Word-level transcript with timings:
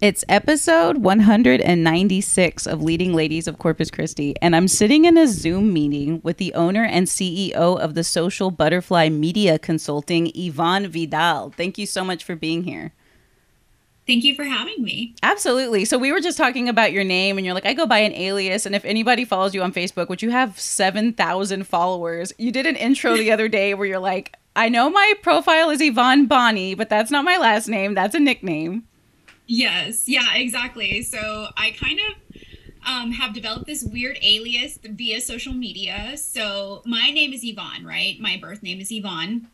It's 0.00 0.24
episode 0.28 0.98
196 0.98 2.68
of 2.68 2.80
Leading 2.80 3.14
Ladies 3.14 3.48
of 3.48 3.58
Corpus 3.58 3.90
Christi, 3.90 4.36
and 4.40 4.54
I'm 4.54 4.68
sitting 4.68 5.06
in 5.06 5.18
a 5.18 5.26
Zoom 5.26 5.72
meeting 5.72 6.20
with 6.22 6.36
the 6.36 6.54
owner 6.54 6.84
and 6.84 7.08
CEO 7.08 7.50
of 7.50 7.94
the 7.94 8.04
Social 8.04 8.52
Butterfly 8.52 9.08
Media 9.08 9.58
Consulting, 9.58 10.30
Yvonne 10.36 10.86
Vidal. 10.86 11.50
Thank 11.50 11.78
you 11.78 11.86
so 11.86 12.04
much 12.04 12.22
for 12.22 12.36
being 12.36 12.62
here. 12.62 12.92
Thank 14.06 14.22
you 14.22 14.36
for 14.36 14.44
having 14.44 14.84
me. 14.84 15.16
Absolutely. 15.24 15.84
So 15.84 15.98
we 15.98 16.12
were 16.12 16.20
just 16.20 16.38
talking 16.38 16.68
about 16.68 16.92
your 16.92 17.02
name, 17.02 17.36
and 17.36 17.44
you're 17.44 17.54
like, 17.56 17.66
I 17.66 17.74
go 17.74 17.84
by 17.84 17.98
an 17.98 18.12
alias. 18.12 18.66
And 18.66 18.76
if 18.76 18.84
anybody 18.84 19.24
follows 19.24 19.52
you 19.52 19.62
on 19.64 19.72
Facebook, 19.72 20.08
which 20.08 20.22
you 20.22 20.30
have 20.30 20.60
7,000 20.60 21.66
followers, 21.66 22.32
you 22.38 22.52
did 22.52 22.66
an 22.66 22.76
intro 22.76 23.16
the 23.16 23.32
other 23.32 23.48
day 23.48 23.74
where 23.74 23.88
you're 23.88 23.98
like, 23.98 24.36
I 24.54 24.68
know 24.68 24.90
my 24.90 25.14
profile 25.22 25.70
is 25.70 25.80
Yvonne 25.80 26.26
Bonnie, 26.26 26.76
but 26.76 26.88
that's 26.88 27.10
not 27.10 27.24
my 27.24 27.36
last 27.36 27.66
name. 27.66 27.94
That's 27.94 28.14
a 28.14 28.20
nickname. 28.20 28.84
Yes, 29.48 30.06
yeah, 30.06 30.34
exactly. 30.34 31.02
So 31.02 31.48
I 31.56 31.70
kind 31.70 31.98
of 31.98 32.42
um, 32.86 33.10
have 33.12 33.32
developed 33.32 33.66
this 33.66 33.82
weird 33.82 34.18
alias 34.22 34.78
via 34.82 35.20
social 35.20 35.54
media. 35.54 36.16
So 36.16 36.82
my 36.84 37.10
name 37.10 37.32
is 37.32 37.40
Yvonne, 37.42 37.84
right? 37.84 38.20
My 38.20 38.38
birth 38.40 38.62
name 38.62 38.80
is 38.80 38.92
Yvonne. 38.92 39.48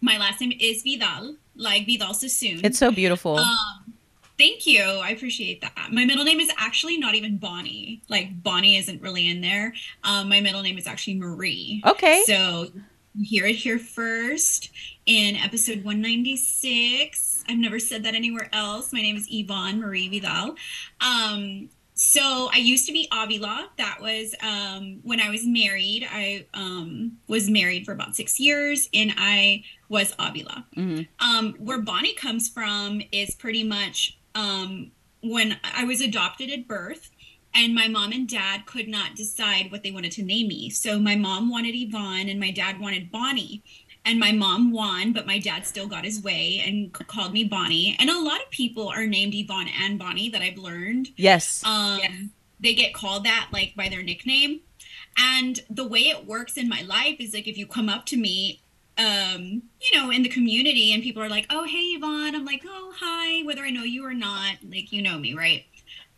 My 0.00 0.18
last 0.18 0.40
name 0.40 0.52
is 0.58 0.82
Vidal, 0.82 1.36
like 1.56 1.86
Vidal 1.86 2.14
Sassoon. 2.14 2.60
It's 2.64 2.78
so 2.78 2.90
beautiful. 2.90 3.38
Um, 3.38 3.94
thank 4.38 4.66
you. 4.66 4.82
I 4.82 5.10
appreciate 5.10 5.60
that. 5.60 5.88
My 5.92 6.04
middle 6.04 6.24
name 6.24 6.40
is 6.40 6.50
actually 6.58 6.98
not 6.98 7.14
even 7.14 7.36
Bonnie. 7.36 8.02
Like 8.08 8.42
Bonnie 8.42 8.76
isn't 8.76 9.00
really 9.02 9.28
in 9.28 9.40
there. 9.42 9.74
Um, 10.04 10.28
my 10.28 10.40
middle 10.40 10.62
name 10.62 10.78
is 10.78 10.86
actually 10.86 11.16
Marie. 11.16 11.82
Okay. 11.86 12.22
So 12.26 12.68
hear 13.22 13.46
it 13.46 13.56
here 13.56 13.78
first 13.78 14.70
in 15.06 15.36
episode 15.36 15.84
196 15.84 17.23
I've 17.48 17.58
never 17.58 17.78
said 17.78 18.04
that 18.04 18.14
anywhere 18.14 18.48
else. 18.52 18.92
My 18.92 19.02
name 19.02 19.16
is 19.16 19.26
Yvonne 19.30 19.80
Marie 19.80 20.08
Vidal. 20.08 20.56
Um, 21.00 21.68
so 21.94 22.50
I 22.52 22.58
used 22.58 22.86
to 22.86 22.92
be 22.92 23.08
Avila. 23.12 23.68
That 23.78 23.98
was 24.00 24.34
um, 24.42 24.98
when 25.04 25.20
I 25.20 25.30
was 25.30 25.46
married. 25.46 26.06
I 26.10 26.46
um, 26.52 27.18
was 27.28 27.48
married 27.48 27.84
for 27.84 27.92
about 27.92 28.16
six 28.16 28.40
years, 28.40 28.88
and 28.92 29.14
I 29.16 29.62
was 29.88 30.12
Avila. 30.18 30.66
Mm-hmm. 30.76 31.02
Um, 31.24 31.54
where 31.58 31.80
Bonnie 31.80 32.14
comes 32.14 32.48
from 32.48 33.00
is 33.12 33.36
pretty 33.36 33.62
much 33.62 34.18
um, 34.34 34.90
when 35.22 35.56
I 35.62 35.84
was 35.84 36.00
adopted 36.00 36.50
at 36.50 36.66
birth, 36.66 37.10
and 37.54 37.76
my 37.76 37.86
mom 37.86 38.10
and 38.10 38.28
dad 38.28 38.66
could 38.66 38.88
not 38.88 39.14
decide 39.14 39.70
what 39.70 39.84
they 39.84 39.92
wanted 39.92 40.10
to 40.12 40.24
name 40.24 40.48
me. 40.48 40.70
So 40.70 40.98
my 40.98 41.14
mom 41.14 41.48
wanted 41.48 41.76
Yvonne, 41.76 42.28
and 42.28 42.40
my 42.40 42.50
dad 42.50 42.80
wanted 42.80 43.12
Bonnie 43.12 43.62
and 44.04 44.20
my 44.20 44.32
mom 44.32 44.70
won, 44.70 45.12
but 45.12 45.26
my 45.26 45.38
dad 45.38 45.66
still 45.66 45.86
got 45.86 46.04
his 46.04 46.22
way 46.22 46.62
and 46.64 46.92
called 46.92 47.32
me 47.32 47.44
Bonnie. 47.44 47.96
And 47.98 48.10
a 48.10 48.20
lot 48.20 48.42
of 48.42 48.50
people 48.50 48.88
are 48.88 49.06
named 49.06 49.34
Yvonne 49.34 49.68
and 49.80 49.98
Bonnie 49.98 50.28
that 50.28 50.42
I've 50.42 50.58
learned. 50.58 51.08
Yes. 51.16 51.62
Um, 51.64 51.98
yes. 52.02 52.12
They 52.60 52.74
get 52.74 52.92
called 52.94 53.24
that 53.24 53.48
like 53.52 53.74
by 53.74 53.88
their 53.88 54.02
nickname. 54.02 54.60
And 55.16 55.60
the 55.70 55.86
way 55.86 56.00
it 56.00 56.26
works 56.26 56.56
in 56.56 56.68
my 56.68 56.82
life 56.82 57.16
is 57.18 57.32
like 57.32 57.48
if 57.48 57.56
you 57.56 57.66
come 57.66 57.88
up 57.88 58.04
to 58.06 58.16
me, 58.16 58.60
um, 58.98 59.62
you 59.80 59.98
know, 59.98 60.10
in 60.10 60.22
the 60.22 60.28
community 60.28 60.92
and 60.92 61.02
people 61.02 61.22
are 61.22 61.28
like, 61.28 61.46
oh, 61.50 61.64
hey, 61.64 61.94
Yvonne. 61.96 62.34
I'm 62.34 62.44
like, 62.44 62.62
oh, 62.66 62.92
hi, 62.96 63.42
whether 63.44 63.62
I 63.62 63.70
know 63.70 63.82
you 63.82 64.04
or 64.04 64.14
not, 64.14 64.56
like, 64.68 64.92
you 64.92 65.02
know 65.02 65.18
me, 65.18 65.34
right? 65.34 65.64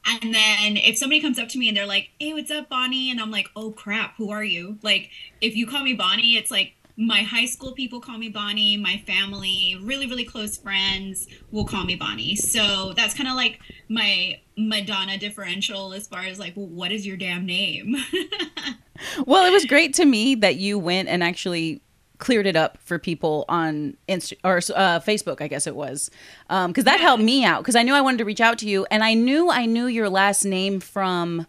And 0.05 0.35
then 0.35 0.77
if 0.77 0.99
somebody 0.99 1.21
comes 1.21 1.39
up 1.39 1.49
to 1.49 1.59
me 1.59 1.69
and 1.69 1.77
they're 1.77 1.87
like, 1.87 2.11
hey, 2.21 2.33
what's 2.33 2.51
up, 2.51 2.69
Bonnie? 2.69 3.11
And 3.11 3.21
I'm 3.21 3.31
like, 3.31 3.49
oh, 3.57 3.71
crap, 3.73 4.17
who 4.17 4.31
are 4.31 4.45
you? 4.45 4.79
Like, 4.83 5.11
if 5.41 5.57
you 5.57 5.67
call 5.67 5.83
me 5.83 5.95
Bonnie, 5.95 6.37
it's 6.37 6.51
like, 6.51 6.75
my 6.97 7.23
high 7.23 7.45
school 7.45 7.73
people 7.73 8.01
call 8.01 8.17
me 8.19 8.29
Bonnie. 8.29 8.77
My 8.77 9.03
family, 9.07 9.77
really, 9.83 10.07
really 10.07 10.25
close 10.25 10.57
friends, 10.57 11.29
will 11.51 11.67
call 11.67 11.85
me 11.85 11.95
Bonnie. 11.95 12.37
So 12.37 12.95
that's 12.95 13.15
kind 13.15 13.29
of 13.29 13.35
like 13.35 13.61
my 13.89 14.41
Madonna 14.57 15.19
differential 15.19 15.93
as 15.93 16.07
far 16.07 16.21
as 16.21 16.39
like, 16.39 16.55
well, 16.57 16.67
what 16.67 16.91
is 16.91 17.07
your 17.07 17.17
damn 17.17 17.45
name? 17.45 17.97
well, 19.27 19.45
it 19.45 19.51
was 19.51 19.67
great 19.67 19.93
to 19.95 20.05
me 20.05 20.35
that 20.37 20.57
you 20.57 20.79
went 20.79 21.09
and 21.09 21.23
actually 21.23 21.83
cleared 22.19 22.47
it 22.47 22.57
up 22.57 22.79
for 22.79 22.99
people 22.99 23.45
on 23.47 23.95
Insta 24.09 24.35
or 24.43 24.57
uh, 24.75 25.01
Facebook, 25.01 25.43
I 25.43 25.49
guess 25.49 25.67
it 25.67 25.77
was, 25.77 26.11
because 26.49 26.65
um, 26.65 26.73
that 26.73 27.01
helped 27.01 27.23
me 27.23 27.45
out. 27.45 27.59
Because 27.59 27.77
I 27.77 27.83
knew 27.83 27.93
I 27.93 28.01
wanted 28.01 28.19
to 28.19 28.25
reach 28.25 28.41
out 28.41 28.59
to 28.59 28.69
you, 28.69 28.87
and 28.91 29.05
I 29.05 29.13
knew 29.13 29.51
I 29.51 29.67
knew 29.67 29.87
your 29.87 30.09
last 30.09 30.45
name 30.45 30.81
from 30.81 31.47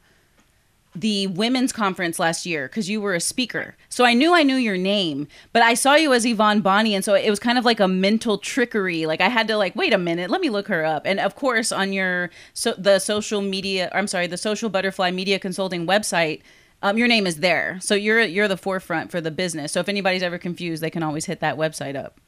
the 1.02 1.28
women's 1.28 1.72
conference 1.72 2.20
last 2.20 2.46
year 2.46 2.68
because 2.68 2.90
you 2.90 3.00
were 3.00 3.14
a 3.14 3.20
speaker. 3.20 3.76
So 3.90 4.04
I 4.06 4.14
knew 4.14 4.34
I 4.34 4.44
knew 4.44 4.56
your 4.56 4.78
name, 4.78 5.28
but 5.54 5.62
I 5.62 5.74
saw 5.74 5.96
you 5.96 6.14
as 6.14 6.26
Yvonne 6.26 6.62
Bonnie. 6.62 6.96
And 6.96 7.06
so 7.06 7.14
it 7.14 7.30
was 7.30 7.40
kind 7.40 7.58
of 7.58 7.66
like 7.66 7.80
a 7.80 7.88
mental 7.88 8.38
trickery. 8.38 9.06
Like 9.06 9.22
I 9.22 9.30
had 9.30 9.48
to 9.50 9.58
like, 9.58 9.76
wait 9.76 9.94
a 9.94 9.98
minute, 9.98 10.30
let 10.30 10.42
me 10.42 10.50
look 10.50 10.68
her 10.68 10.84
up. 10.84 11.04
And 11.06 11.20
of 11.20 11.36
course 11.36 11.72
on 11.72 11.94
your, 11.94 12.30
so 12.54 12.74
the 12.78 13.00
social 13.00 13.42
media, 13.42 13.90
I'm 13.94 14.08
sorry, 14.08 14.28
the 14.28 14.38
social 14.38 14.70
butterfly 14.70 15.12
media 15.12 15.40
consulting 15.40 15.86
website, 15.86 16.42
um, 16.82 16.98
your 16.98 17.08
name 17.08 17.26
is 17.26 17.38
there. 17.38 17.80
So 17.82 17.96
you're, 17.96 18.22
you're 18.22 18.48
the 18.48 18.58
forefront 18.58 19.12
for 19.12 19.22
the 19.22 19.32
business. 19.32 19.72
So 19.72 19.80
if 19.80 19.90
anybody's 19.90 20.24
ever 20.24 20.38
confused, 20.38 20.82
they 20.82 20.90
can 20.90 21.04
always 21.04 21.26
hit 21.26 21.40
that 21.40 21.58
website 21.58 21.96
up. 21.96 22.20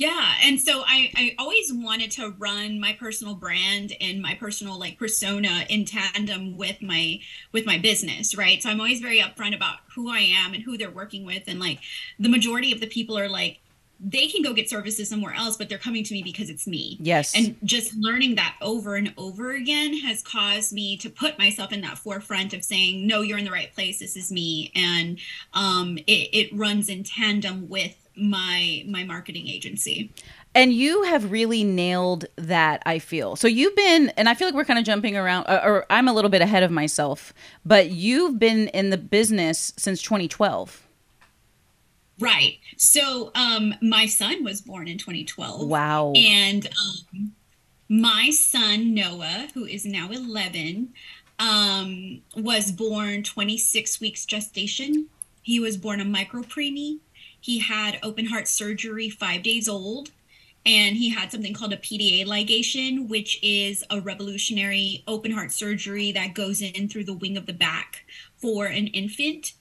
Yeah. 0.00 0.32
And 0.42 0.58
so 0.58 0.82
I, 0.86 1.12
I 1.14 1.34
always 1.38 1.70
wanted 1.70 2.10
to 2.12 2.30
run 2.38 2.80
my 2.80 2.94
personal 2.98 3.34
brand 3.34 3.92
and 4.00 4.22
my 4.22 4.34
personal 4.34 4.78
like 4.78 4.98
persona 4.98 5.66
in 5.68 5.84
tandem 5.84 6.56
with 6.56 6.80
my 6.80 7.20
with 7.52 7.66
my 7.66 7.76
business, 7.76 8.34
right? 8.34 8.62
So 8.62 8.70
I'm 8.70 8.80
always 8.80 9.00
very 9.00 9.20
upfront 9.20 9.54
about 9.54 9.80
who 9.94 10.10
I 10.10 10.20
am 10.20 10.54
and 10.54 10.62
who 10.62 10.78
they're 10.78 10.90
working 10.90 11.26
with. 11.26 11.42
And 11.48 11.60
like 11.60 11.80
the 12.18 12.30
majority 12.30 12.72
of 12.72 12.80
the 12.80 12.86
people 12.86 13.18
are 13.18 13.28
like, 13.28 13.58
they 14.02 14.26
can 14.28 14.42
go 14.42 14.54
get 14.54 14.70
services 14.70 15.10
somewhere 15.10 15.34
else, 15.34 15.58
but 15.58 15.68
they're 15.68 15.76
coming 15.76 16.02
to 16.04 16.14
me 16.14 16.22
because 16.22 16.48
it's 16.48 16.66
me. 16.66 16.96
Yes. 17.02 17.36
And 17.36 17.56
just 17.64 17.94
learning 17.94 18.36
that 18.36 18.56
over 18.62 18.96
and 18.96 19.12
over 19.18 19.52
again 19.52 19.98
has 19.98 20.22
caused 20.22 20.72
me 20.72 20.96
to 20.96 21.10
put 21.10 21.38
myself 21.38 21.72
in 21.72 21.82
that 21.82 21.98
forefront 21.98 22.54
of 22.54 22.64
saying, 22.64 23.06
no, 23.06 23.20
you're 23.20 23.36
in 23.36 23.44
the 23.44 23.50
right 23.50 23.70
place. 23.74 23.98
This 23.98 24.16
is 24.16 24.32
me. 24.32 24.72
And 24.74 25.18
um, 25.52 25.98
it, 26.06 26.30
it 26.32 26.56
runs 26.56 26.88
in 26.88 27.04
tandem 27.04 27.68
with 27.68 27.94
my 28.20 28.84
my 28.86 29.04
marketing 29.04 29.48
agency. 29.48 30.12
And 30.52 30.72
you 30.72 31.04
have 31.04 31.30
really 31.30 31.62
nailed 31.62 32.26
that 32.36 32.82
i 32.84 32.98
feel. 32.98 33.36
So 33.36 33.48
you've 33.48 33.74
been 33.76 34.10
and 34.16 34.28
i 34.28 34.34
feel 34.34 34.48
like 34.48 34.54
we're 34.54 34.64
kind 34.64 34.78
of 34.78 34.84
jumping 34.84 35.16
around 35.16 35.46
uh, 35.46 35.60
or 35.64 35.86
i'm 35.90 36.08
a 36.08 36.12
little 36.12 36.30
bit 36.30 36.42
ahead 36.42 36.62
of 36.62 36.70
myself 36.70 37.32
but 37.64 37.90
you've 37.90 38.38
been 38.38 38.68
in 38.68 38.90
the 38.90 38.98
business 38.98 39.72
since 39.76 40.02
2012 40.02 40.86
right. 42.18 42.58
So 42.76 43.30
um 43.34 43.74
my 43.80 44.06
son 44.06 44.44
was 44.44 44.60
born 44.60 44.88
in 44.88 44.98
2012 44.98 45.68
wow. 45.68 46.12
And 46.14 46.66
um 46.66 47.32
my 47.88 48.30
son 48.30 48.94
noah 48.94 49.48
who 49.54 49.64
is 49.64 49.84
now 49.84 50.10
11 50.10 50.92
um 51.38 52.20
was 52.36 52.70
born 52.72 53.22
26 53.22 54.00
weeks 54.00 54.24
gestation. 54.26 55.06
He 55.42 55.58
was 55.58 55.76
born 55.76 56.00
a 56.00 56.04
micro 56.04 56.42
preemie 56.42 56.98
he 57.40 57.58
had 57.58 57.98
open 58.02 58.26
heart 58.26 58.48
surgery 58.48 59.08
five 59.08 59.42
days 59.42 59.68
old, 59.68 60.10
and 60.66 60.96
he 60.96 61.10
had 61.10 61.32
something 61.32 61.54
called 61.54 61.72
a 61.72 61.78
PDA 61.78 62.26
ligation, 62.26 63.08
which 63.08 63.38
is 63.42 63.82
a 63.90 64.00
revolutionary 64.00 65.02
open 65.08 65.32
heart 65.32 65.52
surgery 65.52 66.12
that 66.12 66.34
goes 66.34 66.60
in 66.60 66.88
through 66.88 67.04
the 67.04 67.14
wing 67.14 67.36
of 67.36 67.46
the 67.46 67.52
back 67.52 68.04
for 68.36 68.66
an 68.66 68.88
infant. 68.88 69.54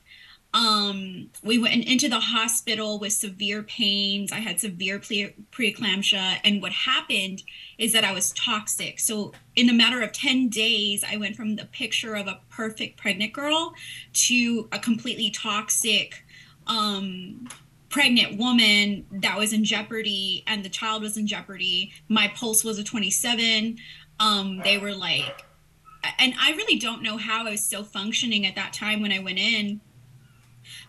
Um, 0.52 1.30
we 1.44 1.60
went 1.60 1.86
into 1.86 2.10
the 2.10 2.20
hospital 2.20 2.98
with 2.98 3.14
severe 3.14 3.62
pains. 3.62 4.32
I 4.32 4.40
had 4.40 4.60
severe 4.60 4.98
pre- 4.98 5.36
preeclampsia, 5.52 6.40
and 6.44 6.62
what 6.62 6.72
happened 6.72 7.44
is 7.78 7.94
that 7.94 8.04
I 8.04 8.12
was 8.12 8.32
toxic. 8.34 9.00
So, 9.00 9.32
in 9.56 9.70
a 9.70 9.74
matter 9.74 10.02
of 10.02 10.12
10 10.12 10.50
days, 10.50 11.04
I 11.10 11.18
went 11.18 11.36
from 11.36 11.56
the 11.56 11.66
picture 11.66 12.16
of 12.16 12.28
a 12.28 12.40
perfect 12.50 12.98
pregnant 12.98 13.32
girl 13.32 13.76
to 14.14 14.68
a 14.72 14.80
completely 14.80 15.30
toxic 15.30 16.26
um 16.70 17.48
pregnant 17.90 18.38
woman 18.38 19.06
that 19.12 19.38
was 19.38 19.52
in 19.52 19.64
jeopardy 19.64 20.44
and 20.48 20.64
the 20.64 20.70
child 20.70 21.02
was 21.02 21.18
in 21.18 21.28
jeopardy. 21.28 21.92
My 22.08 22.28
pulse 22.36 22.64
was 22.64 22.78
a 22.80 22.84
27. 22.84 23.78
Um, 24.20 24.62
they 24.64 24.78
were 24.78 24.94
like, 24.94 25.46
and 26.18 26.34
I 26.40 26.52
really 26.52 26.78
don't 26.78 27.02
know 27.02 27.18
how 27.18 27.46
I 27.48 27.52
was 27.52 27.64
still 27.64 27.84
functioning 27.84 28.46
at 28.46 28.56
that 28.56 28.74
time 28.74 29.02
when 29.02 29.12
I 29.12 29.20
went 29.20 29.40
in. 29.40 29.82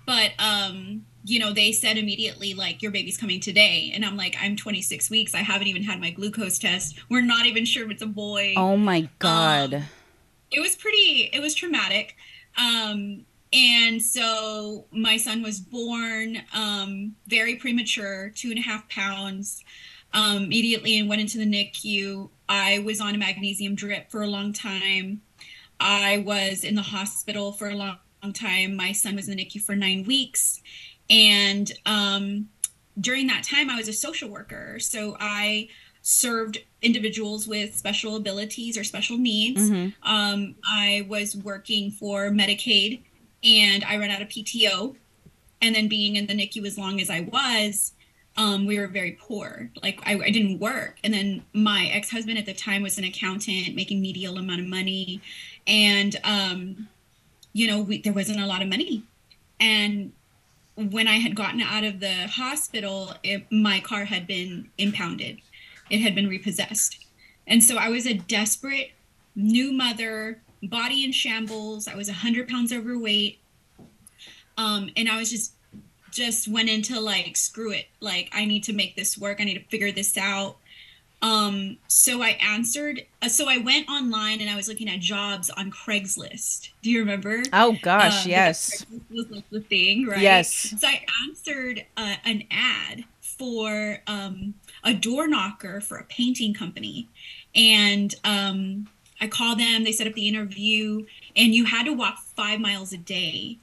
But, 0.06 0.32
um, 0.38 1.06
you 1.24 1.38
know, 1.38 1.52
they 1.52 1.72
said 1.72 1.96
immediately, 1.96 2.54
like, 2.54 2.82
your 2.82 2.92
baby's 2.92 3.16
coming 3.16 3.40
today. 3.40 3.92
And 3.94 4.04
I'm 4.04 4.16
like, 4.16 4.36
I'm 4.40 4.56
26 4.56 5.10
weeks. 5.10 5.34
I 5.34 5.38
haven't 5.38 5.68
even 5.68 5.82
had 5.82 6.00
my 6.00 6.10
glucose 6.10 6.58
test. 6.58 6.98
We're 7.08 7.22
not 7.22 7.46
even 7.46 7.64
sure 7.64 7.84
if 7.84 7.90
it's 7.90 8.02
a 8.02 8.06
boy. 8.06 8.54
Oh 8.56 8.76
my 8.76 9.08
God. 9.18 9.74
Um, 9.74 9.82
it 10.50 10.60
was 10.60 10.76
pretty, 10.76 11.30
it 11.32 11.40
was 11.40 11.54
traumatic. 11.54 12.16
Um, 12.58 13.24
and 13.52 14.00
so 14.00 14.86
my 14.92 15.16
son 15.16 15.42
was 15.42 15.58
born 15.58 16.38
um, 16.54 17.16
very 17.26 17.56
premature, 17.56 18.30
two 18.34 18.50
and 18.50 18.58
a 18.58 18.62
half 18.62 18.88
pounds, 18.88 19.64
um, 20.12 20.44
immediately 20.44 20.98
and 20.98 21.08
went 21.08 21.20
into 21.20 21.38
the 21.38 21.46
NICU. 21.46 22.30
I 22.48 22.78
was 22.80 23.00
on 23.00 23.14
a 23.14 23.18
magnesium 23.18 23.74
drip 23.74 24.10
for 24.10 24.22
a 24.22 24.26
long 24.26 24.52
time. 24.52 25.22
I 25.80 26.18
was 26.18 26.62
in 26.62 26.74
the 26.74 26.82
hospital 26.82 27.52
for 27.52 27.68
a 27.68 27.74
long, 27.74 27.96
long 28.22 28.32
time. 28.32 28.76
My 28.76 28.92
son 28.92 29.16
was 29.16 29.28
in 29.28 29.36
the 29.36 29.44
NICU 29.44 29.62
for 29.62 29.74
nine 29.74 30.04
weeks. 30.04 30.60
And 31.08 31.72
um, 31.86 32.48
during 33.00 33.26
that 33.28 33.42
time, 33.42 33.70
I 33.70 33.76
was 33.76 33.88
a 33.88 33.92
social 33.92 34.28
worker. 34.28 34.78
So 34.78 35.16
I 35.18 35.68
served 36.02 36.58
individuals 36.82 37.46
with 37.46 37.76
special 37.76 38.16
abilities 38.16 38.78
or 38.78 38.84
special 38.84 39.18
needs. 39.18 39.70
Mhm. 39.70 39.94
Um, 40.02 40.54
I 40.64 41.06
was 41.08 41.36
working 41.36 41.90
for 41.90 42.30
Medicaid 42.30 43.00
and 43.42 43.84
I 43.84 43.96
ran 43.96 44.10
out 44.10 44.22
of 44.22 44.28
PTO. 44.28 44.96
And 45.62 45.74
then 45.74 45.88
being 45.88 46.16
in 46.16 46.26
the 46.26 46.32
NICU 46.32 46.64
as 46.66 46.78
long 46.78 47.00
as 47.00 47.10
I 47.10 47.20
was, 47.20 47.92
um, 48.36 48.66
we 48.66 48.78
were 48.78 48.86
very 48.86 49.12
poor. 49.20 49.70
Like 49.82 50.00
I, 50.04 50.14
I 50.14 50.30
didn't 50.30 50.58
work. 50.58 50.96
And 51.04 51.12
then 51.12 51.44
my 51.52 51.90
ex-husband 51.92 52.38
at 52.38 52.46
the 52.46 52.54
time 52.54 52.82
was 52.82 52.96
an 52.96 53.04
accountant 53.04 53.74
making 53.74 54.00
medial 54.00 54.38
amount 54.38 54.60
of 54.60 54.66
money. 54.66 55.20
And, 55.66 56.16
um, 56.24 56.88
you 57.52 57.66
know, 57.66 57.82
we, 57.82 58.00
there 58.00 58.12
wasn't 58.12 58.40
a 58.40 58.46
lot 58.46 58.62
of 58.62 58.68
money. 58.68 59.04
And 59.58 60.12
when 60.76 61.08
I 61.08 61.16
had 61.16 61.36
gotten 61.36 61.60
out 61.60 61.84
of 61.84 62.00
the 62.00 62.26
hospital, 62.28 63.12
it, 63.22 63.50
my 63.52 63.80
car 63.80 64.06
had 64.06 64.26
been 64.26 64.70
impounded. 64.78 65.38
It 65.90 65.98
had 65.98 66.14
been 66.14 66.28
repossessed. 66.28 67.04
And 67.46 67.62
so 67.62 67.76
I 67.76 67.88
was 67.88 68.06
a 68.06 68.14
desperate 68.14 68.92
new 69.34 69.72
mother, 69.72 70.40
body 70.62 71.04
in 71.04 71.12
shambles. 71.12 71.88
I 71.88 71.94
was 71.94 72.08
100 72.08 72.48
pounds 72.48 72.72
overweight. 72.72 73.38
Um, 74.56 74.90
and 74.96 75.08
I 75.08 75.18
was 75.18 75.30
just, 75.30 75.52
just 76.10 76.48
went 76.48 76.68
into 76.68 77.00
like, 77.00 77.36
screw 77.36 77.72
it. 77.72 77.86
Like, 78.00 78.30
I 78.32 78.44
need 78.44 78.64
to 78.64 78.72
make 78.72 78.96
this 78.96 79.16
work. 79.16 79.40
I 79.40 79.44
need 79.44 79.54
to 79.58 79.64
figure 79.68 79.92
this 79.92 80.16
out. 80.18 80.56
Um, 81.22 81.76
so 81.86 82.22
I 82.22 82.30
answered, 82.42 83.04
uh, 83.20 83.28
so 83.28 83.46
I 83.48 83.58
went 83.58 83.88
online 83.90 84.40
and 84.40 84.48
I 84.48 84.56
was 84.56 84.68
looking 84.68 84.88
at 84.88 85.00
jobs 85.00 85.50
on 85.50 85.70
Craigslist. 85.70 86.70
Do 86.82 86.90
you 86.90 87.00
remember? 87.00 87.42
Oh 87.52 87.76
gosh, 87.82 88.24
Um, 88.24 88.30
yes. 88.30 88.86
was 89.10 89.26
like 89.30 89.44
the 89.50 89.60
thing, 89.60 90.06
right? 90.06 90.20
Yes. 90.20 90.74
So 90.80 90.86
I 90.86 91.04
answered 91.28 91.84
uh, 91.96 92.16
an 92.24 92.44
ad 92.50 93.04
for 93.20 93.98
um, 94.06 94.54
a 94.82 94.94
door 94.94 95.28
knocker 95.28 95.80
for 95.82 95.98
a 95.98 96.04
painting 96.04 96.54
company, 96.54 97.06
and 97.54 98.14
um, 98.24 98.88
I 99.20 99.28
called 99.28 99.58
them. 99.58 99.84
They 99.84 99.92
set 99.92 100.06
up 100.06 100.14
the 100.14 100.28
interview, 100.28 101.06
and 101.36 101.54
you 101.54 101.64
had 101.66 101.84
to 101.86 101.92
walk 101.92 102.18
five 102.36 102.60
miles 102.60 102.92
a 102.92 102.98
day. 102.98 103.58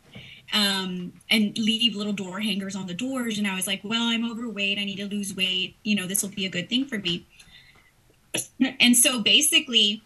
Um, 0.53 1.11
and 1.29 1.57
leave 1.57 1.93
little 1.93 2.13
door 2.13 2.39
hangers 2.39 2.73
on 2.73 2.87
the 2.87 2.93
doors. 2.93 3.37
And 3.37 3.45
I 3.45 3.55
was 3.55 3.67
like, 3.67 3.81
well, 3.83 4.03
I'm 4.03 4.29
overweight. 4.31 4.77
I 4.79 4.85
need 4.85 4.95
to 4.95 5.05
lose 5.05 5.35
weight. 5.35 5.75
You 5.83 5.95
know, 5.97 6.07
this 6.07 6.21
will 6.23 6.29
be 6.29 6.45
a 6.45 6.49
good 6.49 6.69
thing 6.69 6.85
for 6.85 6.97
me. 6.97 7.25
and 8.79 8.95
so 8.95 9.19
basically, 9.21 10.01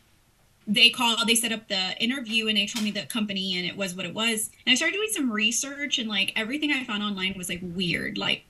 they 0.68 0.90
called 0.90 1.20
they 1.28 1.36
set 1.36 1.52
up 1.52 1.68
the 1.68 1.96
interview 2.04 2.48
and 2.48 2.56
they 2.58 2.66
told 2.66 2.84
me 2.86 2.92
the 2.92 3.02
company 3.08 3.58
and 3.58 3.66
it 3.68 3.76
was 3.76 3.96
what 3.96 4.06
it 4.06 4.14
was 4.14 4.52
and 4.66 4.72
i 4.72 4.76
started 4.76 4.94
doing 4.96 5.10
some 5.12 5.30
research 5.32 5.98
and 5.98 6.08
like 6.08 6.32
everything 6.36 6.72
i 6.72 6.84
found 6.84 7.02
online 7.02 7.34
was 7.36 7.50
like 7.50 7.60
weird 7.64 8.16
like 8.16 8.44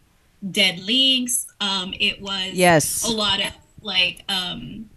dead 0.52 0.78
links 0.80 1.48
um 1.62 1.94
it 2.02 2.22
was 2.22 2.52
Yes. 2.52 3.06
a 3.06 3.12
lot 3.12 3.40
of 3.40 3.54
like 3.82 4.24
um 4.28 4.90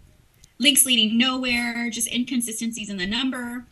links 0.57 0.85
leading 0.85 1.17
nowhere 1.17 1.89
just 1.89 2.11
inconsistencies 2.11 2.89
in 2.89 2.97
the 2.97 3.07
number. 3.07 3.65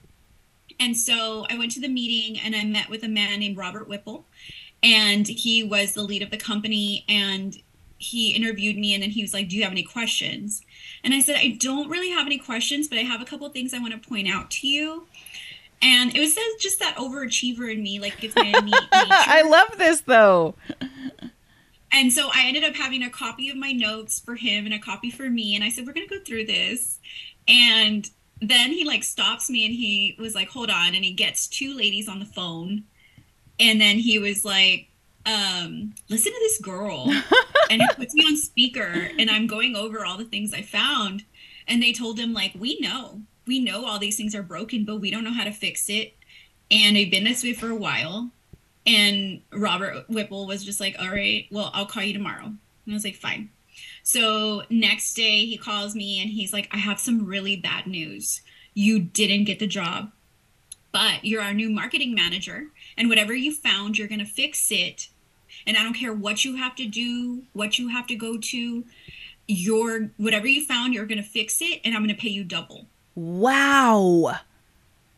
And 0.80 0.98
so 0.98 1.46
i 1.50 1.58
went 1.58 1.72
to 1.74 1.80
the 1.80 1.88
meeting 1.88 2.40
and 2.40 2.56
i 2.56 2.64
met 2.64 2.90
with 2.90 3.04
a 3.04 3.08
man 3.08 3.40
named 3.40 3.58
robert 3.58 3.88
whipple 3.88 4.26
and 4.82 5.28
he 5.28 5.64
was 5.64 5.94
the 5.94 6.02
lead 6.02 6.22
of 6.22 6.30
the 6.30 6.38
company 6.38 7.06
and 7.08 7.58
he 7.98 8.32
interviewed 8.32 8.78
me 8.78 8.94
and 8.94 9.02
then 9.02 9.12
he 9.12 9.22
was 9.22 9.34
like 9.34 9.48
do 9.48 9.56
you 9.56 9.64
have 9.64 9.72
any 9.72 9.84
questions? 9.84 10.62
And 11.04 11.14
i 11.14 11.22
said 11.22 11.38
i 11.38 11.56
don't 11.60 11.90
really 11.90 12.10
have 12.10 12.26
any 12.26 12.38
questions 12.38 12.88
but 12.88 12.98
i 12.98 13.02
have 13.02 13.22
a 13.22 13.26
couple 13.26 13.48
of 13.48 13.54
things 13.54 13.74
i 13.74 13.80
want 13.80 13.94
to 13.94 14.10
point 14.10 14.28
out 14.28 14.52
to 14.52 14.68
you. 14.68 15.08
And 15.82 16.16
it 16.16 16.20
was 16.20 16.38
just 16.60 16.80
that 16.80 16.96
overachiever 16.96 17.72
in 17.72 17.84
me 17.84 18.00
like 18.00 18.24
it's 18.24 18.36
my 18.36 18.46
innate 18.46 18.74
I 18.92 19.42
love 19.44 19.78
this 19.78 20.02
though. 20.02 20.56
And 21.94 22.12
so 22.12 22.30
I 22.34 22.46
ended 22.48 22.64
up 22.64 22.74
having 22.74 23.04
a 23.04 23.10
copy 23.10 23.50
of 23.50 23.56
my 23.56 23.72
notes 23.72 24.20
for 24.20 24.36
him 24.36 24.66
and 24.66 24.74
a 24.74 24.80
copy 24.80 25.12
for 25.12 25.30
me. 25.30 25.56
And 25.56 25.64
I 25.64 25.70
said, 25.70 25.86
We're 25.86 25.94
going 25.94 26.08
to 26.08 26.18
go 26.18 26.24
through 26.24 26.48
this. 26.48 27.00
And 27.48 28.10
then 28.42 28.72
he 28.72 28.84
like 28.84 29.04
stops 29.04 29.50
me 29.50 29.66
and 29.66 29.74
he 29.74 30.16
was 30.20 30.34
like, 30.34 30.50
Hold 30.50 30.72
on. 30.72 30.96
And 30.96 31.06
he 31.06 31.14
gets 31.14 31.48
two 31.48 31.78
ladies 31.78 32.10
on 32.10 32.20
the 32.20 32.26
phone. 32.26 32.84
And 33.60 33.80
then 33.80 33.98
he 33.98 34.18
was 34.18 34.44
like, 34.44 34.90
um, 35.28 35.94
Listen 36.10 36.32
to 36.32 36.40
this 36.40 36.60
girl. 36.60 37.14
and 37.70 37.82
he 37.82 37.88
puts 37.96 38.16
me 38.16 38.26
on 38.26 38.38
speaker 38.38 39.10
and 39.20 39.30
I'm 39.30 39.46
going 39.46 39.76
over 39.76 40.04
all 40.04 40.18
the 40.18 40.26
things 40.26 40.52
I 40.52 40.64
found. 40.64 41.24
And 41.68 41.82
they 41.82 41.94
told 41.94 42.20
him, 42.20 42.34
like, 42.34 42.52
we 42.60 42.78
know, 42.82 43.22
we 43.46 43.60
know 43.60 43.86
all 43.86 44.00
these 44.00 44.18
things 44.18 44.36
are 44.36 44.44
broken, 44.44 44.84
but 44.84 44.98
we 44.98 45.12
don't 45.12 45.24
know 45.24 45.32
how 45.32 45.46
to 45.46 45.52
fix 45.52 45.90
it. 45.90 46.14
And 46.70 46.96
they've 46.96 47.10
been 47.10 47.24
this 47.24 47.44
way 47.44 47.54
for 47.54 47.70
a 47.70 47.76
while. 47.76 48.32
And 48.86 49.42
Robert 49.52 50.10
Whipple 50.10 50.46
was 50.46 50.64
just 50.64 50.80
like, 50.80 50.96
all 51.00 51.10
right, 51.10 51.48
well, 51.52 51.72
I'll 51.74 51.86
call 51.86 52.04
you 52.04 52.14
tomorrow. 52.14 52.46
And 52.46 52.58
I 52.90 52.94
was 52.94 53.06
like, 53.06 53.16
fine. 53.16 53.50
So 54.04 54.64
next 54.70 55.14
day 55.14 55.46
he 55.46 55.58
calls 55.58 55.96
me 55.96 56.22
and 56.22 56.30
he's 56.30 56.52
like, 56.54 56.68
I 56.72 56.78
have 56.78 57.00
some 57.00 57.26
really 57.26 57.56
bad 57.56 57.88
news. 57.88 58.42
You 58.74 59.00
didn't 59.00 59.46
get 59.46 59.60
the 59.60 59.68
job, 59.68 60.12
but 60.92 61.24
you're 61.24 61.42
our 61.42 61.54
new 61.54 61.70
marketing 61.70 62.14
manager. 62.14 62.66
And 62.98 63.08
whatever 63.08 63.34
you 63.34 63.54
found, 63.54 63.98
you're 63.98 64.08
going 64.08 64.20
to 64.20 64.26
fix 64.26 64.70
it. 64.72 65.08
And 65.66 65.78
I 65.78 65.84
don't 65.84 65.94
care 65.94 66.14
what 66.14 66.44
you 66.44 66.58
have 66.58 66.76
to 66.76 66.86
do, 66.86 67.44
what 67.54 67.80
you 67.80 67.88
have 67.90 68.08
to 68.08 68.16
go 68.16 68.38
to. 68.38 68.84
Your 69.48 70.10
whatever 70.18 70.48
you 70.48 70.66
found, 70.66 70.94
you're 70.94 71.06
going 71.06 71.22
to 71.22 71.28
fix 71.28 71.62
it. 71.62 71.82
And 71.84 71.94
I'm 71.96 72.02
going 72.04 72.16
to 72.16 72.22
pay 72.22 72.30
you 72.30 72.44
double 72.44 72.88
Wow. 73.16 74.38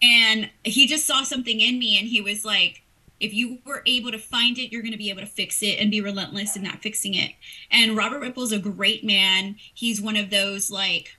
and 0.01 0.49
he 0.63 0.85
just 0.87 1.05
saw 1.05 1.23
something 1.23 1.59
in 1.61 1.79
me 1.79 1.97
and 1.97 2.07
he 2.07 2.21
was 2.21 2.43
like 2.43 2.81
if 3.25 3.33
you 3.33 3.59
were 3.65 3.81
able 3.85 4.11
to 4.11 4.17
find 4.19 4.57
it 4.57 4.71
you're 4.71 4.81
going 4.81 4.91
to 4.91 4.97
be 4.97 5.09
able 5.09 5.21
to 5.21 5.25
fix 5.27 5.61
it 5.63 5.79
and 5.79 5.91
be 5.91 5.99
relentless 6.01 6.55
in 6.55 6.63
not 6.63 6.81
fixing 6.81 7.13
it 7.13 7.31
and 7.71 7.97
robert 7.97 8.19
whipple's 8.21 8.51
a 8.51 8.59
great 8.59 9.03
man 9.03 9.55
he's 9.73 9.99
one 10.01 10.15
of 10.15 10.29
those 10.29 10.69
like 10.71 11.17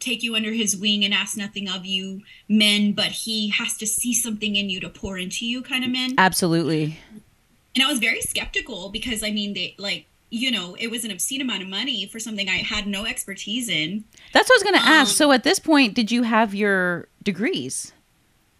take 0.00 0.22
you 0.22 0.36
under 0.36 0.52
his 0.52 0.76
wing 0.76 1.04
and 1.04 1.12
ask 1.12 1.36
nothing 1.36 1.68
of 1.68 1.84
you 1.84 2.22
men 2.48 2.92
but 2.92 3.06
he 3.06 3.48
has 3.50 3.76
to 3.76 3.86
see 3.86 4.14
something 4.14 4.54
in 4.56 4.70
you 4.70 4.78
to 4.80 4.88
pour 4.88 5.18
into 5.18 5.44
you 5.44 5.60
kind 5.60 5.84
of 5.84 5.90
men 5.90 6.14
Absolutely. 6.16 6.98
and 7.74 7.84
i 7.84 7.88
was 7.88 7.98
very 7.98 8.20
skeptical 8.20 8.90
because 8.90 9.24
i 9.24 9.30
mean 9.30 9.54
they 9.54 9.74
like 9.78 10.06
you 10.30 10.50
know 10.50 10.76
it 10.78 10.88
was 10.90 11.04
an 11.04 11.10
obscene 11.10 11.40
amount 11.40 11.62
of 11.62 11.68
money 11.68 12.06
for 12.06 12.20
something 12.20 12.48
i 12.48 12.58
had 12.58 12.86
no 12.86 13.04
expertise 13.06 13.68
in 13.68 14.04
That's 14.32 14.48
what 14.48 14.54
I 14.54 14.58
was 14.58 14.62
going 14.62 14.80
to 14.82 14.88
ask. 14.88 15.10
Um, 15.10 15.14
So 15.14 15.32
at 15.32 15.42
this 15.42 15.58
point, 15.58 15.94
did 15.94 16.12
you 16.12 16.22
have 16.22 16.54
your 16.54 17.08
degrees? 17.24 17.92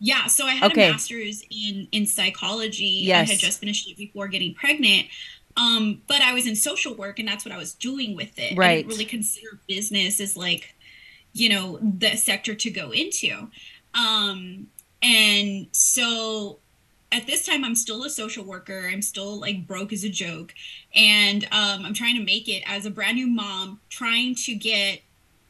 Yeah, 0.01 0.27
so 0.27 0.47
I 0.47 0.55
had 0.55 0.71
Okay. 0.73 0.89
a 0.89 0.93
master's 0.93 1.43
in 1.51 1.89
in 1.93 2.07
psychology. 2.07 3.03
Yes. 3.05 3.29
I 3.29 3.33
had 3.33 3.41
just 3.41 3.61
finished 3.61 3.89
it 3.91 3.97
before 3.97 4.29
getting 4.29 4.55
pregnant. 4.55 5.09
Um, 5.57 6.03
but 6.07 6.21
I 6.21 6.33
was 6.35 6.47
in 6.47 6.55
social 6.55 6.95
work 6.95 7.19
and 7.19 7.27
that's 7.27 7.45
what 7.45 7.53
I 7.53 7.59
was 7.59 7.75
doing 7.75 8.15
with 8.15 8.39
it. 8.39 8.57
I 8.57 8.77
didn't 8.77 8.91
really 8.91 9.05
consider 9.05 9.59
business 9.67 10.21
as 10.21 10.37
like, 10.37 10.75
you 11.33 11.49
know, 11.49 11.79
the 11.83 12.15
sector 12.17 12.55
to 12.55 12.71
go 12.71 12.93
into. 12.93 13.49
Um, 13.93 14.69
and 15.03 15.67
so 15.73 16.61
at 17.11 17.27
this 17.27 17.45
time 17.45 17.65
I'm 17.65 17.75
still 17.75 18.05
a 18.05 18.11
social 18.11 18.45
worker. 18.45 18.89
I'm 18.93 19.03
still 19.03 19.41
like 19.41 19.67
broke 19.67 19.93
as 19.93 20.05
a 20.05 20.09
joke. 20.09 20.55
And 20.95 21.45
um, 21.47 21.85
I'm 21.85 21.95
trying 21.95 22.17
to 22.17 22.25
make 22.25 22.49
it 22.49 22.63
as 22.65 22.87
a 22.87 22.91
brand 22.91 23.17
new 23.17 23.27
mom, 23.27 23.81
trying 23.89 24.37
to 24.37 24.55
get 24.55 25.01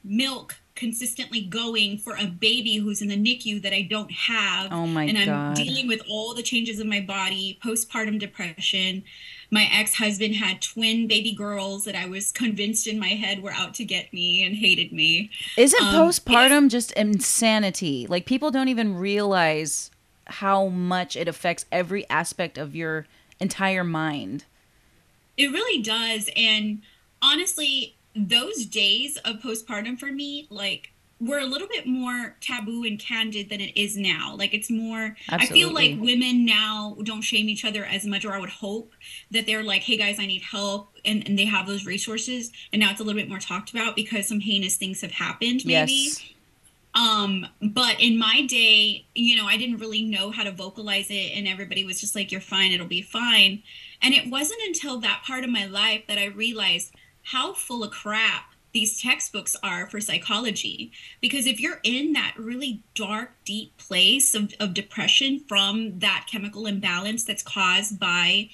milk 0.03 0.57
consistently 0.79 1.41
going 1.43 1.99
for 1.99 2.15
a 2.17 2.27
baby 2.27 2.77
who's 2.77 3.03
in 3.03 3.09
the 3.09 3.17
NICU 3.17 3.61
that 3.63 3.75
I 3.75 3.83
don't 3.83 4.11
have. 4.13 4.73
Oh 4.73 4.87
my 4.87 5.05
and 5.05 5.19
I'm 5.19 5.27
God. 5.27 5.57
dealing 5.57 5.89
with 5.89 6.01
all 6.09 6.35
the 6.35 6.43
changes 6.43 6.79
in 6.79 6.89
my 6.89 7.01
body, 7.01 7.59
postpartum 7.63 8.19
depression. 8.19 9.03
My 9.51 9.69
ex-husband 9.73 10.37
had 10.37 10.63
twin 10.63 11.09
baby 11.09 11.33
girls 11.33 11.85
that 11.85 11.97
I 11.97 12.07
was 12.07 12.31
convinced 12.31 12.87
in 12.87 12.99
my 12.99 13.09
head 13.09 13.43
were 13.43 13.51
out 13.51 13.75
to 13.75 13.85
get 13.85 14.13
me 14.13 14.45
and 14.45 14.55
hated 14.57 14.93
me. 14.93 15.31
Isn't 15.57 15.83
Um, 15.83 15.95
postpartum 15.95 16.71
just 16.71 16.93
insanity? 16.93 18.07
Like 18.07 18.25
people 18.25 18.51
don't 18.51 18.69
even 18.69 18.95
realize 18.95 19.91
how 20.27 20.69
much 20.69 21.17
it 21.17 21.27
affects 21.27 21.67
every 21.73 22.09
aspect 22.09 22.57
of 22.57 22.77
your 22.77 23.07
entire 23.41 23.85
mind. 23.85 24.45
It 25.37 25.49
really 25.53 25.83
does. 25.83 26.31
And 26.37 26.83
honestly, 27.23 27.95
those 28.27 28.65
days 28.67 29.17
of 29.19 29.37
postpartum 29.37 29.99
for 29.99 30.11
me, 30.11 30.47
like, 30.51 30.93
were 31.21 31.39
a 31.39 31.47
little 31.47 31.67
bit 31.67 31.87
more 31.87 32.37
taboo 32.41 32.85
and 32.85 32.99
candid 32.99 33.51
than 33.51 33.61
it 33.61 33.77
is 33.77 33.97
now. 33.97 34.37
Like, 34.37 34.55
it's 34.55 34.71
more, 34.71 35.17
I 35.29 35.47
feel 35.47 35.73
like 35.73 35.99
women 35.99 36.45
now 36.45 36.97
don't 37.03 37.23
shame 37.23 37.49
each 37.49 37.65
other 37.65 37.85
as 37.85 38.07
much, 38.07 38.25
or 38.25 38.33
I 38.33 38.39
would 38.39 38.51
hope 38.51 38.93
that 39.33 39.47
they're 39.47 39.65
like, 39.65 39.83
hey 39.83 39.97
guys, 39.97 40.19
I 40.21 40.27
need 40.27 40.43
help. 40.43 40.91
And, 41.05 41.27
and 41.27 41.39
they 41.39 41.45
have 41.45 41.67
those 41.67 41.85
resources. 41.87 42.53
And 42.73 42.81
now 42.81 42.91
it's 42.91 43.01
a 43.01 43.05
little 43.05 43.21
bit 43.21 43.29
more 43.29 43.41
talked 43.41 43.71
about 43.71 43.97
because 43.97 44.29
some 44.29 44.41
heinous 44.41 44.77
things 44.77 45.01
have 45.01 45.13
happened, 45.13 45.63
maybe. 45.65 45.93
Yes. 45.93 46.23
Um, 46.95 47.47
but 47.61 48.01
in 48.01 48.19
my 48.19 48.43
day, 48.47 49.05
you 49.15 49.37
know, 49.37 49.47
I 49.47 49.57
didn't 49.57 49.79
really 49.79 50.03
know 50.03 50.31
how 50.31 50.43
to 50.43 50.51
vocalize 50.51 51.11
it, 51.11 51.33
and 51.37 51.47
everybody 51.47 51.85
was 51.85 52.01
just 52.01 52.15
like, 52.15 52.33
You're 52.33 52.41
fine, 52.41 52.73
it'll 52.73 52.87
be 52.87 53.03
fine. 53.03 53.63
And 54.03 54.15
it 54.15 54.31
wasn't 54.31 54.61
until 54.67 54.99
that 55.01 55.23
part 55.27 55.45
of 55.45 55.51
my 55.51 55.67
life 55.67 56.05
that 56.09 56.19
I 56.19 56.27
realized 56.27 56.93
how 57.31 57.53
full 57.53 57.85
of 57.85 57.91
crap 57.91 58.55
these 58.73 59.01
textbooks 59.01 59.57
are 59.63 59.87
for 59.87 60.01
psychology. 60.01 60.93
Because 61.21 61.47
if 61.47 61.61
you're 61.61 61.81
in 61.83 62.13
that 62.15 62.35
really 62.39 62.83
dark, 62.95 63.33
deep 63.45 63.77
place 63.77 64.35
of, 64.35 64.55
of 64.61 64.73
depression 64.75 65.41
from 65.49 65.99
that 65.99 66.27
chemical 66.31 66.67
imbalance 66.67 67.25
that's 67.25 67.43
caused 67.43 67.99
by 67.99 68.49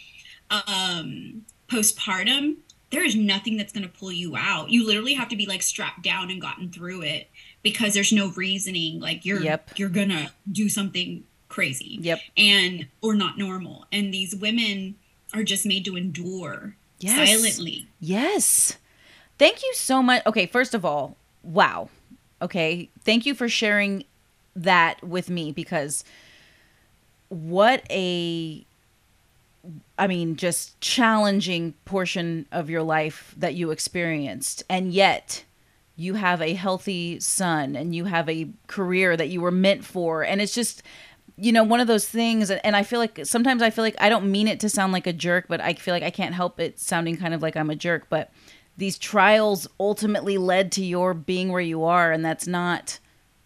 um, 0.51 1.45
postpartum, 1.69 2.57
there 2.91 3.05
is 3.05 3.17
nothing 3.17 3.57
that's 3.57 3.73
going 3.73 3.85
to 3.85 3.89
pull 3.89 4.13
you 4.13 4.37
out. 4.37 4.71
You 4.71 4.87
literally 4.87 5.15
have 5.15 5.29
to 5.29 5.37
be 5.37 5.47
like 5.47 5.63
strapped 5.63 6.03
down 6.03 6.31
and 6.31 6.41
gotten 6.41 6.71
through 6.71 7.03
it 7.03 7.29
because 7.63 7.95
there's 7.95 8.13
no 8.13 8.31
reasoning 8.31 9.01
like 9.01 9.25
you're 9.25 9.41
Yep. 9.41 9.71
you're 9.79 9.89
going 9.89 10.11
to 10.11 10.31
do 10.51 10.69
something 10.69 11.25
crazy. 11.49 11.99
Yep. 12.01 12.21
And 12.37 12.87
or 13.03 13.15
not 13.15 13.39
normal. 13.39 13.87
And 13.93 14.13
these 14.13 14.35
women 14.35 14.97
are 15.33 15.43
just 15.43 15.67
made 15.67 15.85
to 15.87 15.97
endure 15.97 16.77
Yes. 17.05 17.29
silently. 17.29 17.87
Yes. 18.01 18.79
Thank 19.39 19.63
you 19.63 19.73
so 19.75 20.03
much. 20.03 20.25
Okay, 20.27 20.47
first 20.47 20.75
of 20.75 20.85
all, 20.85 21.17
wow. 21.43 21.89
Okay, 22.41 22.89
thank 23.05 23.27
you 23.27 23.35
for 23.35 23.49
sharing 23.49 24.05
that 24.57 25.03
with 25.03 25.29
me 25.29 25.53
because 25.53 26.05
what 27.29 27.85
a 27.91 28.65
I 29.99 30.07
mean, 30.07 30.37
just 30.37 30.79
challenging 30.81 31.75
portion 31.85 32.47
of 32.53 32.69
your 32.69 32.83
life 32.83 33.35
that 33.39 33.55
you 33.55 33.71
experienced. 33.71 34.63
And 34.69 34.93
yet, 34.93 35.45
you 35.97 36.15
have 36.15 36.43
a 36.43 36.55
healthy 36.55 37.21
son 37.21 37.77
and 37.77 37.95
you 37.95 38.05
have 38.05 38.29
a 38.29 38.49
career 38.67 39.17
that 39.17 39.29
you 39.29 39.41
were 39.41 39.51
meant 39.51 39.85
for. 39.85 40.23
And 40.23 40.41
it's 40.43 40.55
just, 40.55 40.83
you 41.37 41.53
know, 41.53 41.65
one 41.65 41.81
of 41.81 41.87
those 41.87 42.09
things. 42.09 42.51
And 42.51 42.77
I 42.77 42.83
feel 42.83 42.99
like 42.99 43.21
sometimes 43.25 43.63
I 43.63 43.71
feel 43.71 43.85
like 43.85 43.97
I 43.99 44.09
don't 44.09 44.31
mean 44.31 44.49
it 44.49 44.61
to 44.61 44.69
sound 44.69 44.93
like 44.93 45.07
a 45.07 45.13
jerk, 45.13 45.47
but 45.49 45.61
I 45.61 45.75
feel 45.75 45.95
like 45.95 46.03
I 46.03 46.11
can't 46.11 46.35
help 46.35 46.61
it 46.61 46.79
sounding 46.79 47.17
kind 47.17 47.35
of 47.35 47.43
like 47.43 47.57
I'm 47.57 47.71
a 47.71 47.77
jerk. 47.77 48.07
But 48.09 48.31
these 48.77 48.99
trials 48.99 49.67
ultimately 49.79 50.39
led 50.39 50.73
to 50.73 50.85
your 50.85 51.15
being 51.15 51.51
where 51.51 51.61
you 51.61 51.85
are. 51.85 52.13
And 52.13 52.25
that's 52.25 52.47
not 52.47 52.99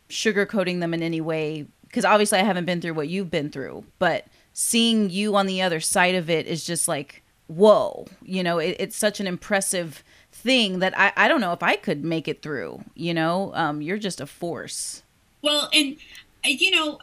sugarcoating 0.08 0.80
them 0.80 0.94
in 0.94 1.02
any 1.02 1.20
way. 1.20 1.66
Because 1.86 2.04
obviously, 2.04 2.38
I 2.38 2.44
haven't 2.44 2.66
been 2.66 2.80
through 2.80 2.94
what 2.94 3.08
you've 3.08 3.30
been 3.30 3.50
through. 3.50 3.84
But 3.98 4.26
seeing 4.52 5.08
you 5.08 5.34
on 5.36 5.46
the 5.46 5.62
other 5.62 5.80
side 5.80 6.14
of 6.14 6.28
it 6.28 6.46
is 6.46 6.64
just 6.64 6.88
like, 6.88 7.22
whoa. 7.46 8.06
You 8.22 8.42
know, 8.42 8.58
it, 8.58 8.76
it's 8.78 8.96
such 8.96 9.20
an 9.20 9.26
impressive 9.26 10.04
thing 10.30 10.80
that 10.80 10.96
I, 10.98 11.12
I 11.16 11.28
don't 11.28 11.40
know 11.40 11.52
if 11.52 11.62
I 11.62 11.76
could 11.76 12.04
make 12.04 12.28
it 12.28 12.42
through. 12.42 12.84
You 12.94 13.14
know, 13.14 13.52
um, 13.54 13.80
you're 13.80 13.98
just 13.98 14.20
a 14.20 14.26
force. 14.26 15.02
Well, 15.40 15.70
and 15.72 15.96
uh, 16.44 16.48
you 16.48 16.70
know, 16.70 16.98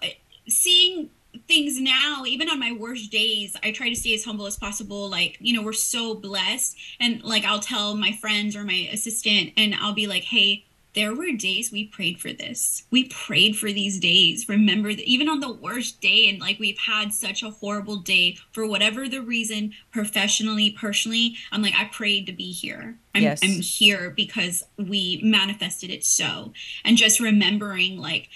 seeing 0.47 1.09
things 1.47 1.79
now, 1.79 2.23
even 2.25 2.49
on 2.49 2.59
my 2.59 2.71
worst 2.71 3.11
days, 3.11 3.55
I 3.63 3.71
try 3.71 3.89
to 3.89 3.95
stay 3.95 4.13
as 4.13 4.23
humble 4.23 4.45
as 4.45 4.57
possible. 4.57 5.09
Like, 5.09 5.37
you 5.39 5.53
know, 5.53 5.61
we're 5.61 5.73
so 5.73 6.15
blessed. 6.15 6.77
And 6.99 7.23
like, 7.23 7.43
I'll 7.43 7.59
tell 7.59 7.95
my 7.95 8.13
friends 8.13 8.55
or 8.55 8.63
my 8.63 8.89
assistant, 8.91 9.51
and 9.57 9.75
I'll 9.75 9.93
be 9.93 10.07
like, 10.07 10.23
hey, 10.23 10.65
there 10.93 11.13
were 11.13 11.31
days 11.33 11.73
we 11.73 11.87
prayed 11.87 12.21
for 12.21 12.31
this. 12.31 12.83
We 12.89 13.09
prayed 13.09 13.57
for 13.57 13.69
these 13.69 13.99
days. 13.99 14.47
Remember 14.47 14.93
that 14.93 15.03
even 15.03 15.27
on 15.27 15.41
the 15.41 15.51
worst 15.51 15.99
day, 15.99 16.29
and 16.29 16.39
like 16.39 16.57
we've 16.57 16.79
had 16.79 17.13
such 17.13 17.43
a 17.43 17.49
horrible 17.49 17.97
day 17.97 18.37
for 18.53 18.65
whatever 18.65 19.09
the 19.09 19.21
reason, 19.21 19.73
professionally, 19.91 20.71
personally, 20.71 21.35
I'm 21.51 21.61
like, 21.61 21.75
I 21.75 21.89
prayed 21.91 22.27
to 22.27 22.31
be 22.31 22.53
here. 22.53 22.97
I'm, 23.13 23.23
Yes. 23.23 23.41
I'm 23.43 23.59
here 23.61 24.09
because 24.09 24.63
we 24.77 25.19
manifested 25.21 25.89
it 25.89 26.05
so. 26.05 26.53
And 26.85 26.95
just 26.95 27.19
remembering, 27.19 27.97
like, 27.97 28.29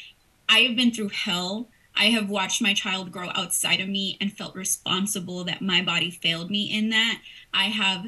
I 0.49 0.59
have 0.59 0.75
been 0.75 0.91
through 0.91 1.09
hell. 1.09 1.69
I 1.99 2.05
have 2.05 2.29
watched 2.29 2.61
my 2.61 2.73
child 2.73 3.11
grow 3.11 3.29
outside 3.35 3.81
of 3.81 3.89
me 3.89 4.17
and 4.21 4.31
felt 4.31 4.55
responsible 4.55 5.43
that 5.43 5.61
my 5.61 5.83
body 5.83 6.09
failed 6.09 6.49
me 6.49 6.73
in 6.73 6.89
that. 6.89 7.21
I 7.53 7.65
have, 7.65 8.07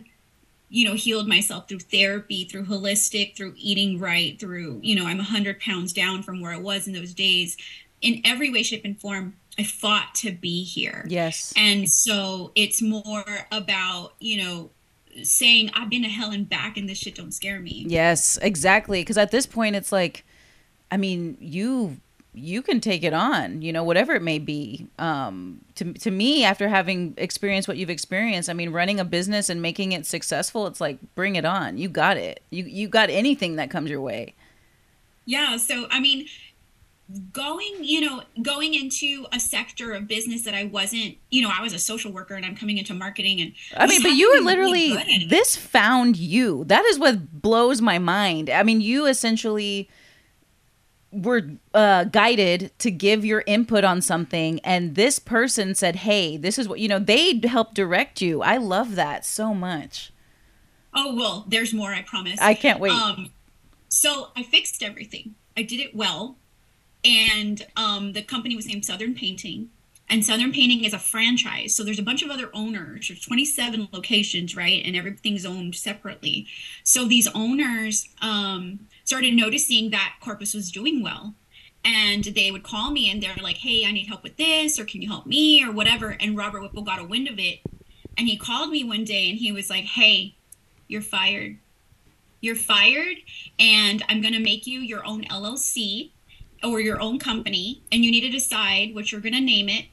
you 0.69 0.85
know, 0.85 0.93
healed 0.93 1.27
myself 1.27 1.67
through 1.67 1.79
therapy, 1.79 2.45
through 2.45 2.65
holistic, 2.65 3.35
through 3.35 3.53
eating 3.57 3.99
right, 3.99 4.39
through, 4.39 4.79
you 4.81 4.95
know, 4.95 5.05
I'm 5.05 5.17
100 5.17 5.59
pounds 5.59 5.91
down 5.91 6.23
from 6.23 6.39
where 6.39 6.53
I 6.53 6.57
was 6.57 6.87
in 6.87 6.93
those 6.93 7.13
days. 7.13 7.57
In 8.01 8.21
every 8.23 8.49
way, 8.49 8.63
shape, 8.63 8.85
and 8.85 8.99
form, 8.99 9.35
I 9.59 9.63
fought 9.63 10.15
to 10.15 10.31
be 10.31 10.63
here. 10.63 11.05
Yes. 11.09 11.53
And 11.57 11.89
so 11.89 12.53
it's 12.55 12.81
more 12.81 13.25
about, 13.51 14.13
you 14.19 14.37
know, 14.37 14.69
saying, 15.21 15.69
I've 15.73 15.89
been 15.89 16.03
to 16.03 16.09
hell 16.09 16.31
and 16.31 16.47
back 16.47 16.77
and 16.77 16.87
this 16.87 16.97
shit 16.97 17.15
don't 17.15 17.33
scare 17.33 17.59
me. 17.59 17.85
Yes, 17.87 18.39
exactly. 18.41 19.01
Because 19.01 19.17
at 19.17 19.31
this 19.31 19.45
point, 19.45 19.75
it's 19.75 19.91
like, 19.91 20.23
I 20.89 20.95
mean, 20.95 21.37
you 21.41 21.97
you 22.33 22.61
can 22.61 22.79
take 22.79 23.03
it 23.03 23.13
on, 23.13 23.61
you 23.61 23.73
know, 23.73 23.83
whatever 23.83 24.13
it 24.13 24.21
may 24.21 24.39
be. 24.39 24.87
Um, 24.97 25.61
to 25.75 25.93
to 25.93 26.11
me, 26.11 26.43
after 26.43 26.67
having 26.67 27.13
experienced 27.17 27.67
what 27.67 27.77
you've 27.77 27.89
experienced, 27.89 28.49
I 28.49 28.53
mean, 28.53 28.71
running 28.71 28.99
a 28.99 29.05
business 29.05 29.49
and 29.49 29.61
making 29.61 29.91
it 29.91 30.05
successful, 30.05 30.67
it's 30.67 30.79
like, 30.79 30.97
bring 31.15 31.35
it 31.35 31.45
on. 31.45 31.77
You 31.77 31.89
got 31.89 32.17
it. 32.17 32.41
You 32.49 32.63
you 32.63 32.87
got 32.87 33.09
anything 33.09 33.57
that 33.57 33.69
comes 33.69 33.89
your 33.89 34.01
way. 34.01 34.33
Yeah. 35.25 35.57
So, 35.57 35.87
I 35.91 35.99
mean, 35.99 36.27
going, 37.33 37.75
you 37.81 38.01
know, 38.01 38.23
going 38.41 38.73
into 38.73 39.25
a 39.33 39.39
sector 39.39 39.91
of 39.91 40.07
business 40.07 40.43
that 40.43 40.53
I 40.53 40.65
wasn't, 40.65 41.17
you 41.29 41.41
know, 41.41 41.51
I 41.51 41.61
was 41.61 41.73
a 41.73 41.79
social 41.79 42.11
worker 42.11 42.35
and 42.35 42.45
I'm 42.45 42.55
coming 42.55 42.77
into 42.77 42.93
marketing 42.93 43.41
and 43.41 43.53
I 43.75 43.87
mean, 43.87 44.01
but 44.01 44.11
you 44.11 44.29
were 44.29 44.35
really 44.35 44.45
literally 44.45 44.91
it. 44.91 45.29
this 45.29 45.55
found 45.55 46.17
you. 46.17 46.63
That 46.65 46.85
is 46.85 46.97
what 46.97 47.41
blows 47.41 47.81
my 47.81 47.99
mind. 47.99 48.49
I 48.49 48.63
mean, 48.63 48.81
you 48.81 49.05
essentially 49.05 49.89
were 51.11 51.49
uh, 51.73 52.05
guided 52.05 52.71
to 52.79 52.91
give 52.91 53.25
your 53.25 53.43
input 53.45 53.83
on 53.83 54.01
something, 54.01 54.59
and 54.61 54.95
this 54.95 55.19
person 55.19 55.75
said, 55.75 55.97
"Hey, 55.97 56.37
this 56.37 56.57
is 56.57 56.67
what 56.67 56.79
you 56.79 56.87
know." 56.87 56.99
They 56.99 57.39
helped 57.43 57.75
direct 57.75 58.21
you. 58.21 58.41
I 58.41 58.57
love 58.57 58.95
that 58.95 59.25
so 59.25 59.53
much. 59.53 60.11
Oh, 60.93 61.15
well, 61.15 61.45
there's 61.47 61.73
more, 61.73 61.93
I 61.93 62.01
promise. 62.01 62.39
I 62.41 62.53
can't 62.53 62.79
wait. 62.79 62.91
Um, 62.91 63.31
so 63.89 64.29
I 64.35 64.43
fixed 64.43 64.83
everything. 64.83 65.35
I 65.55 65.63
did 65.63 65.79
it 65.79 65.95
well. 65.95 66.37
And 67.03 67.65
um, 67.75 68.13
the 68.13 68.21
company 68.21 68.55
was 68.55 68.67
named 68.67 68.85
Southern 68.85 69.15
Painting. 69.15 69.69
And 70.11 70.25
Southern 70.25 70.51
Painting 70.51 70.83
is 70.83 70.93
a 70.93 70.99
franchise. 70.99 71.73
So 71.73 71.83
there's 71.83 71.97
a 71.97 72.03
bunch 72.03 72.21
of 72.21 72.29
other 72.29 72.49
owners. 72.53 73.07
There's 73.07 73.21
27 73.21 73.87
locations, 73.93 74.57
right? 74.57 74.83
And 74.85 74.95
everything's 74.95 75.45
owned 75.45 75.73
separately. 75.73 76.47
So 76.83 77.05
these 77.05 77.29
owners 77.33 78.09
um, 78.21 78.81
started 79.05 79.33
noticing 79.33 79.89
that 79.91 80.15
Corpus 80.19 80.53
was 80.53 80.69
doing 80.69 81.01
well. 81.01 81.33
And 81.85 82.25
they 82.25 82.51
would 82.51 82.61
call 82.61 82.91
me 82.91 83.09
and 83.09 83.23
they're 83.23 83.33
like, 83.41 83.57
hey, 83.57 83.85
I 83.87 83.91
need 83.91 84.07
help 84.07 84.21
with 84.21 84.37
this, 84.37 84.77
or 84.77 84.85
can 84.85 85.01
you 85.01 85.07
help 85.07 85.25
me, 85.25 85.63
or 85.63 85.71
whatever. 85.71 86.15
And 86.19 86.37
Robert 86.37 86.61
Whipple 86.61 86.83
got 86.83 86.99
a 86.99 87.05
wind 87.05 87.27
of 87.27 87.39
it. 87.39 87.61
And 88.17 88.27
he 88.27 88.37
called 88.37 88.69
me 88.69 88.83
one 88.83 89.05
day 89.05 89.29
and 89.29 89.39
he 89.39 89.51
was 89.51 89.69
like, 89.69 89.85
hey, 89.85 90.35
you're 90.87 91.01
fired. 91.01 91.57
You're 92.41 92.55
fired, 92.55 93.17
and 93.59 94.03
I'm 94.09 94.19
going 94.19 94.33
to 94.33 94.39
make 94.39 94.65
you 94.65 94.79
your 94.79 95.05
own 95.05 95.23
LLC 95.25 96.09
or 96.63 96.79
your 96.79 96.99
own 96.99 97.19
company, 97.19 97.83
and 97.91 98.03
you 98.03 98.09
need 98.09 98.21
to 98.21 98.29
decide 98.29 98.95
what 98.95 99.11
you're 99.11 99.21
going 99.21 99.35
to 99.35 99.41
name 99.41 99.69
it. 99.69 99.85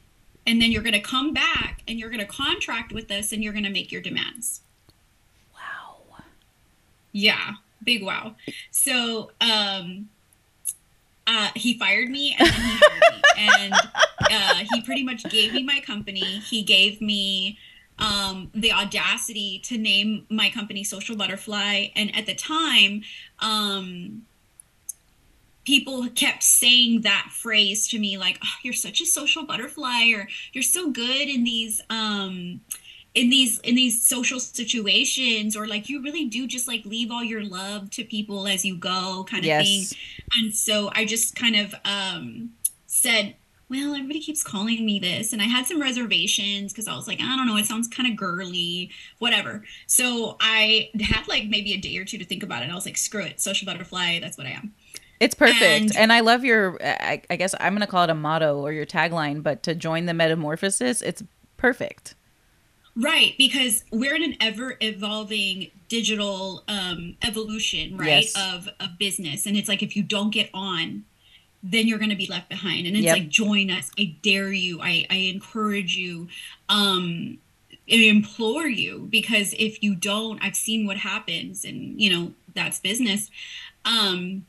And 0.49 0.59
then 0.59 0.71
you're 0.71 0.81
going 0.81 0.93
to 0.93 0.99
come 0.99 1.31
back 1.31 1.83
and 1.87 1.99
you're 1.99 2.09
going 2.09 2.21
to 2.21 2.25
contract 2.25 2.91
with 2.91 3.11
us 3.11 3.31
and 3.31 3.43
you're 3.43 3.53
going 3.53 3.65
to 3.65 3.69
make 3.69 3.91
your 3.91 4.01
demands. 4.01 4.61
wow. 5.53 6.23
Yeah, 7.11 7.53
big 7.83 8.03
wow. 8.03 8.33
So, 8.71 9.29
um, 9.41 10.09
uh, 11.27 11.49
he 11.55 11.77
fired 11.77 12.09
me 12.09 12.35
and 12.39 12.47
then 12.47 12.55
he 12.55 12.79
hired 12.81 13.13
me. 13.13 13.21
And 13.41 13.73
uh, 13.73 14.65
he 14.73 14.81
pretty 14.81 15.03
much 15.03 15.23
gave 15.29 15.53
me 15.53 15.63
my 15.63 15.79
company. 15.79 16.39
He 16.39 16.61
gave 16.61 16.99
me 16.99 17.57
um, 17.99 18.51
the 18.53 18.73
audacity 18.73 19.59
to 19.65 19.77
name 19.77 20.25
my 20.29 20.49
company 20.49 20.83
Social 20.83 21.15
Butterfly. 21.15 21.87
And 21.95 22.13
at 22.17 22.25
the 22.25 22.35
time, 22.35 23.03
um, 23.39 24.23
people 25.69 26.07
kept 26.15 26.41
saying 26.41 27.01
that 27.01 27.27
phrase 27.31 27.87
to 27.87 27.99
me 27.99 28.17
like, 28.17 28.39
oh, 28.43 28.55
you're 28.63 28.73
such 28.73 29.01
a 29.01 29.05
social 29.05 29.45
butterfly, 29.45 30.11
or 30.15 30.27
you're 30.51 30.63
so 30.63 30.89
good 30.89 31.27
in 31.29 31.43
these. 31.43 31.79
Um, 31.91 32.61
in 33.15 33.31
these 33.31 33.57
in 33.61 33.73
these 33.73 34.05
social 34.05 34.39
situations 34.39 35.57
or 35.57 35.65
like 35.65 35.89
you 35.89 36.01
really 36.03 36.25
do 36.25 36.45
just 36.45 36.67
like 36.67 36.85
leave 36.85 37.09
all 37.11 37.23
your 37.23 37.43
love 37.43 37.89
to 37.89 38.03
people 38.03 38.47
as 38.47 38.63
you 38.63 38.77
go 38.77 39.25
kind 39.27 39.39
of 39.41 39.47
Yes. 39.47 39.65
thing 39.67 39.97
and 40.37 40.53
so 40.53 40.91
i 40.93 41.05
just 41.05 41.35
kind 41.35 41.55
of 41.55 41.73
um 41.85 42.51
said 42.85 43.33
well 43.67 43.95
everybody 43.95 44.19
keeps 44.19 44.43
calling 44.43 44.85
me 44.85 44.99
this 44.99 45.33
and 45.33 45.41
i 45.41 45.45
had 45.45 45.65
some 45.65 45.81
reservations 45.81 46.71
because 46.71 46.87
i 46.87 46.95
was 46.95 47.07
like 47.07 47.19
i 47.19 47.35
don't 47.35 47.47
know 47.47 47.57
it 47.57 47.65
sounds 47.65 47.87
kind 47.87 48.07
of 48.11 48.15
girly 48.15 48.91
whatever 49.17 49.63
so 49.87 50.37
i 50.39 50.89
had 51.01 51.27
like 51.27 51.45
maybe 51.47 51.73
a 51.73 51.77
day 51.77 51.97
or 51.97 52.05
two 52.05 52.19
to 52.19 52.25
think 52.25 52.43
about 52.43 52.61
it 52.61 52.69
i 52.69 52.75
was 52.75 52.85
like 52.85 52.95
screw 52.95 53.23
it 53.23 53.41
social 53.41 53.65
butterfly 53.65 54.19
that's 54.19 54.37
what 54.37 54.45
i 54.45 54.51
am 54.51 54.71
It's 55.19 55.35
perfect. 55.35 55.61
And- 55.61 55.97
And, 55.97 56.13
I 56.13 56.21
love 56.21 56.45
your, 56.45 56.77
I, 56.83 57.21
I 57.29 57.35
guess 57.35 57.53
I'm 57.59 57.73
going 57.73 57.81
to 57.85 57.87
call 57.87 58.03
it 58.05 58.09
a 58.09 58.15
motto 58.15 58.57
or 58.59 58.71
your 58.71 58.85
tagline, 58.85 59.43
but 59.43 59.63
to 59.63 59.75
join 59.75 60.05
the 60.05 60.13
metamorphosis, 60.13 61.01
it's 61.01 61.23
perfect. 61.57 62.15
Right, 62.95 63.35
because 63.37 63.83
we're 63.91 64.15
in 64.15 64.23
an 64.23 64.35
ever 64.41 64.75
evolving 64.81 65.71
digital 65.89 66.63
um, 66.67 67.15
evolution, 67.21 67.97
right, 67.97 68.23
Yes. 68.23 68.33
of 68.53 68.69
a 68.79 68.87
business. 68.87 69.45
And 69.45 69.55
it's 69.55 69.69
like 69.69 69.81
if 69.83 69.95
you 69.95 70.03
don't 70.03 70.31
get 70.31 70.49
on, 70.53 71.05
then 71.61 71.87
you're 71.87 71.97
going 71.99 72.09
to 72.09 72.15
be 72.15 72.25
left 72.27 72.49
behind. 72.49 72.87
And 72.87 72.95
it's 72.95 73.05
Yep. 73.05 73.17
like, 73.17 73.29
join 73.29 73.69
us. 73.69 73.91
I 73.97 74.15
dare 74.21 74.51
you. 74.51 74.81
I, 74.81 75.05
I 75.09 75.15
encourage 75.15 75.95
you. 75.97 76.27
Um, 76.69 77.37
I 77.91 77.95
implore 77.95 78.67
you 78.67 79.07
because 79.09 79.53
if 79.57 79.81
you 79.83 79.95
don't, 79.95 80.39
I've 80.43 80.55
seen 80.55 80.85
what 80.85 80.97
happens, 80.97 81.65
and 81.65 81.99
you 81.99 82.09
know 82.11 82.33
that's 82.53 82.79
business. 82.79 83.31
Um, 83.83 84.45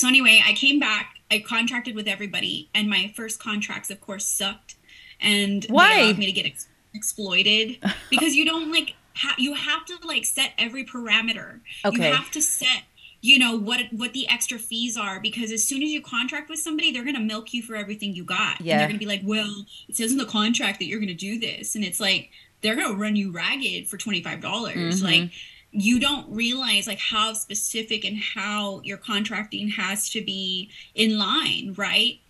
so 0.00 0.08
anyway, 0.08 0.42
I 0.46 0.52
came 0.54 0.78
back. 0.78 1.16
I 1.30 1.38
contracted 1.38 1.94
with 1.94 2.08
everybody, 2.08 2.68
and 2.74 2.88
my 2.90 3.12
first 3.14 3.38
contracts, 3.38 3.90
of 3.90 4.00
course, 4.00 4.24
sucked. 4.24 4.74
And 5.20 5.62
they 5.64 5.68
Why? 5.68 5.98
allowed 6.00 6.18
me 6.18 6.26
to 6.26 6.32
get 6.32 6.46
ex- 6.46 6.66
exploited 6.94 7.78
because 8.10 8.34
you 8.34 8.44
don't 8.44 8.72
like 8.72 8.94
ha- 9.14 9.34
you 9.38 9.54
have 9.54 9.84
to 9.86 9.96
like 10.04 10.24
set 10.24 10.52
every 10.58 10.84
parameter. 10.84 11.60
Okay. 11.84 12.08
You 12.08 12.14
have 12.14 12.30
to 12.32 12.42
set 12.42 12.82
you 13.22 13.38
know 13.38 13.54
what 13.58 13.80
what 13.92 14.14
the 14.14 14.26
extra 14.30 14.58
fees 14.58 14.96
are 14.96 15.20
because 15.20 15.52
as 15.52 15.62
soon 15.62 15.82
as 15.82 15.90
you 15.90 16.00
contract 16.00 16.48
with 16.48 16.58
somebody 16.58 16.90
they're 16.90 17.02
going 17.04 17.14
to 17.14 17.20
milk 17.20 17.52
you 17.52 17.62
for 17.62 17.76
everything 17.76 18.14
you 18.14 18.24
got 18.24 18.58
Yeah. 18.62 18.72
and 18.72 18.80
they're 18.80 18.88
going 18.88 18.98
to 18.98 19.04
be 19.06 19.12
like 19.14 19.20
well 19.24 19.66
it 19.90 19.96
says 19.96 20.10
in 20.10 20.16
the 20.16 20.24
contract 20.24 20.78
that 20.78 20.86
you're 20.86 21.00
going 21.00 21.08
to 21.08 21.14
do 21.14 21.38
this 21.38 21.74
and 21.74 21.84
it's 21.84 22.00
like 22.00 22.30
they're 22.62 22.74
going 22.76 22.88
to 22.88 22.96
run 22.96 23.16
you 23.16 23.30
ragged 23.30 23.88
for 23.88 23.98
$25 23.98 24.40
Mhm. 24.40 25.02
like 25.02 25.30
you 25.72 26.00
don't 26.00 26.28
realize 26.30 26.86
like 26.86 26.98
how 26.98 27.32
specific 27.32 28.04
and 28.04 28.18
how 28.18 28.80
your 28.82 28.96
contracting 28.96 29.68
has 29.68 30.08
to 30.10 30.20
be 30.24 30.70
in 30.94 31.18
line 31.18 31.74
right? 31.76 32.20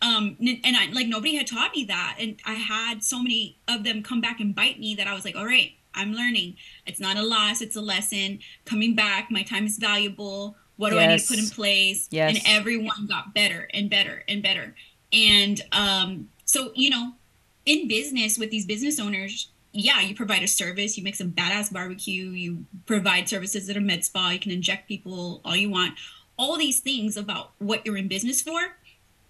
Um 0.00 0.36
and 0.40 0.76
i 0.76 0.88
like 0.92 1.08
nobody 1.08 1.34
had 1.34 1.46
taught 1.48 1.72
me 1.74 1.84
that 1.84 2.16
and 2.20 2.36
i 2.46 2.54
had 2.54 3.02
so 3.02 3.20
many 3.20 3.58
of 3.66 3.82
them 3.82 4.02
come 4.02 4.20
back 4.20 4.38
and 4.38 4.54
bite 4.54 4.78
me 4.78 4.94
that 4.94 5.08
i 5.08 5.12
was 5.12 5.24
like 5.24 5.34
all 5.34 5.44
right 5.44 5.72
i'm 5.94 6.12
learning. 6.12 6.54
It's 6.86 7.00
not 7.00 7.16
a 7.16 7.22
loss 7.22 7.60
it's 7.60 7.74
a 7.74 7.80
lesson. 7.80 8.38
Coming 8.64 8.94
back 8.94 9.30
my 9.30 9.42
time 9.42 9.66
is 9.66 9.76
valuable. 9.78 10.56
What 10.76 10.90
do 10.90 10.98
i 10.98 11.06
need 11.06 11.18
to 11.18 11.26
put 11.26 11.38
in 11.38 11.48
place? 11.48 12.06
Yes. 12.12 12.36
and 12.36 12.44
everyone 12.46 13.06
got 13.08 13.34
better 13.34 13.68
and 13.74 13.90
better 13.90 14.24
and 14.28 14.42
better. 14.42 14.74
And 15.12 15.60
um 15.72 16.28
so 16.44 16.70
you 16.74 16.90
know 16.90 17.12
in 17.66 17.88
business 17.88 18.38
with 18.38 18.50
these 18.50 18.66
business 18.66 19.00
owners 19.00 19.48
yeah 19.78 20.00
you 20.00 20.14
provide 20.14 20.42
a 20.42 20.48
service 20.48 20.96
you 20.96 21.04
make 21.04 21.14
some 21.14 21.30
badass 21.30 21.72
barbecue 21.72 22.30
you 22.30 22.64
provide 22.86 23.28
services 23.28 23.68
at 23.68 23.76
a 23.76 23.80
med 23.80 24.04
spa 24.04 24.30
you 24.30 24.38
can 24.38 24.50
inject 24.50 24.88
people 24.88 25.40
all 25.44 25.56
you 25.56 25.70
want. 25.70 25.94
All 26.36 26.56
these 26.56 26.78
things 26.80 27.16
about 27.16 27.50
what 27.58 27.84
you're 27.84 27.96
in 27.96 28.08
business 28.08 28.42
for 28.42 28.76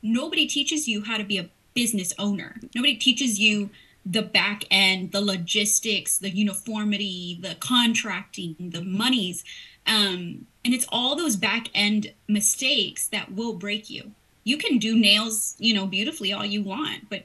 nobody 0.02 0.46
teaches 0.46 0.88
you 0.88 1.04
how 1.04 1.16
to 1.16 1.24
be 1.24 1.38
a 1.38 1.48
business 1.74 2.12
owner. 2.18 2.56
Nobody 2.74 2.94
teaches 2.94 3.38
you 3.38 3.70
the 4.04 4.22
back 4.22 4.64
end 4.70 5.12
the 5.12 5.20
logistics 5.20 6.18
the 6.18 6.30
uniformity 6.30 7.38
the 7.40 7.56
contracting 7.56 8.56
the 8.58 8.82
monies. 8.82 9.44
Um, 9.86 10.46
and 10.64 10.74
it's 10.74 10.86
all 10.90 11.16
those 11.16 11.36
back 11.36 11.68
end 11.74 12.12
mistakes 12.26 13.08
that 13.08 13.32
will 13.32 13.54
break 13.54 13.88
you. 13.90 14.12
You 14.44 14.56
can 14.56 14.78
do 14.78 14.96
nails 14.96 15.56
you 15.58 15.74
know 15.74 15.86
beautifully 15.86 16.32
all 16.32 16.44
you 16.44 16.62
want 16.62 17.10
but 17.10 17.24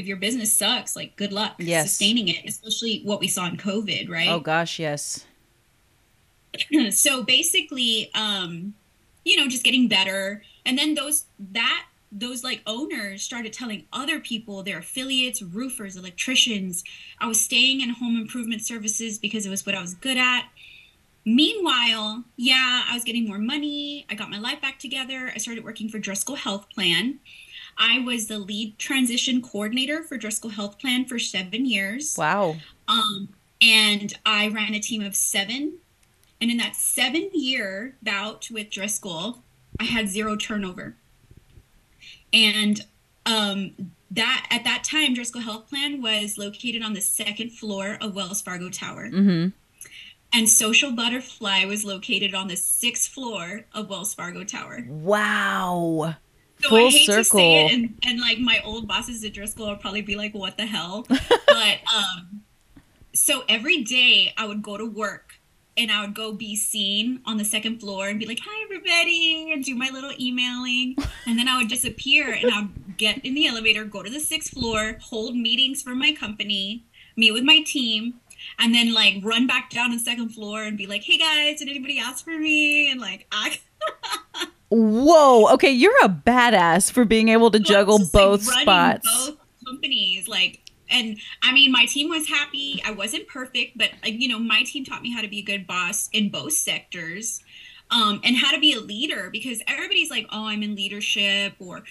if 0.00 0.06
your 0.06 0.16
business 0.16 0.52
sucks 0.52 0.96
like 0.96 1.14
good 1.16 1.32
luck 1.32 1.54
Yes. 1.58 1.90
sustaining 1.90 2.28
it 2.28 2.44
especially 2.46 3.02
what 3.04 3.20
we 3.20 3.28
saw 3.28 3.46
in 3.46 3.56
covid 3.56 4.08
right? 4.10 4.28
Oh 4.28 4.40
gosh, 4.40 4.78
yes. 4.78 5.24
so 6.90 7.22
basically 7.22 8.10
um 8.14 8.74
you 9.24 9.36
know 9.36 9.46
just 9.48 9.62
getting 9.64 9.86
better. 9.88 10.42
And 10.66 10.76
then 10.78 10.94
those 10.94 11.24
that 11.52 11.86
those 12.12 12.42
like 12.42 12.60
owners 12.66 13.22
started 13.22 13.52
telling 13.52 13.86
other 13.92 14.18
people 14.18 14.62
their 14.64 14.78
affiliates 14.78 15.40
roofers 15.42 15.94
electricians 15.96 16.82
i 17.20 17.26
was 17.28 17.40
staying 17.40 17.80
in 17.80 17.90
home 17.90 18.16
improvement 18.16 18.60
services 18.66 19.16
because 19.16 19.46
it 19.46 19.50
was 19.50 19.64
what 19.64 19.76
i 19.76 19.80
was 19.80 19.94
good 19.94 20.16
at. 20.16 20.48
Meanwhile 21.24 22.24
yeah 22.36 22.84
i 22.90 22.94
was 22.94 23.04
getting 23.04 23.28
more 23.28 23.38
money. 23.38 24.06
I 24.10 24.14
got 24.14 24.30
my 24.30 24.38
life 24.38 24.60
back 24.60 24.78
together. 24.78 25.30
I 25.34 25.38
started 25.38 25.64
working 25.64 25.88
for 25.88 25.98
driscoll 25.98 26.36
health 26.36 26.66
plan 26.74 27.20
i 27.80 27.98
was 27.98 28.28
the 28.28 28.38
lead 28.38 28.78
transition 28.78 29.42
coordinator 29.42 30.02
for 30.04 30.16
driscoll 30.16 30.50
health 30.50 30.78
plan 30.78 31.04
for 31.04 31.18
seven 31.18 31.66
years 31.66 32.16
Wow. 32.16 32.56
um, 32.86 33.28
and 33.62 34.14
I 34.24 34.48
ran 34.48 34.72
a 34.72 34.80
team 34.80 35.02
of 35.02 35.14
seven. 35.14 35.74
And 36.40 36.50
in 36.50 36.56
that 36.56 36.74
seven 36.74 37.28
year 37.34 37.94
bout 38.02 38.48
with 38.50 38.70
Driscoll, 38.70 39.42
I 39.78 39.84
had 39.84 40.08
zero 40.08 40.34
turnover. 40.34 40.96
And 42.32 42.86
um, 43.26 43.92
that 44.10 44.46
at 44.50 44.64
that 44.64 44.82
time, 44.82 45.12
Driscoll 45.12 45.42
Health 45.42 45.68
Plan 45.68 46.00
was 46.00 46.38
located 46.38 46.82
on 46.82 46.94
the 46.94 47.02
second 47.02 47.50
floor 47.50 47.98
of 48.00 48.14
Wells 48.14 48.40
Fargo 48.40 48.70
Tower. 48.70 49.08
Mm-hmm. 49.10 49.48
And 50.32 50.48
Social 50.48 50.92
Butterfly 50.92 51.66
was 51.66 51.84
located 51.84 52.34
on 52.34 52.48
the 52.48 52.56
sixth 52.56 53.10
floor 53.12 53.66
of 53.74 53.90
Wells 53.90 54.14
Fargo 54.14 54.44
Tower. 54.44 54.84
Wow. 54.88 56.14
So 56.62 56.68
Full 56.68 56.86
I 56.86 56.90
hate 56.90 57.06
to 57.06 57.12
say 57.12 57.22
circle. 57.22 57.40
it, 57.40 57.72
and, 57.72 57.98
and 58.04 58.20
like 58.20 58.38
my 58.38 58.60
old 58.64 58.86
bosses 58.86 59.24
at 59.24 59.32
Driscoll 59.32 59.68
will 59.68 59.76
probably 59.76 60.02
be 60.02 60.16
like, 60.16 60.34
"What 60.34 60.56
the 60.56 60.66
hell?" 60.66 61.06
but 61.08 61.78
um, 61.94 62.42
so 63.14 63.44
every 63.48 63.82
day 63.82 64.32
I 64.36 64.46
would 64.46 64.62
go 64.62 64.76
to 64.76 64.86
work 64.86 65.34
and 65.76 65.90
I 65.90 66.02
would 66.02 66.14
go 66.14 66.32
be 66.32 66.56
seen 66.56 67.20
on 67.24 67.38
the 67.38 67.44
second 67.44 67.80
floor 67.80 68.08
and 68.08 68.18
be 68.18 68.26
like, 68.26 68.40
"Hi, 68.44 68.64
everybody," 68.64 69.50
and 69.52 69.64
do 69.64 69.74
my 69.74 69.88
little 69.90 70.12
emailing, 70.20 70.96
and 71.26 71.38
then 71.38 71.48
I 71.48 71.56
would 71.56 71.68
disappear 71.68 72.32
and 72.32 72.52
I'd 72.52 72.96
get 72.98 73.24
in 73.24 73.34
the 73.34 73.46
elevator, 73.46 73.84
go 73.84 74.02
to 74.02 74.10
the 74.10 74.20
sixth 74.20 74.52
floor, 74.52 74.98
hold 75.00 75.34
meetings 75.36 75.82
for 75.82 75.94
my 75.94 76.12
company, 76.12 76.84
meet 77.16 77.32
with 77.32 77.44
my 77.44 77.62
team. 77.62 78.20
And 78.58 78.74
then 78.74 78.94
like 78.94 79.16
run 79.22 79.46
back 79.46 79.68
down 79.70 79.90
to 79.90 79.98
the 79.98 80.02
second 80.02 80.30
floor 80.30 80.62
and 80.62 80.76
be 80.76 80.86
like, 80.86 81.02
"Hey 81.04 81.18
guys, 81.18 81.58
did 81.58 81.68
anybody 81.68 81.98
ask 81.98 82.24
for 82.24 82.38
me?" 82.38 82.90
And 82.90 83.00
like 83.00 83.26
act 83.32 83.60
Whoa. 84.70 85.52
Okay, 85.54 85.70
you're 85.70 85.92
a 86.04 86.08
badass 86.08 86.90
for 86.90 87.04
being 87.04 87.28
able 87.28 87.50
to 87.50 87.58
So 87.58 87.64
juggle 87.64 87.98
just, 87.98 88.12
both 88.12 88.46
running 88.46 88.62
spots. 88.62 89.26
Both 89.28 89.36
companies, 89.66 90.28
like, 90.28 90.60
and 90.88 91.18
I 91.42 91.52
mean, 91.52 91.70
my 91.72 91.86
team 91.86 92.08
was 92.08 92.28
happy. 92.28 92.80
I 92.84 92.92
wasn't 92.92 93.28
perfect, 93.28 93.76
but 93.76 93.90
you 94.04 94.28
know, 94.28 94.38
my 94.38 94.62
team 94.62 94.84
taught 94.84 95.02
me 95.02 95.12
how 95.12 95.22
to 95.22 95.28
be 95.28 95.40
a 95.40 95.42
good 95.42 95.66
boss 95.66 96.08
in 96.12 96.30
both 96.30 96.52
sectors, 96.52 97.42
um, 97.90 98.20
and 98.24 98.36
how 98.36 98.52
to 98.52 98.60
be 98.60 98.72
a 98.72 98.80
leader. 98.80 99.28
Because 99.30 99.60
everybody's 99.66 100.10
like, 100.10 100.26
"Oh, 100.30 100.46
I'm 100.46 100.62
in 100.62 100.74
leadership," 100.76 101.54
or 101.58 101.82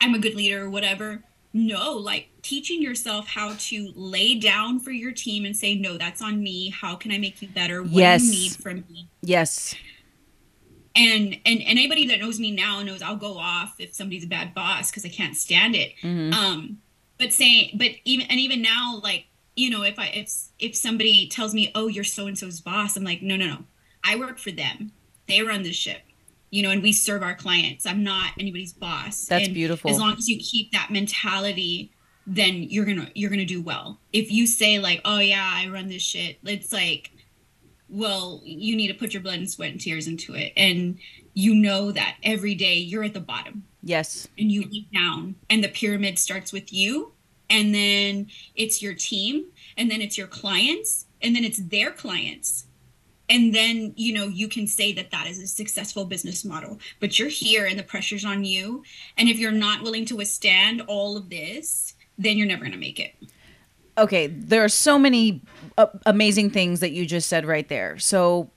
"I'm 0.00 0.14
a 0.14 0.18
good 0.18 0.34
leader," 0.34 0.64
or 0.64 0.70
whatever. 0.70 1.24
No, 1.52 1.92
like 1.92 2.28
teaching 2.42 2.82
yourself 2.82 3.26
how 3.26 3.54
to 3.58 3.92
lay 3.96 4.34
down 4.34 4.78
for 4.80 4.90
your 4.90 5.12
team 5.12 5.44
and 5.44 5.56
say, 5.56 5.74
"No, 5.74 5.96
that's 5.96 6.20
on 6.22 6.42
me. 6.42 6.70
How 6.70 6.94
can 6.94 7.10
I 7.10 7.18
make 7.18 7.40
you 7.42 7.48
better? 7.48 7.82
What 7.82 7.92
Yes. 7.92 8.22
do 8.22 8.26
you 8.26 8.32
need 8.32 8.52
from 8.56 8.84
me?" 8.90 9.08
Yes. 9.22 9.74
And 10.98 11.38
and 11.46 11.62
anybody 11.64 12.06
that 12.08 12.18
knows 12.18 12.38
me 12.40 12.50
now 12.50 12.82
knows 12.82 13.00
I'll 13.02 13.16
go 13.16 13.38
off 13.38 13.76
if 13.78 13.94
somebody's 13.94 14.24
a 14.24 14.28
bad 14.28 14.52
boss 14.54 14.90
because 14.90 15.04
I 15.04 15.08
can't 15.08 15.36
stand 15.36 15.74
it. 15.76 15.92
Mhm. 16.02 16.32
Um, 16.34 16.78
but 17.18 17.32
saying, 17.32 17.70
but 17.74 17.92
even 18.04 18.26
and 18.26 18.38
even 18.40 18.60
now, 18.60 19.00
like 19.02 19.26
you 19.56 19.70
know, 19.70 19.82
if 19.82 19.98
I 19.98 20.06
if 20.08 20.30
if 20.58 20.76
somebody 20.76 21.28
tells 21.28 21.54
me, 21.54 21.70
"Oh, 21.74 21.88
you're 21.88 22.04
so 22.04 22.26
and 22.26 22.38
so's 22.38 22.60
boss," 22.60 22.96
I'm 22.96 23.04
like, 23.04 23.22
no, 23.22 23.36
no, 23.36 23.46
no, 23.46 23.64
I 24.04 24.16
work 24.16 24.38
for 24.38 24.50
them. 24.52 24.92
They 25.26 25.42
run 25.42 25.62
the 25.62 25.72
ship, 25.72 26.02
you 26.50 26.62
know, 26.62 26.70
and 26.70 26.82
we 26.82 26.92
serve 26.92 27.22
our 27.22 27.34
clients. 27.34 27.84
I'm 27.84 28.02
not 28.02 28.32
anybody's 28.38 28.72
boss. 28.72 29.26
That's 29.26 29.46
And 29.46 29.54
beautiful. 29.54 29.90
As 29.90 29.98
long 29.98 30.14
as 30.16 30.28
you 30.28 30.38
keep 30.38 30.72
that 30.72 30.90
mentality, 30.90 31.90
then 32.26 32.62
you're 32.62 32.84
gonna 32.84 33.10
you're 33.14 33.30
gonna 33.30 33.44
do 33.44 33.60
well. 33.60 33.98
If 34.12 34.30
you 34.30 34.46
say 34.46 34.78
like, 34.78 35.00
"Oh 35.04 35.18
yeah, 35.18 35.50
I 35.52 35.68
run 35.68 35.88
this 35.88 36.02
shit," 36.02 36.38
it's 36.44 36.72
like 36.72 37.10
well, 37.88 38.40
you 38.44 38.76
need 38.76 38.88
to 38.88 38.94
put 38.94 39.14
your 39.14 39.22
blood 39.22 39.38
and 39.38 39.50
sweat 39.50 39.70
and 39.70 39.80
tears 39.80 40.06
into 40.06 40.34
it. 40.34 40.52
And 40.56 40.98
you 41.34 41.54
know 41.54 41.92
that 41.92 42.16
every 42.22 42.54
day 42.54 42.74
you're 42.74 43.04
at 43.04 43.14
the 43.14 43.20
bottom 43.20 43.64
Yes. 43.82 44.28
and 44.38 44.50
you 44.50 44.62
look 44.62 44.90
down, 44.92 45.36
and 45.48 45.62
the 45.62 45.68
pyramid 45.68 46.18
starts 46.18 46.52
with 46.52 46.72
you, 46.72 47.12
and 47.48 47.74
then 47.74 48.28
it's 48.56 48.82
your 48.82 48.94
team, 48.94 49.46
and 49.76 49.90
then 49.90 50.02
it's 50.02 50.18
your 50.18 50.26
clients, 50.26 51.06
and 51.22 51.34
then 51.34 51.44
it's 51.44 51.58
their 51.58 51.90
clients. 51.90 52.66
And 53.30 53.54
then, 53.54 53.92
you 53.96 54.14
know, 54.14 54.26
you 54.26 54.48
can 54.48 54.66
say 54.66 54.92
that 54.94 55.10
that 55.10 55.26
is 55.26 55.38
a 55.38 55.46
successful 55.46 56.06
business 56.06 56.44
model, 56.44 56.78
but 56.98 57.18
you're 57.18 57.28
here 57.28 57.66
and 57.66 57.78
the 57.78 57.82
pressure's 57.82 58.24
on 58.24 58.42
you. 58.44 58.82
And 59.18 59.28
if 59.28 59.38
you're 59.38 59.52
not 59.52 59.82
willing 59.82 60.06
to 60.06 60.16
withstand 60.16 60.80
all 60.86 61.16
of 61.16 61.28
this, 61.28 61.94
then 62.16 62.38
you're 62.38 62.46
never 62.46 62.62
going 62.62 62.72
to 62.72 62.78
make 62.78 62.98
it. 62.98 63.14
Okay, 63.98 64.26
there 64.28 64.64
are 64.64 64.68
so 64.68 64.98
many 64.98 65.42
uh, 65.76 65.86
amazing 66.06 66.50
things 66.50 66.80
that 66.80 66.90
you 66.90 67.06
just 67.06 67.28
said 67.28 67.44
right 67.46 67.68
there. 67.68 67.98
So, 67.98 68.50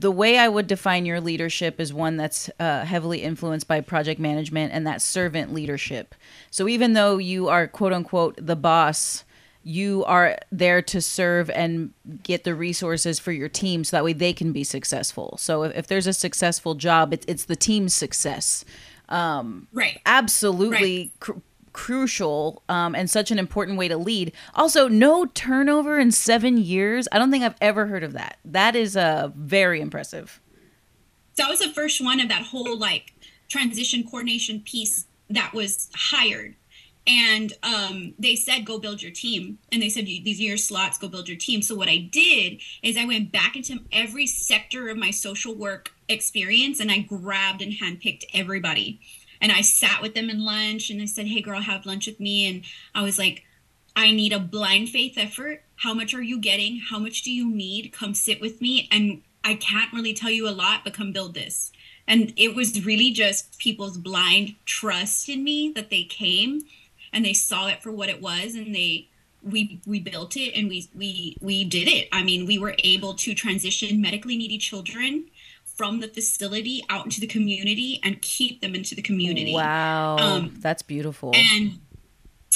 the 0.00 0.10
way 0.12 0.38
I 0.38 0.48
would 0.48 0.68
define 0.68 1.06
your 1.06 1.20
leadership 1.20 1.80
is 1.80 1.92
one 1.92 2.16
that's 2.16 2.48
uh, 2.60 2.84
heavily 2.84 3.22
influenced 3.22 3.66
by 3.66 3.80
project 3.80 4.20
management 4.20 4.72
and 4.72 4.86
that 4.86 5.02
servant 5.02 5.52
leadership. 5.52 6.14
So, 6.50 6.68
even 6.68 6.92
though 6.92 7.18
you 7.18 7.48
are 7.48 7.66
quote 7.66 7.92
unquote 7.92 8.38
the 8.38 8.56
boss, 8.56 9.24
you 9.64 10.04
are 10.04 10.38
there 10.52 10.82
to 10.82 11.00
serve 11.00 11.50
and 11.50 11.92
get 12.22 12.44
the 12.44 12.54
resources 12.54 13.18
for 13.18 13.32
your 13.32 13.48
team 13.48 13.82
so 13.82 13.96
that 13.96 14.04
way 14.04 14.12
they 14.12 14.32
can 14.32 14.52
be 14.52 14.62
successful. 14.64 15.36
So, 15.38 15.64
if, 15.64 15.76
if 15.76 15.86
there's 15.88 16.06
a 16.06 16.12
successful 16.12 16.74
job, 16.74 17.12
it's, 17.12 17.26
it's 17.26 17.44
the 17.44 17.56
team's 17.56 17.94
success 17.94 18.64
Right. 19.72 20.00
absolutely 20.04 21.12
cr- 21.20 21.32
crucial 21.78 22.60
um, 22.68 22.96
and 22.96 23.08
such 23.08 23.30
an 23.30 23.38
important 23.38 23.78
way 23.78 23.86
to 23.86 23.96
lead. 23.96 24.32
Also, 24.56 24.88
no 24.88 25.26
turnover 25.26 26.00
in 26.00 26.10
seven 26.10 26.56
years. 26.56 27.06
I 27.12 27.18
don't 27.18 27.30
think 27.30 27.44
I've 27.44 27.54
ever 27.60 27.86
heard 27.86 28.02
of 28.02 28.14
that. 28.14 28.38
That 28.44 28.74
is 28.74 28.96
uh, 28.96 29.30
very 29.36 29.80
impressive. 29.80 30.40
So 31.36 31.44
I 31.44 31.48
was 31.48 31.60
the 31.60 31.72
first 31.72 32.04
one 32.04 32.18
of 32.18 32.28
that 32.30 32.42
whole 32.42 32.76
like 32.76 33.12
transition 33.48 34.02
coordination 34.02 34.60
piece 34.60 35.06
that 35.30 35.54
was 35.54 35.88
hired. 35.94 36.56
And 37.06 37.52
um, 37.62 38.12
they 38.18 38.34
said, 38.34 38.66
go 38.66 38.80
build 38.80 39.00
your 39.00 39.12
team. 39.12 39.58
And 39.70 39.80
they 39.80 39.88
said, 39.88 40.04
these 40.04 40.40
are 40.40 40.42
your 40.42 40.56
slots, 40.56 40.98
go 40.98 41.06
build 41.06 41.28
your 41.28 41.38
team. 41.38 41.62
So 41.62 41.76
what 41.76 41.88
I 41.88 41.98
did 41.98 42.60
is 42.82 42.96
I 42.96 43.04
went 43.04 43.30
back 43.30 43.54
into 43.54 43.84
every 43.92 44.26
sector 44.26 44.88
of 44.88 44.96
my 44.96 45.12
social 45.12 45.54
work 45.54 45.92
experience 46.08 46.80
and 46.80 46.90
I 46.90 46.98
grabbed 46.98 47.62
and 47.62 47.72
handpicked 47.72 48.24
everybody. 48.34 49.00
And 49.40 49.52
I 49.52 49.60
sat 49.60 50.02
with 50.02 50.14
them 50.14 50.30
in 50.30 50.44
lunch 50.44 50.90
and 50.90 51.00
I 51.00 51.06
said, 51.06 51.26
hey, 51.26 51.40
girl, 51.40 51.60
have 51.60 51.86
lunch 51.86 52.06
with 52.06 52.20
me. 52.20 52.48
And 52.48 52.62
I 52.94 53.02
was 53.02 53.18
like, 53.18 53.44
I 53.94 54.10
need 54.10 54.32
a 54.32 54.38
blind 54.38 54.90
faith 54.90 55.14
effort. 55.16 55.62
How 55.76 55.94
much 55.94 56.14
are 56.14 56.22
you 56.22 56.38
getting? 56.38 56.80
How 56.90 56.98
much 56.98 57.22
do 57.22 57.32
you 57.32 57.50
need? 57.50 57.92
Come 57.92 58.14
sit 58.14 58.40
with 58.40 58.60
me. 58.60 58.88
And 58.90 59.22
I 59.44 59.54
can't 59.54 59.92
really 59.92 60.14
tell 60.14 60.30
you 60.30 60.48
a 60.48 60.50
lot, 60.50 60.80
but 60.84 60.94
come 60.94 61.12
build 61.12 61.34
this. 61.34 61.72
And 62.06 62.32
it 62.36 62.54
was 62.54 62.84
really 62.84 63.10
just 63.10 63.58
people's 63.58 63.98
blind 63.98 64.54
trust 64.64 65.28
in 65.28 65.44
me 65.44 65.72
that 65.74 65.90
they 65.90 66.04
came 66.04 66.62
and 67.12 67.24
they 67.24 67.34
saw 67.34 67.68
it 67.68 67.82
for 67.82 67.90
what 67.90 68.08
it 68.08 68.22
was 68.22 68.54
and 68.54 68.74
they 68.74 69.08
we 69.42 69.80
we 69.86 70.00
built 70.00 70.36
it 70.36 70.52
and 70.54 70.68
we 70.68 70.88
we 70.94 71.36
we 71.40 71.64
did 71.64 71.88
it. 71.88 72.08
I 72.12 72.22
mean, 72.22 72.46
we 72.46 72.58
were 72.58 72.74
able 72.82 73.14
to 73.14 73.34
transition 73.34 74.00
medically 74.00 74.36
needy 74.36 74.58
children 74.58 75.26
from 75.78 76.00
the 76.00 76.08
facility 76.08 76.84
out 76.90 77.04
into 77.04 77.20
the 77.20 77.26
community 77.26 78.00
and 78.02 78.20
keep 78.20 78.60
them 78.60 78.74
into 78.74 78.96
the 78.96 79.00
community. 79.00 79.54
Wow. 79.54 80.16
Um, 80.18 80.54
that's 80.58 80.82
beautiful. 80.82 81.32
And 81.34 81.78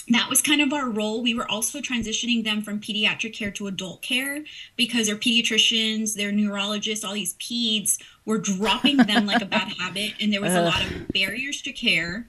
that 0.09 0.29
was 0.29 0.43
kind 0.43 0.61
of 0.61 0.73
our 0.73 0.91
role. 0.91 1.23
We 1.23 1.33
were 1.33 1.49
also 1.49 1.79
transitioning 1.79 2.43
them 2.45 2.63
from 2.63 2.81
pediatric 2.81 3.33
care 3.33 3.53
to 3.53 3.69
adult 3.69 4.03
care 4.03 4.43
because 4.77 5.07
their 5.07 5.17
pediatricians, 5.17 6.15
their 6.15 6.33
neurologists, 6.33 7.05
all 7.05 7.15
these 7.15 7.35
peds 7.35 8.03
were 8.27 8.39
dropping 8.39 8.97
them 8.97 9.25
like 9.25 9.41
a 9.41 9.47
bad 9.47 9.73
habit. 9.79 10.15
And 10.21 10.33
there 10.33 10.41
was 10.41 10.55
a 10.55 10.63
lot 10.63 10.85
of 10.85 11.09
barriers 11.15 11.63
to 11.63 11.73
care. 11.73 12.27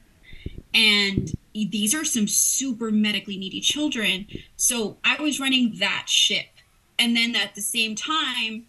And 0.75 1.31
these 1.53 1.95
are 1.95 2.05
some 2.05 2.27
super 2.27 2.91
medically 2.91 3.37
needy 3.37 3.61
children. 3.61 4.27
So 4.55 4.97
I 5.03 5.19
was 5.19 5.39
running 5.39 5.77
that 5.79 6.05
ship. 6.07 6.45
And 6.99 7.15
then 7.15 7.35
at 7.35 7.55
the 7.55 7.61
same 7.61 7.95
time, 7.95 8.67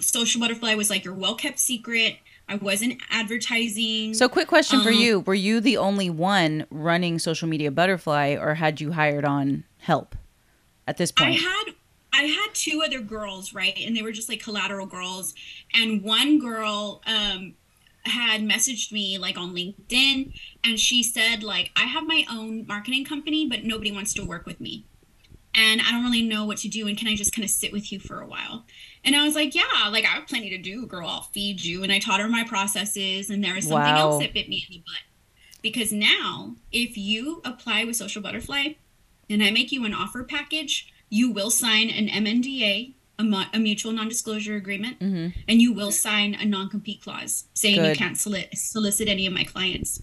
Social 0.00 0.40
Butterfly 0.40 0.74
was 0.74 0.90
like 0.90 1.04
your 1.04 1.14
well 1.14 1.34
kept 1.34 1.58
secret. 1.58 2.16
I 2.48 2.56
wasn't 2.56 3.02
advertising. 3.10 4.14
So, 4.14 4.28
quick 4.28 4.48
question 4.48 4.78
um, 4.78 4.84
for 4.84 4.90
you: 4.90 5.20
Were 5.20 5.34
you 5.34 5.60
the 5.60 5.76
only 5.76 6.08
one 6.10 6.66
running 6.70 7.18
Social 7.18 7.48
Media 7.48 7.70
Butterfly, 7.70 8.36
or 8.40 8.54
had 8.54 8.80
you 8.80 8.92
hired 8.92 9.24
on 9.24 9.64
help 9.78 10.14
at 10.86 10.96
this 10.96 11.12
point? 11.12 11.30
I 11.30 11.32
had 11.32 11.64
I 12.12 12.22
had 12.22 12.54
two 12.54 12.82
other 12.84 13.00
girls, 13.00 13.52
right, 13.52 13.76
and 13.78 13.96
they 13.96 14.02
were 14.02 14.12
just 14.12 14.28
like 14.28 14.42
collateral 14.42 14.86
girls, 14.86 15.34
and 15.74 16.02
one 16.02 16.38
girl 16.38 17.02
um, 17.06 17.54
had 18.04 18.42
messaged 18.42 18.92
me 18.92 19.18
like 19.18 19.36
on 19.36 19.54
LinkedIn, 19.54 20.32
and 20.64 20.80
she 20.80 21.02
said 21.02 21.42
like 21.42 21.70
I 21.76 21.82
have 21.82 22.06
my 22.06 22.24
own 22.30 22.66
marketing 22.66 23.04
company, 23.04 23.46
but 23.46 23.64
nobody 23.64 23.92
wants 23.92 24.14
to 24.14 24.24
work 24.24 24.46
with 24.46 24.60
me 24.60 24.86
and 25.56 25.80
I 25.80 25.90
don't 25.90 26.04
really 26.04 26.22
know 26.22 26.44
what 26.44 26.58
to 26.58 26.68
do. 26.68 26.86
And 26.86 26.96
can 26.96 27.08
I 27.08 27.16
just 27.16 27.34
kind 27.34 27.44
of 27.44 27.50
sit 27.50 27.72
with 27.72 27.90
you 27.90 27.98
for 27.98 28.20
a 28.20 28.26
while? 28.26 28.66
And 29.06 29.14
I 29.14 29.22
was 29.22 29.36
like, 29.36 29.54
yeah, 29.54 29.88
like 29.90 30.04
I 30.04 30.08
have 30.08 30.26
plenty 30.26 30.50
to 30.50 30.58
do, 30.58 30.84
girl. 30.86 31.08
I'll 31.08 31.22
feed 31.22 31.64
you. 31.64 31.84
And 31.84 31.92
I 31.92 32.00
taught 32.00 32.20
her 32.20 32.28
my 32.28 32.44
processes. 32.44 33.30
And 33.30 33.42
there 33.42 33.54
was 33.54 33.64
something 33.64 33.94
wow. 33.94 34.10
else 34.10 34.22
that 34.22 34.34
bit 34.34 34.48
me 34.48 34.66
in 34.68 34.76
the 34.76 34.82
butt. 34.84 35.62
Because 35.62 35.92
now, 35.92 36.56
if 36.72 36.98
you 36.98 37.40
apply 37.44 37.84
with 37.84 37.96
Social 37.96 38.20
Butterfly 38.20 38.74
and 39.30 39.42
I 39.42 39.50
make 39.52 39.70
you 39.70 39.84
an 39.84 39.94
offer 39.94 40.24
package, 40.24 40.92
you 41.08 41.30
will 41.30 41.50
sign 41.50 41.88
an 41.88 42.08
MNDA, 42.08 42.94
a, 43.18 43.46
a 43.54 43.58
mutual 43.58 43.92
non 43.92 44.08
disclosure 44.08 44.56
agreement, 44.56 44.98
mm-hmm. 44.98 45.38
and 45.48 45.62
you 45.62 45.72
will 45.72 45.92
sign 45.92 46.34
a 46.34 46.44
non 46.44 46.68
compete 46.68 47.02
clause 47.02 47.44
saying 47.54 47.76
Good. 47.76 47.90
you 47.90 47.96
can't 47.96 48.18
solicit 48.18 49.08
any 49.08 49.26
of 49.26 49.32
my 49.32 49.44
clients 49.44 50.02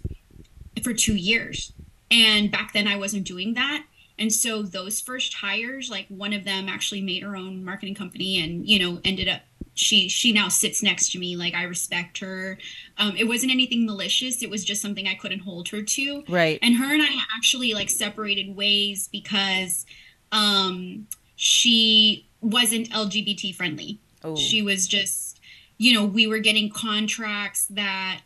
for 0.81 0.93
two 0.93 1.15
years. 1.15 1.73
And 2.09 2.51
back 2.51 2.73
then, 2.73 2.87
I 2.87 2.95
wasn't 2.95 3.25
doing 3.25 3.53
that 3.55 3.85
and 4.19 4.31
so 4.31 4.61
those 4.61 5.01
first 5.01 5.33
hires 5.33 5.89
like 5.89 6.05
one 6.07 6.33
of 6.33 6.43
them 6.43 6.69
actually 6.69 7.01
made 7.01 7.23
her 7.23 7.35
own 7.35 7.63
marketing 7.63 7.95
company 7.95 8.39
and 8.43 8.67
you 8.67 8.79
know 8.79 8.99
ended 9.03 9.27
up 9.27 9.41
she 9.75 10.07
she 10.07 10.31
now 10.31 10.49
sits 10.49 10.83
next 10.83 11.11
to 11.11 11.19
me. 11.19 11.35
Like 11.35 11.53
i 11.53 11.63
respect 11.63 12.19
her. 12.19 12.57
Um, 12.97 13.15
it 13.17 13.27
wasn't 13.27 13.51
anything 13.51 13.85
malicious. 13.85 14.43
It 14.43 14.49
was 14.49 14.63
just 14.63 14.81
something 14.81 15.07
i 15.07 15.15
couldn't 15.15 15.39
hold 15.39 15.69
her 15.69 15.81
to. 15.81 16.23
Right. 16.29 16.59
And 16.61 16.75
her 16.75 16.93
and 16.93 17.01
i 17.01 17.09
actually 17.35 17.73
like 17.73 17.89
separated 17.89 18.55
ways 18.55 19.09
because 19.11 19.85
um 20.31 21.07
she 21.35 22.27
wasn't 22.41 22.89
lgbt 22.91 23.55
friendly. 23.55 23.99
Oh. 24.23 24.35
she 24.35 24.61
was 24.61 24.87
just 24.87 25.41
you 25.77 25.93
know 25.93 26.05
we 26.05 26.27
were 26.27 26.39
getting 26.39 26.69
contracts 26.69 27.65
that 27.71 28.21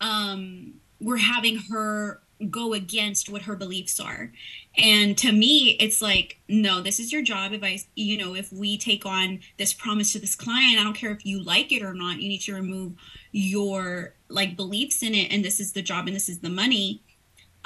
um 0.00 0.74
were 1.00 1.16
having 1.16 1.58
her 1.70 2.20
go 2.50 2.74
against 2.74 3.28
what 3.28 3.42
her 3.42 3.56
beliefs 3.56 3.98
are. 3.98 4.32
And 4.76 5.16
to 5.18 5.32
me 5.32 5.76
it's 5.80 6.02
like 6.02 6.38
no 6.48 6.82
this 6.82 7.00
is 7.00 7.12
your 7.12 7.22
job. 7.22 7.52
If 7.52 7.62
i 7.62 7.78
you 7.94 8.18
know 8.18 8.34
if 8.34 8.52
we 8.52 8.76
take 8.76 9.06
on 9.06 9.40
this 9.56 9.72
promise 9.72 10.12
to 10.12 10.18
this 10.18 10.34
client 10.34 10.78
i 10.78 10.84
don't 10.84 10.94
care 10.94 11.10
if 11.10 11.24
you 11.24 11.42
like 11.42 11.72
it 11.72 11.82
or 11.82 11.94
not. 11.94 12.20
You 12.20 12.28
need 12.28 12.42
to 12.42 12.54
remove 12.54 12.92
your 13.32 14.14
like 14.28 14.56
beliefs 14.56 15.02
in 15.02 15.14
it 15.14 15.32
and 15.32 15.44
this 15.44 15.60
is 15.60 15.72
the 15.72 15.82
job 15.82 16.06
and 16.06 16.16
this 16.16 16.28
is 16.28 16.40
the 16.40 16.48
money 16.50 17.00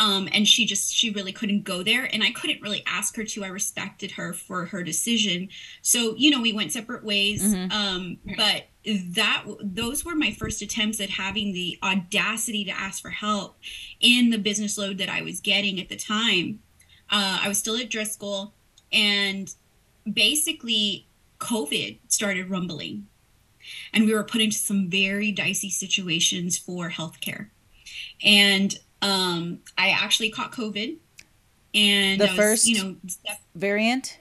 um, 0.01 0.29
and 0.33 0.49
she 0.49 0.65
just 0.65 0.93
she 0.93 1.11
really 1.11 1.31
couldn't 1.31 1.63
go 1.63 1.83
there 1.83 2.09
and 2.13 2.25
i 2.25 2.33
couldn't 2.33 2.61
really 2.63 2.83
ask 2.87 3.15
her 3.17 3.25
to. 3.25 3.45
I 3.45 3.49
respected 3.49 4.13
her 4.13 4.33
for 4.33 4.65
her 4.67 4.83
decision. 4.83 5.51
So 5.83 6.15
you 6.17 6.31
know 6.31 6.41
we 6.41 6.53
went 6.53 6.73
separate 6.73 7.05
ways 7.05 7.43
mm-hmm. 7.43 7.71
um, 7.71 8.19
but 8.37 8.65
that 9.15 9.45
those 9.63 10.05
were 10.05 10.15
my 10.15 10.33
first 10.33 10.63
attempts 10.63 11.01
at 11.01 11.11
having 11.11 11.53
the 11.53 11.79
audacity 11.83 12.65
to 12.65 12.71
ask 12.71 13.03
for 13.03 13.11
help 13.11 13.59
in 14.01 14.31
the 14.31 14.39
business 14.39 14.79
load 14.79 14.97
that 14.97 15.11
i 15.11 15.21
was 15.21 15.41
getting 15.41 15.79
at 15.79 15.89
the 15.89 15.97
time. 15.97 16.61
Uh, 17.11 17.41
i 17.43 17.49
was 17.49 17.59
still 17.59 17.77
at 17.77 17.91
driscoll 17.91 18.55
and 18.93 19.55
basically 20.11 21.07
covid 21.39 21.99
started 22.09 22.51
rumbling. 22.51 23.07
And 23.93 24.07
we 24.07 24.15
were 24.15 24.25
put 24.25 24.41
into 24.41 24.57
some 24.57 24.89
very 24.89 25.31
dicey 25.31 25.69
situations 25.69 26.57
for 26.57 26.89
healthcare. 26.91 27.51
And 28.23 28.79
um, 29.03 29.61
I 29.79 29.91
actually 29.91 30.31
caught 30.31 30.53
COVID, 30.53 30.97
and 31.75 32.21
the 32.21 32.27
was, 32.27 32.37
first, 32.37 32.67
you 32.67 32.83
know, 32.83 32.97
variant. 33.55 34.19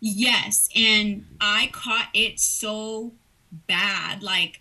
Yes, 0.00 0.68
and 0.74 1.26
I 1.40 1.70
caught 1.72 2.08
it 2.14 2.38
so 2.38 3.12
bad. 3.66 4.22
Like 4.22 4.60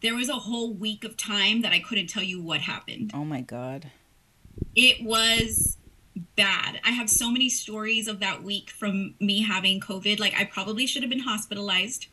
there 0.00 0.14
was 0.14 0.28
a 0.28 0.34
whole 0.34 0.72
week 0.72 1.04
of 1.04 1.16
time 1.16 1.62
that 1.62 1.72
I 1.72 1.80
couldn't 1.80 2.08
tell 2.08 2.22
you 2.22 2.40
what 2.40 2.60
happened. 2.60 3.12
Oh 3.14 3.24
my 3.24 3.40
god. 3.40 3.90
It 4.74 5.02
was 5.04 5.76
bad. 6.36 6.80
I 6.84 6.90
have 6.90 7.10
so 7.10 7.30
many 7.30 7.48
stories 7.48 8.08
of 8.08 8.20
that 8.20 8.42
week 8.42 8.70
from 8.70 9.14
me 9.20 9.42
having 9.42 9.80
COVID. 9.80 10.18
Like 10.18 10.34
I 10.38 10.44
probably 10.44 10.86
should 10.86 11.02
have 11.02 11.10
been 11.10 11.20
hospitalized. 11.20 12.06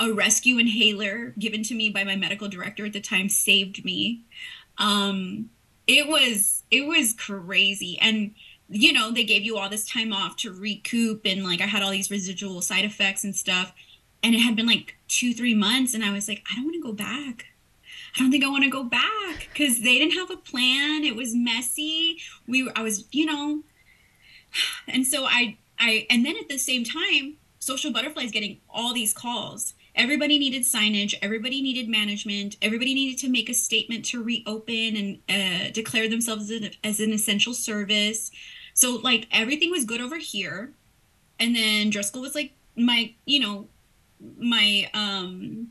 A 0.00 0.12
rescue 0.12 0.58
inhaler 0.58 1.34
given 1.40 1.64
to 1.64 1.74
me 1.74 1.90
by 1.90 2.04
my 2.04 2.14
medical 2.14 2.48
director 2.48 2.86
at 2.86 2.92
the 2.92 3.00
time 3.00 3.28
saved 3.28 3.84
me. 3.84 4.22
Um, 4.78 5.50
it 5.88 6.06
was 6.06 6.62
it 6.70 6.86
was 6.86 7.14
crazy. 7.14 7.98
And 8.00 8.34
you 8.68 8.92
know 8.92 9.10
they 9.10 9.24
gave 9.24 9.42
you 9.42 9.56
all 9.56 9.70
this 9.70 9.88
time 9.88 10.12
off 10.12 10.36
to 10.36 10.52
recoup 10.52 11.22
and 11.24 11.42
like 11.42 11.62
i 11.62 11.66
had 11.66 11.82
all 11.82 11.90
these 11.90 12.10
residual 12.10 12.60
side 12.60 12.84
effects 12.84 13.24
and 13.24 13.34
stuff. 13.34 13.72
And 14.22 14.34
it 14.34 14.40
had 14.40 14.54
been 14.54 14.66
like 14.66 14.96
two 15.08 15.32
three 15.34 15.54
months 15.54 15.94
and 15.94 16.04
i 16.04 16.12
was 16.12 16.28
like 16.28 16.44
i 16.52 16.54
don't 16.54 16.66
want 16.66 16.76
to 16.76 16.82
go 16.82 16.92
back. 16.92 17.46
I 18.14 18.20
don't 18.20 18.30
think 18.30 18.44
i 18.44 18.50
want 18.50 18.64
to 18.64 18.70
go 18.70 18.84
back 18.84 19.48
because 19.52 19.80
they 19.80 19.98
didn't 19.98 20.18
have 20.18 20.30
a 20.30 20.36
plan. 20.36 21.04
It 21.04 21.16
was 21.16 21.34
messy. 21.34 22.18
We 22.46 22.70
i 22.76 22.82
was 22.82 23.04
you 23.10 23.26
know. 23.26 23.62
And 24.88 25.06
so 25.06 25.24
i 25.24 25.56
i 25.78 26.06
and 26.10 26.24
then 26.24 26.36
at 26.36 26.48
the 26.48 26.58
same 26.58 26.84
time 26.84 27.36
social 27.58 27.92
butterflies 27.92 28.30
getting 28.30 28.60
all 28.68 28.94
these 28.94 29.12
calls 29.12 29.74
everybody 29.98 30.38
needed 30.38 30.62
signage. 30.62 31.14
Everybody 31.20 31.60
needed 31.60 31.88
management. 31.88 32.56
Everybody 32.62 32.94
needed 32.94 33.18
to 33.20 33.28
make 33.28 33.50
a 33.50 33.54
statement 33.54 34.04
to 34.06 34.22
reopen 34.22 34.96
and 34.96 35.18
uh, 35.28 35.70
declare 35.72 36.08
themselves 36.08 36.50
as 36.50 36.62
an, 36.62 36.70
as 36.84 37.00
an 37.00 37.12
essential 37.12 37.52
service. 37.52 38.30
So 38.72 38.96
like 39.02 39.26
everything 39.32 39.70
was 39.70 39.84
good 39.84 40.00
over 40.00 40.16
here. 40.16 40.72
And 41.40 41.54
then 41.54 41.90
driscoll 41.90 42.22
was 42.22 42.34
like 42.34 42.52
my 42.76 43.12
you 43.26 43.40
know 43.40 43.68
my 44.38 44.88
um 44.94 45.68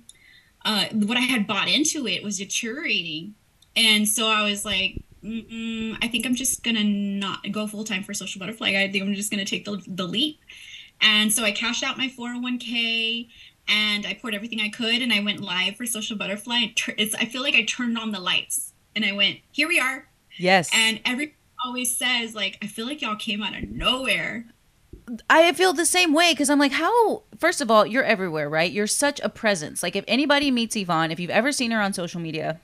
uh 0.66 0.86
what 0.92 1.18
i 1.18 1.22
had 1.22 1.48
bought 1.48 1.70
into 1.70 2.06
it 2.08 2.24
was 2.24 2.38
deteriorating. 2.38 3.34
And 3.76 4.08
so 4.08 4.28
i 4.28 4.50
was 4.50 4.66
like 4.66 5.02
I 5.24 6.08
think 6.10 6.26
I'm 6.26 6.36
just 6.36 6.63
gonna 6.63 6.84
not 6.84 7.52
go 7.52 7.68
full 7.68 7.84
time 7.84 8.04
for 8.04 8.13
Social 8.13 8.40
Butterfly. 8.40 8.70
I 8.70 8.90
think 8.90 9.04
I'm 9.04 9.13
just 9.13 9.32
gonna 9.32 9.46
take 9.46 9.66
the, 9.66 9.82
the 9.88 10.06
leap. 10.06 10.40
And 11.02 11.34
so 11.34 11.44
I 11.44 11.52
cashed 11.52 11.84
out 11.84 11.98
my 11.98 12.08
401k 12.08 13.28
and 13.67 14.06
I 14.06 14.13
poured 14.13 14.36
everything 14.36 14.62
I 14.62 14.69
could 14.69 15.01
and 15.01 15.12
I 15.12 15.19
went 15.19 15.39
live 15.39 15.75
for 15.75 15.86
Social 15.86 16.17
Butterfly. 16.17 16.67
It's, 16.97 17.15
I 17.15 17.25
feel 17.25 17.41
like 17.41 17.56
I 17.56 17.63
turned 17.63 17.97
on 17.97 18.12
the 18.12 18.19
lights 18.19 18.73
and 18.95 19.06
I 19.06 19.12
went, 19.12 19.39
here 19.51 19.67
we 19.67 19.80
are. 19.80 20.08
Yes. 20.38 20.69
And 20.73 20.99
every 21.06 21.36
always 21.65 21.95
says 21.95 22.36
like, 22.36 22.58
I 22.62 22.67
feel 22.67 22.86
like 22.86 23.01
y'all 23.01 23.15
came 23.15 23.41
out 23.41 23.58
of 23.58 23.69
nowhere. 23.69 24.45
I 25.30 25.53
feel 25.53 25.73
the 25.73 25.86
same 25.86 26.13
way 26.13 26.34
because 26.34 26.49
I'm 26.49 26.60
like, 26.60 26.73
how? 26.73 27.23
First 27.39 27.62
of 27.62 27.71
all, 27.71 27.86
you're 27.86 28.03
everywhere, 28.03 28.49
right? 28.49 28.71
You're 28.71 28.88
such 28.88 29.19
a 29.21 29.30
presence. 29.30 29.82
Like, 29.82 29.95
if 29.95 30.03
anybody 30.08 30.51
meets 30.51 30.75
Yvonne, 30.75 31.12
if 31.12 31.19
you've 31.19 31.32
ever 31.32 31.53
seen 31.53 31.71
her 31.71 31.80
on 31.80 31.93
social 31.93 32.19
media, 32.19 32.60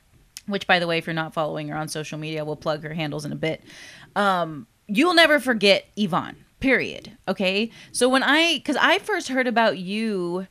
which, 0.46 0.66
by 0.66 0.78
the 0.78 0.86
way, 0.86 0.98
if 0.98 1.06
you're 1.06 1.14
not 1.14 1.32
following 1.32 1.68
her 1.68 1.76
on 1.76 1.88
social 1.88 2.18
media, 2.18 2.44
we'll 2.44 2.56
plug 2.56 2.82
her 2.82 2.92
handles 2.92 3.24
in 3.24 3.32
a 3.32 3.36
bit. 3.36 3.62
Um, 4.14 4.66
you'll 4.86 5.14
never 5.14 5.40
forget 5.40 5.86
Yvonne. 5.96 6.36
Period. 6.60 7.16
Okay. 7.26 7.70
So 7.92 8.10
when 8.10 8.22
I, 8.22 8.56
because 8.56 8.76
I 8.76 8.98
first 8.98 9.28
heard 9.28 9.46
about 9.46 9.78
you 9.78 10.46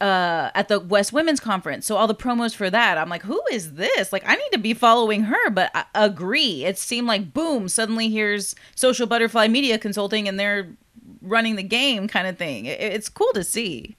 uh, 0.00 0.50
at 0.54 0.68
the 0.68 0.80
West 0.80 1.12
Women's 1.12 1.40
Conference. 1.40 1.86
So 1.86 1.96
all 1.96 2.06
the 2.06 2.14
promos 2.14 2.54
for 2.54 2.70
that, 2.70 2.98
I'm 2.98 3.08
like, 3.08 3.22
who 3.22 3.42
is 3.50 3.74
this? 3.74 4.12
Like, 4.12 4.26
I 4.26 4.34
need 4.34 4.50
to 4.52 4.58
be 4.58 4.74
following 4.74 5.24
her. 5.24 5.50
But 5.50 5.70
I 5.74 5.84
agree, 5.94 6.64
it 6.64 6.78
seemed 6.78 7.06
like 7.06 7.32
boom, 7.32 7.68
suddenly 7.68 8.08
here's 8.08 8.54
Social 8.74 9.06
Butterfly 9.06 9.48
Media 9.48 9.78
Consulting, 9.78 10.28
and 10.28 10.38
they're 10.38 10.68
running 11.22 11.56
the 11.56 11.62
game, 11.62 12.08
kind 12.08 12.26
of 12.26 12.36
thing. 12.36 12.66
It, 12.66 12.80
it's 12.80 13.08
cool 13.08 13.32
to 13.34 13.44
see. 13.44 13.96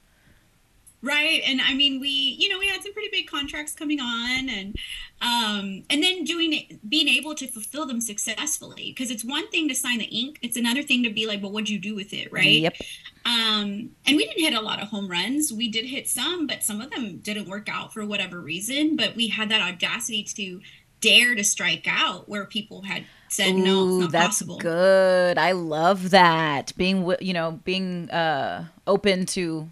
Right. 1.00 1.42
And 1.46 1.60
I 1.60 1.74
mean, 1.74 2.00
we, 2.00 2.08
you 2.08 2.48
know, 2.48 2.58
we 2.58 2.66
had 2.66 2.82
some 2.82 2.92
pretty 2.92 3.08
big 3.12 3.28
contracts 3.28 3.72
coming 3.72 4.00
on 4.00 4.48
and, 4.48 4.76
um, 5.20 5.84
and 5.88 6.02
then 6.02 6.24
doing 6.24 6.52
it, 6.52 6.90
being 6.90 7.06
able 7.08 7.36
to 7.36 7.46
fulfill 7.46 7.86
them 7.86 8.00
successfully. 8.00 8.92
Cause 8.98 9.10
it's 9.10 9.24
one 9.24 9.48
thing 9.50 9.68
to 9.68 9.74
sign 9.74 9.98
the 9.98 10.06
ink. 10.06 10.38
It's 10.42 10.56
another 10.56 10.82
thing 10.82 11.04
to 11.04 11.10
be 11.10 11.26
like, 11.26 11.40
well, 11.40 11.52
what'd 11.52 11.70
you 11.70 11.78
do 11.78 11.94
with 11.94 12.12
it? 12.12 12.32
Right. 12.32 12.60
Yep. 12.60 12.76
Um, 13.24 13.90
and 14.06 14.16
we 14.16 14.26
didn't 14.26 14.42
hit 14.42 14.54
a 14.54 14.60
lot 14.60 14.82
of 14.82 14.88
home 14.88 15.08
runs. 15.08 15.52
We 15.52 15.68
did 15.68 15.84
hit 15.84 16.08
some, 16.08 16.46
but 16.46 16.62
some 16.62 16.80
of 16.80 16.90
them 16.90 17.18
didn't 17.18 17.48
work 17.48 17.68
out 17.68 17.92
for 17.92 18.04
whatever 18.04 18.40
reason. 18.40 18.96
But 18.96 19.14
we 19.14 19.28
had 19.28 19.50
that 19.50 19.60
audacity 19.60 20.24
to 20.24 20.60
dare 21.00 21.34
to 21.34 21.44
strike 21.44 21.86
out 21.86 22.28
where 22.28 22.44
people 22.44 22.82
had 22.82 23.04
said 23.28 23.54
Ooh, 23.54 23.64
no, 23.64 24.02
it's 24.02 24.12
that's 24.12 24.26
possible. 24.26 24.58
good. 24.58 25.38
I 25.38 25.52
love 25.52 26.10
that. 26.10 26.72
Being, 26.76 27.14
you 27.20 27.32
know, 27.32 27.60
being 27.64 28.10
uh, 28.10 28.64
open 28.86 29.26
to 29.26 29.68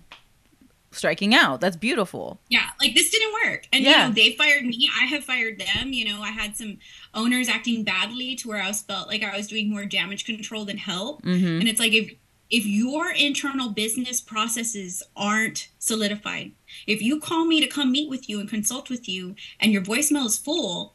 striking 0.93 1.35
out. 1.35 1.61
That's 1.61 1.77
beautiful. 1.77 2.41
Yeah, 2.49 2.67
like 2.81 2.95
this 2.95 3.11
didn't 3.11 3.33
work. 3.45 3.67
And 3.73 3.85
Yeah. 3.85 3.91
you 3.91 4.09
know, 4.09 4.15
they 4.15 4.33
fired 4.37 4.65
me. 4.65 4.89
I 5.01 5.05
have 5.07 5.25
fired 5.25 5.59
them. 5.61 5.93
You 5.93 6.05
know, 6.07 6.23
I 6.23 6.31
had 6.31 6.57
some 6.57 6.79
owners 7.15 7.49
acting 7.49 7.85
badly 7.85 8.35
to 8.37 8.49
where 8.49 8.63
I 8.63 8.69
was 8.69 8.83
felt 8.83 9.09
like 9.09 9.23
I 9.23 9.37
was 9.37 9.47
doing 9.49 9.71
more 9.71 9.85
damage 9.85 10.25
control 10.25 10.65
than 10.65 10.79
help. 10.79 11.23
Mm-hmm. 11.23 11.61
And 11.61 11.69
it's 11.69 11.81
like 11.81 11.93
if 11.93 12.13
if 12.49 12.65
your 12.65 13.11
internal 13.11 13.71
business 13.71 14.21
processes 14.21 15.03
aren't 15.17 15.69
solidified, 15.81 16.53
if 16.87 17.03
you 17.03 17.19
call 17.21 17.45
me 17.45 17.61
to 17.61 17.67
come 17.67 17.91
meet 17.91 18.09
with 18.09 18.29
you 18.29 18.39
and 18.39 18.49
consult 18.49 18.89
with 18.89 19.09
you 19.09 19.35
and 19.59 19.73
your 19.73 19.83
voicemail 19.83 20.27
is 20.27 20.39
full, 20.39 20.95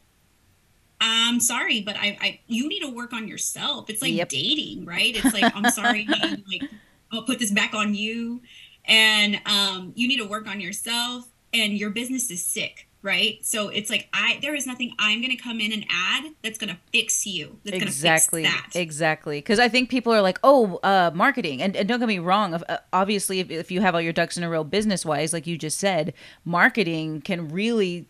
I'm 1.00 1.40
sorry, 1.40 1.80
but 1.82 1.96
I, 1.96 2.16
I 2.20 2.40
you 2.46 2.68
need 2.68 2.80
to 2.80 2.88
work 2.88 3.12
on 3.12 3.26
yourself. 3.28 3.90
It's 3.90 4.00
like 4.00 4.12
Yep. 4.14 4.28
dating, 4.30 4.84
right? 4.86 5.14
It's 5.16 5.34
like 5.34 5.54
I'm 5.54 5.70
sorry, 5.72 6.04
honey, 6.04 6.42
like 6.60 6.70
I'll 7.10 7.24
put 7.24 7.38
this 7.38 7.50
back 7.50 7.74
on 7.74 7.94
you, 7.94 8.40
and 8.84 9.40
um, 9.46 9.92
you 9.94 10.08
need 10.08 10.18
to 10.18 10.26
work 10.26 10.46
on 10.46 10.60
yourself. 10.60 11.28
And 11.54 11.74
your 11.74 11.90
business 11.90 12.30
is 12.30 12.42
sick, 12.42 12.88
right? 13.02 13.38
So 13.44 13.68
it's 13.68 13.90
like 13.90 14.08
I 14.14 14.38
there 14.40 14.54
is 14.54 14.66
nothing 14.66 14.94
I'm 14.98 15.20
going 15.20 15.36
to 15.36 15.36
come 15.36 15.60
in 15.60 15.70
and 15.70 15.84
add 15.90 16.30
that's 16.42 16.56
going 16.56 16.70
to 16.70 16.78
fix 16.94 17.26
you. 17.26 17.58
That's 17.64 17.76
exactly 17.76 18.44
fix 18.44 18.54
that. 18.54 18.78
exactly 18.78 19.38
because 19.38 19.58
i 19.58 19.68
think 19.68 19.90
people 19.90 20.14
are 20.14 20.22
like 20.22 20.38
oh 20.42 20.76
uh 20.82 21.10
marketing 21.14 21.60
and, 21.60 21.76
and 21.76 21.86
don't 21.86 21.98
get 21.98 22.08
me 22.08 22.18
wrong 22.18 22.54
of- 22.54 22.64
uh, 22.70 22.78
obviously 22.92 23.40
if, 23.40 23.50
if 23.50 23.70
you 23.70 23.82
have 23.82 23.94
all 23.94 24.00
your 24.00 24.14
ducks 24.14 24.38
in 24.38 24.42
a 24.44 24.48
row 24.48 24.64
business 24.64 25.04
wise 25.04 25.32
like 25.34 25.46
you 25.46 25.58
just 25.58 25.78
said 25.78 26.14
marketing 26.44 27.20
can 27.20 27.48
really 27.48 28.08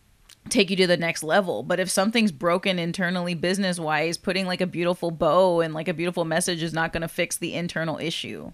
take 0.49 0.71
you 0.71 0.77
to 0.77 0.87
the 0.87 0.97
next 0.97 1.23
level 1.23 1.63
but 1.63 1.81
if 1.81 1.91
something's 1.91 2.33
broken 2.33 2.79
internally 2.79 3.35
business 3.35 3.79
wise 3.79 4.17
putting 4.17 4.47
like 4.47 4.61
a 4.61 4.67
beautiful 4.67 5.11
bow 5.11 5.61
and 5.61 5.75
like 5.75 5.89
a 5.89 5.95
beautiful 5.95 6.25
message 6.25 6.63
is 6.63 6.73
not 6.73 6.93
going 6.93 7.03
to 7.03 7.09
fix 7.09 7.37
the 7.37 7.55
internal 7.55 7.99
issue 7.99 8.53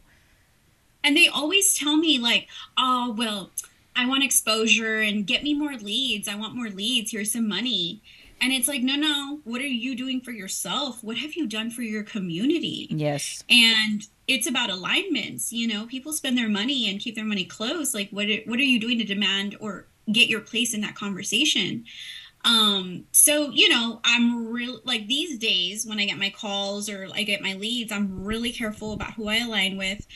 And 1.04 1.16
they 1.16 1.28
always 1.28 1.74
tell 1.74 1.96
me 1.96 2.18
like, 2.18 2.48
"Oh, 2.76 3.14
well, 3.16 3.50
I 3.96 4.06
want 4.06 4.24
exposure 4.24 5.00
and 5.00 5.26
get 5.26 5.42
me 5.42 5.54
more 5.54 5.74
leads. 5.74 6.28
I 6.28 6.34
want 6.34 6.54
more 6.54 6.70
leads. 6.70 7.12
Here's 7.12 7.32
some 7.32 7.48
money." 7.48 8.02
And 8.40 8.52
it's 8.52 8.68
like, 8.68 8.82
"No, 8.82 8.94
no. 8.96 9.40
What 9.44 9.60
are 9.60 9.66
you 9.66 9.94
doing 9.96 10.20
for 10.20 10.32
yourself? 10.32 11.02
What 11.02 11.18
have 11.18 11.34
you 11.34 11.46
done 11.46 11.70
for 11.70 11.82
your 11.82 12.02
community?" 12.02 12.88
yes 12.90 13.42
And 13.48 14.06
it's 14.26 14.46
about 14.46 14.70
alignments, 14.70 15.52
you 15.52 15.66
know. 15.66 15.86
People 15.86 16.12
spend 16.12 16.36
their 16.36 16.48
money 16.48 16.88
and 16.88 17.00
keep 17.00 17.14
their 17.14 17.24
money 17.24 17.44
close. 17.44 17.94
Like 17.94 18.10
what 18.10 18.26
are, 18.26 18.40
what 18.46 18.58
are 18.58 18.62
you 18.62 18.78
doing 18.78 18.98
to 18.98 19.04
demand 19.04 19.56
or 19.58 19.86
get 20.12 20.28
your 20.28 20.40
place 20.40 20.74
in 20.74 20.82
that 20.82 20.94
conversation? 20.94 21.84
Um, 22.44 23.04
so 23.12 23.50
you 23.50 23.68
know, 23.68 24.00
I'm 24.04 24.46
real 24.48 24.80
like 24.84 25.06
these 25.06 25.38
days 25.38 25.86
when 25.86 25.98
I 25.98 26.04
get 26.04 26.18
my 26.18 26.30
calls 26.30 26.88
or 26.88 27.08
I 27.12 27.22
get 27.24 27.42
my 27.42 27.54
leads, 27.54 27.90
I'm 27.90 28.24
really 28.24 28.52
careful 28.52 28.92
about 28.92 29.14
who 29.14 29.28
I 29.28 29.36
align 29.38 29.76
with. 29.76 30.06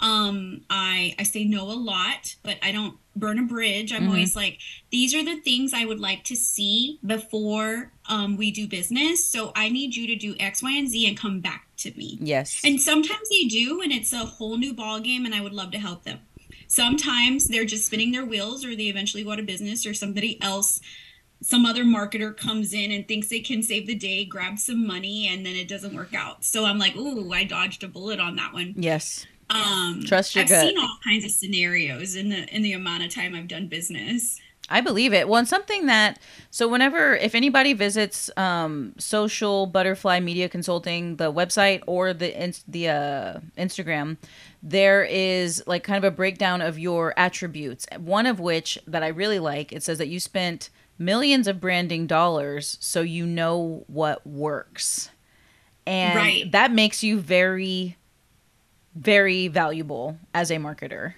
Um, 0.00 0.62
I 0.70 1.14
I 1.18 1.22
say 1.22 1.44
no 1.44 1.70
a 1.70 1.74
lot, 1.74 2.34
but 2.42 2.56
I 2.62 2.72
don't 2.72 2.96
burn 3.14 3.38
a 3.38 3.42
bridge. 3.42 3.92
I'm 3.92 4.04
Mhm. 4.04 4.08
always 4.08 4.34
like, 4.34 4.58
these 4.90 5.14
are 5.14 5.22
the 5.24 5.36
things 5.36 5.72
I 5.74 5.84
would 5.84 6.00
like 6.00 6.24
to 6.24 6.36
see 6.36 6.98
before 7.04 7.92
um, 8.08 8.36
we 8.36 8.50
do 8.50 8.66
business. 8.66 9.24
So 9.30 9.52
I 9.54 9.68
need 9.68 9.94
you 9.94 10.06
to 10.08 10.16
do 10.16 10.34
X, 10.40 10.62
Y, 10.62 10.72
and 10.72 10.88
Z 10.88 11.06
and 11.06 11.16
come 11.16 11.40
back 11.40 11.66
to 11.78 11.92
me. 11.96 12.18
yes 12.20 12.60
And 12.64 12.80
sometimes 12.80 13.28
they 13.30 13.44
do, 13.44 13.80
and 13.80 13.92
it's 13.92 14.12
a 14.12 14.18
whole 14.24 14.56
new 14.58 14.72
ball 14.74 14.98
game, 15.00 15.24
and 15.24 15.34
I 15.34 15.40
would 15.40 15.52
love 15.52 15.70
to 15.72 15.78
help 15.78 16.04
them. 16.04 16.20
Sometimes 16.68 17.48
they're 17.48 17.64
just 17.66 17.86
spinning 17.86 18.12
their 18.12 18.24
wheels, 18.24 18.64
or 18.64 18.74
they 18.74 18.84
eventually 18.86 19.22
go 19.24 19.32
out 19.32 19.38
of 19.38 19.46
business, 19.46 19.84
or 19.86 19.92
somebody 19.94 20.40
else, 20.40 20.80
some 21.42 21.66
other 21.66 21.84
marketer 21.84 22.34
comes 22.36 22.72
in 22.72 22.90
and 22.92 23.06
thinks 23.06 23.28
they 23.28 23.40
can 23.40 23.62
save 23.62 23.86
the 23.86 23.94
day, 23.94 24.24
grab 24.24 24.58
some 24.58 24.86
money, 24.86 25.28
and 25.28 25.44
then 25.44 25.54
it 25.54 25.68
doesn't 25.68 25.94
work 25.94 26.14
out. 26.14 26.44
So 26.44 26.64
I'm 26.64 26.78
like, 26.78 26.96
ooh, 26.96 27.32
I 27.32 27.44
dodged 27.44 27.82
a 27.84 27.88
bullet 27.88 28.20
on 28.20 28.36
that 28.36 28.52
one. 28.52 28.74
yes 28.78 29.26
Um, 29.50 30.02
Trust 30.06 30.34
your 30.34 30.44
I've 30.44 30.48
gut. 30.50 30.66
seen 30.66 30.78
all 30.78 30.98
kinds 31.04 31.24
of 31.24 31.30
scenarios 31.30 32.16
in 32.16 32.28
the 32.30 32.46
in 32.54 32.62
the 32.62 32.72
amount 32.72 33.02
of 33.04 33.14
time 33.14 33.34
I've 33.34 33.48
done 33.48 33.66
business. 33.68 34.40
I 34.70 34.80
believe 34.80 35.12
it. 35.12 35.28
Well, 35.28 35.38
and 35.40 35.48
something 35.48 35.86
that 35.86 36.18
so 36.50 36.66
whenever 36.68 37.14
if 37.16 37.34
anybody 37.34 37.74
visits 37.74 38.30
um, 38.38 38.94
Social 38.96 39.66
Butterfly 39.66 40.20
Media 40.20 40.48
Consulting, 40.48 41.16
the 41.16 41.30
website 41.32 41.82
or 41.86 42.14
the 42.14 42.32
the 42.66 42.88
uh, 42.88 43.40
Instagram, 43.58 44.16
there 44.62 45.04
is 45.04 45.62
like 45.66 45.82
kind 45.84 46.02
of 46.02 46.10
a 46.10 46.14
breakdown 46.14 46.62
of 46.62 46.78
your 46.78 47.12
attributes. 47.18 47.86
One 47.98 48.24
of 48.24 48.40
which 48.40 48.78
that 48.86 49.02
I 49.02 49.08
really 49.08 49.40
like. 49.40 49.72
It 49.72 49.82
says 49.82 49.98
that 49.98 50.08
you 50.08 50.20
spent 50.20 50.70
millions 50.98 51.48
of 51.48 51.60
branding 51.60 52.06
dollars, 52.06 52.78
so 52.80 53.02
you 53.02 53.26
know 53.26 53.84
what 53.88 54.24
works, 54.26 55.10
and 55.86 56.14
Right. 56.16 56.52
that 56.52 56.70
makes 56.72 57.02
you 57.02 57.18
very, 57.18 57.96
very 58.94 59.48
valuable 59.48 60.18
as 60.34 60.50
a 60.50 60.56
marketer. 60.56 61.14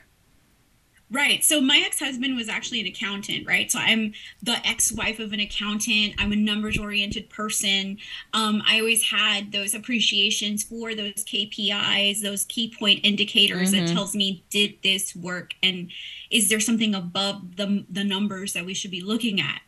Right. 1.10 1.44
So 1.44 1.60
my 1.60 1.82
ex-husband 1.84 2.34
was 2.34 2.48
actually 2.48 2.80
an 2.80 2.86
accountant, 2.86 3.46
right? 3.46 3.70
So 3.70 3.78
I'm 3.78 4.14
the 4.42 4.56
ex-wife 4.66 5.20
of 5.20 5.32
an 5.34 5.38
accountant. 5.38 6.14
I'm 6.18 6.32
a 6.32 6.36
numbers-oriented 6.36 7.28
person. 7.28 7.98
Um, 8.32 8.62
I 8.66 8.80
always 8.80 9.02
had 9.02 9.52
those 9.52 9.74
appreciations 9.74 10.62
for 10.64 10.94
those 10.94 11.22
KPIs, 11.24 12.22
those 12.22 12.46
key 12.46 12.72
point 12.76 13.00
indicators 13.04 13.70
Mhm. 13.70 13.86
that 13.86 13.92
tells 13.92 14.16
me 14.16 14.44
did 14.50 14.76
this 14.82 15.14
work 15.14 15.54
and 15.62 15.90
is 16.30 16.48
there 16.48 16.58
something 16.60 16.94
above 16.94 17.56
the 17.56 17.84
the 17.88 18.02
numbers 18.02 18.54
that 18.54 18.64
we 18.64 18.74
should 18.74 18.90
be 18.90 19.02
looking 19.02 19.40
at? 19.40 19.60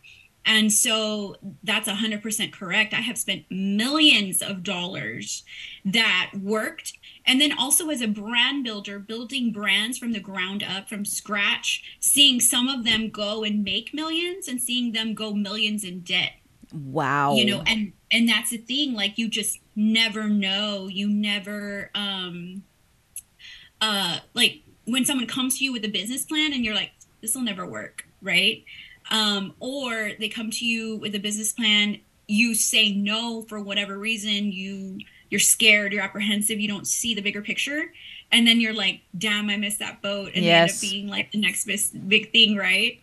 And 0.46 0.72
so 0.72 1.36
that's 1.64 1.88
100% 1.88 2.52
correct. 2.52 2.94
I 2.94 3.00
have 3.00 3.18
spent 3.18 3.44
millions 3.50 4.40
of 4.42 4.62
dollars 4.62 5.44
that 5.84 6.30
worked. 6.40 6.94
And 7.26 7.40
then 7.40 7.52
also 7.58 7.88
as 7.90 8.00
a 8.00 8.06
brand 8.06 8.64
builder, 8.64 8.98
building 8.98 9.50
brands 9.52 9.98
from 9.98 10.12
the 10.12 10.20
ground 10.20 10.62
up, 10.62 10.88
from 10.88 11.04
scratch, 11.04 11.82
seeing 11.98 12.38
some 12.40 12.68
of 12.68 12.84
them 12.84 13.10
go 13.10 13.42
and 13.42 13.64
make 13.64 13.92
millions 13.92 14.46
and 14.46 14.60
seeing 14.60 14.92
them 14.92 15.14
go 15.14 15.32
millions 15.34 15.82
in 15.84 16.00
debt. 16.00 16.32
Wow. 16.72 17.34
you 17.36 17.44
know 17.46 17.62
and 17.64 17.92
and 18.10 18.28
that's 18.28 18.50
the 18.50 18.56
thing 18.58 18.92
like 18.92 19.18
you 19.18 19.28
just 19.28 19.60
never 19.76 20.28
know. 20.28 20.88
You 20.88 21.08
never 21.08 21.90
um 21.94 22.64
uh 23.80 24.18
like 24.34 24.62
when 24.84 25.04
someone 25.04 25.26
comes 25.26 25.58
to 25.58 25.64
you 25.64 25.72
with 25.72 25.84
a 25.84 25.88
business 25.88 26.24
plan 26.24 26.52
and 26.52 26.64
you're 26.64 26.74
like 26.74 26.90
this 27.20 27.34
will 27.34 27.42
never 27.42 27.66
work 27.66 28.06
right? 28.20 28.64
Um 29.10 29.54
or 29.60 30.10
they 30.18 30.28
come 30.28 30.50
to 30.50 30.66
you 30.66 30.96
with 30.96 31.14
a 31.14 31.20
business 31.20 31.52
plan 31.52 32.00
you 32.28 32.54
say 32.54 32.92
no 32.92 33.42
for 33.42 33.60
whatever 33.60 33.96
reason 33.98 34.50
you 34.50 34.98
you're 35.30 35.40
scared 35.40 35.92
you're 35.92 36.02
apprehensive 36.02 36.58
you 36.60 36.68
don't 36.68 36.86
see 36.86 37.14
the 37.14 37.20
bigger 37.22 37.42
picture 37.42 37.92
and 38.32 38.46
then 38.46 38.60
you're 38.60 38.74
like 38.74 39.00
damn 39.16 39.48
i 39.50 39.56
missed 39.56 39.78
that 39.78 40.00
boat 40.02 40.30
and 40.34 40.44
Yes. 40.44 40.70
end 40.70 40.70
up 40.70 40.80
being 40.92 41.08
like 41.08 41.32
the 41.32 41.38
next 41.38 41.64
big 42.08 42.32
thing 42.32 42.56
right 42.56 43.00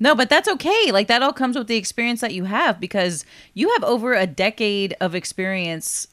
No, 0.00 0.14
but 0.16 0.28
that's 0.28 0.48
okay. 0.48 0.90
Like 0.90 1.06
that 1.06 1.22
all 1.22 1.32
comes 1.32 1.56
with 1.56 1.68
the 1.68 1.76
experience 1.76 2.20
that 2.22 2.34
you 2.34 2.44
have 2.44 2.80
because 2.80 3.24
you 3.54 3.68
have 3.70 3.84
over 3.84 4.14
a 4.14 4.26
decade 4.26 4.96
of 5.00 5.14
experience 5.14 6.08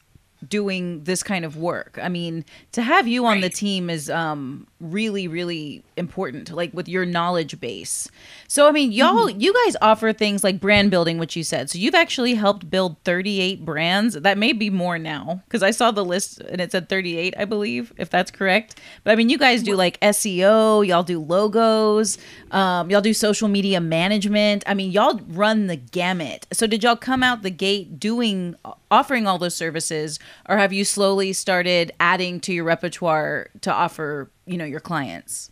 doing 0.48 1.04
this 1.06 1.24
kind 1.24 1.44
of 1.44 1.58
work. 1.58 1.98
I 2.02 2.08
mean, 2.08 2.46
to 2.74 2.82
have 2.84 3.08
you 3.08 3.26
on 3.26 3.42
the 3.42 3.50
team 3.50 3.90
is 3.90 4.10
um 4.10 4.68
really 4.80 5.28
really 5.28 5.84
important 6.00 6.52
like 6.52 6.74
with 6.74 6.88
your 6.88 7.06
knowledge 7.06 7.60
base. 7.60 8.10
So 8.48 8.68
I 8.68 8.72
mean, 8.72 8.92
y'all 8.92 9.10
Mm-hmm. 9.30 9.40
you 9.42 9.54
guys 9.66 9.76
offer 9.82 10.14
things 10.14 10.44
like 10.44 10.60
brand 10.60 10.90
building 10.92 11.18
which 11.20 11.36
you 11.36 11.44
said. 11.44 11.70
So 11.70 11.78
you've 11.78 11.96
actually 11.96 12.36
helped 12.36 12.70
build 12.70 12.98
38 13.04 13.66
brands. 13.66 14.14
That 14.16 14.38
may 14.38 14.54
be 14.54 14.70
more 14.70 14.98
now 14.98 15.44
cuz 15.50 15.62
I 15.62 15.72
saw 15.72 15.92
the 15.92 16.06
list 16.06 16.40
and 16.42 16.62
it 16.62 16.72
said 16.72 16.88
38, 16.90 17.34
I 17.38 17.46
believe, 17.46 17.92
if 17.98 18.10
that's 18.10 18.32
correct. 18.32 18.80
But 19.04 19.12
I 19.12 19.16
mean, 19.16 19.30
you 19.30 19.38
guys 19.38 19.62
do 19.64 19.76
like 19.76 20.00
SEO, 20.00 20.88
y'all 20.88 21.04
do 21.04 21.20
logos, 21.20 22.18
um 22.52 22.90
y'all 22.90 23.02
do 23.02 23.14
social 23.14 23.48
media 23.48 23.80
management. 23.82 24.64
I 24.66 24.74
mean, 24.74 24.92
y'all 24.92 25.20
run 25.28 25.68
the 25.68 25.76
gamut. 25.76 26.48
So 26.54 26.66
did 26.68 26.84
y'all 26.84 26.96
come 26.96 27.24
out 27.24 27.42
the 27.44 27.52
gate 27.52 28.00
doing 28.00 28.56
offering 28.90 29.28
all 29.28 29.38
those 29.38 29.56
services 29.56 30.20
or 30.48 30.58
have 30.58 30.72
you 30.72 30.86
slowly 30.86 31.34
started 31.34 31.92
adding 32.00 32.40
to 32.42 32.54
your 32.54 32.64
repertoire 32.64 33.50
to 33.62 33.72
offer, 33.74 34.32
you 34.46 34.58
know, 34.58 34.66
your 34.66 34.80
clients? 34.80 35.52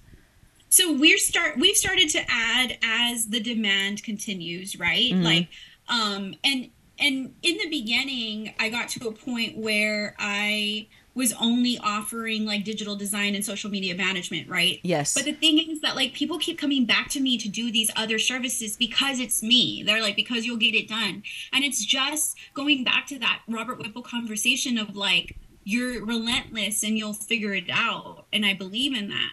So 0.69 0.93
we're 0.93 1.17
start 1.17 1.57
we've 1.57 1.77
started 1.77 2.09
to 2.09 2.19
add 2.29 2.77
as 2.83 3.27
the 3.27 3.39
demand 3.39 4.03
continues, 4.03 4.79
right? 4.79 5.11
Mhm. 5.11 5.23
Like 5.23 5.47
um 5.89 6.35
and 6.43 6.69
and 6.99 7.33
in 7.43 7.57
the 7.57 7.69
beginning 7.69 8.53
I 8.59 8.69
got 8.69 8.89
to 8.89 9.07
a 9.07 9.11
point 9.11 9.57
where 9.57 10.15
I 10.19 10.87
was 11.17 11.33
only 11.41 11.79
offering 11.79 12.45
like 12.45 12.63
digital 12.63 12.95
design 12.95 13.33
and 13.33 13.43
social 13.43 13.71
media 13.71 13.95
management, 13.95 14.47
right? 14.47 14.79
Yes. 14.83 15.15
But 15.15 15.25
the 15.25 15.33
thing 15.33 15.57
is 15.57 15.81
that 15.81 15.95
like 15.95 16.13
people 16.13 16.37
keep 16.37 16.59
coming 16.59 16.85
back 16.85 17.09
to 17.09 17.19
me 17.19 17.39
to 17.39 17.49
do 17.49 17.71
these 17.71 17.89
other 17.95 18.19
services 18.19 18.77
because 18.77 19.19
it's 19.19 19.41
me. 19.41 19.81
They're 19.81 20.01
like 20.01 20.15
because 20.15 20.45
you'll 20.45 20.57
get 20.57 20.75
it 20.75 20.87
done. 20.87 21.23
And 21.51 21.63
it's 21.65 21.83
just 21.83 22.37
going 22.53 22.83
back 22.83 23.07
to 23.07 23.17
that 23.17 23.41
Robert 23.47 23.79
Whipple 23.79 24.03
conversation 24.03 24.77
of 24.77 24.95
like 24.95 25.35
you're 25.63 26.05
relentless 26.05 26.83
and 26.83 26.99
you'll 26.99 27.13
figure 27.13 27.53
it 27.53 27.65
out 27.71 28.25
and 28.31 28.45
I 28.45 28.53
believe 28.53 28.95
in 28.95 29.09
that. 29.09 29.31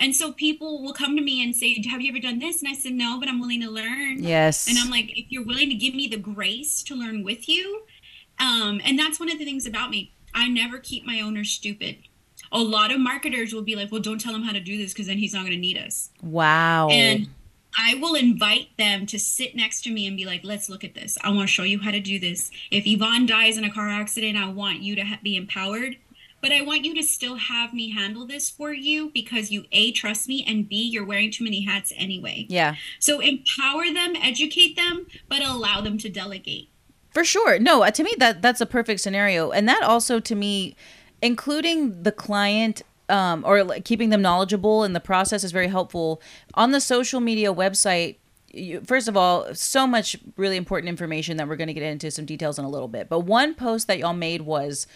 And 0.00 0.14
so 0.14 0.32
people 0.32 0.82
will 0.82 0.92
come 0.92 1.16
to 1.16 1.22
me 1.22 1.42
and 1.42 1.54
say, 1.54 1.82
"Have 1.88 2.00
you 2.00 2.10
ever 2.10 2.20
done 2.20 2.38
this?" 2.38 2.62
And 2.62 2.70
I 2.70 2.74
said, 2.74 2.92
"No, 2.92 3.18
but 3.18 3.28
I'm 3.28 3.40
willing 3.40 3.60
to 3.62 3.70
learn." 3.70 4.22
yes. 4.22 4.68
And 4.68 4.76
I'm 4.78 4.90
like, 4.90 5.16
"If 5.16 5.26
you're 5.30 5.44
willing 5.44 5.68
to 5.68 5.74
give 5.74 5.94
me 5.94 6.08
the 6.08 6.16
grace 6.16 6.82
to 6.84 6.94
learn 6.94 7.22
with 7.22 7.48
you." 7.48 7.82
Um 8.38 8.80
and 8.84 8.98
that's 8.98 9.20
one 9.20 9.30
of 9.30 9.38
the 9.38 9.44
things 9.44 9.66
about 9.66 9.90
me. 9.90 10.12
I 10.34 10.48
never 10.48 10.78
keep 10.78 11.06
my 11.06 11.20
owners 11.20 11.50
stupid. 11.50 11.98
A 12.50 12.58
lot 12.58 12.90
of 12.90 13.00
marketers 13.00 13.52
will 13.52 13.62
be 13.62 13.76
like, 13.76 13.92
"Well, 13.92 14.02
don't 14.02 14.20
tell 14.20 14.34
him 14.34 14.42
how 14.42 14.52
to 14.52 14.60
do 14.60 14.76
this 14.76 14.92
because 14.92 15.06
then 15.06 15.18
he's 15.18 15.32
not 15.32 15.40
going 15.40 15.52
to 15.52 15.58
need 15.58 15.78
us." 15.78 16.10
wow. 16.22 16.88
And 16.88 17.28
I 17.78 17.94
will 17.94 18.14
invite 18.14 18.68
them 18.78 19.06
to 19.06 19.18
sit 19.18 19.56
next 19.56 19.82
to 19.84 19.90
me 19.90 20.06
and 20.06 20.16
be 20.16 20.24
like, 20.24 20.42
let's 20.44 20.68
look 20.68 20.84
at 20.84 20.94
this. 20.94 21.18
I 21.22 21.30
want 21.30 21.42
to 21.42 21.46
show 21.48 21.64
you 21.64 21.80
how 21.80 21.90
to 21.90 22.00
do 22.00 22.18
this. 22.18 22.50
If 22.70 22.86
Yvonne 22.86 23.26
dies 23.26 23.58
in 23.58 23.64
a 23.64 23.72
car 23.72 23.88
accident, 23.88 24.36
I 24.38 24.48
want 24.48 24.80
you 24.80 24.94
to 24.96 25.02
ha- 25.02 25.18
be 25.22 25.36
empowered. 25.36 25.96
But 26.44 26.52
I 26.52 26.60
want 26.60 26.84
you 26.84 26.94
to 26.96 27.02
still 27.02 27.36
have 27.36 27.72
me 27.72 27.88
handle 27.92 28.26
this 28.26 28.50
for 28.50 28.70
you 28.74 29.10
because 29.14 29.50
you 29.50 29.64
A, 29.72 29.92
trust 29.92 30.28
me, 30.28 30.44
and 30.46 30.68
B, 30.68 30.76
you're 30.76 31.06
wearing 31.06 31.30
too 31.30 31.42
many 31.42 31.64
hats 31.64 31.90
anyway. 31.96 32.44
yeah. 32.50 32.74
So 32.98 33.20
empower 33.20 33.84
them, 33.86 34.14
educate 34.14 34.76
them, 34.76 35.06
but 35.26 35.40
allow 35.40 35.80
them 35.80 35.96
to 35.96 36.10
delegate. 36.10 36.68
For 37.14 37.24
sure. 37.24 37.58
No, 37.58 37.82
uh, 37.82 37.90
to 37.92 38.02
me 38.02 38.14
that 38.18 38.42
that's 38.42 38.60
a 38.60 38.66
perfect 38.66 39.00
scenario, 39.00 39.52
and 39.52 39.66
that 39.70 39.82
also 39.84 40.20
to 40.20 40.34
me, 40.34 40.76
including 41.22 42.02
the 42.02 42.12
client 42.12 42.82
um, 43.08 43.42
or 43.46 43.64
like, 43.64 43.86
keeping 43.86 44.10
them 44.10 44.20
knowledgeable 44.20 44.84
in 44.84 44.92
the 44.92 45.00
process 45.00 45.44
is 45.44 45.52
very 45.52 45.68
helpful. 45.68 46.20
On 46.52 46.72
the 46.72 46.80
social 46.80 47.20
media 47.20 47.54
website, 47.54 48.16
you, 48.52 48.82
first 48.82 49.08
of 49.08 49.16
all, 49.16 49.54
so 49.54 49.86
much 49.86 50.14
really 50.36 50.58
important 50.58 50.90
information 50.90 51.38
that 51.38 51.48
we're 51.48 51.56
going 51.56 51.68
to 51.68 51.74
get 51.74 51.82
into 51.82 52.10
some 52.10 52.26
details 52.26 52.58
in 52.58 52.66
a 52.66 52.68
little 52.68 52.88
bit. 52.88 53.08
But 53.08 53.20
one 53.20 53.54
post 53.54 53.86
that 53.86 53.98
y'all 53.98 54.12
made 54.12 54.42
was. 54.42 54.86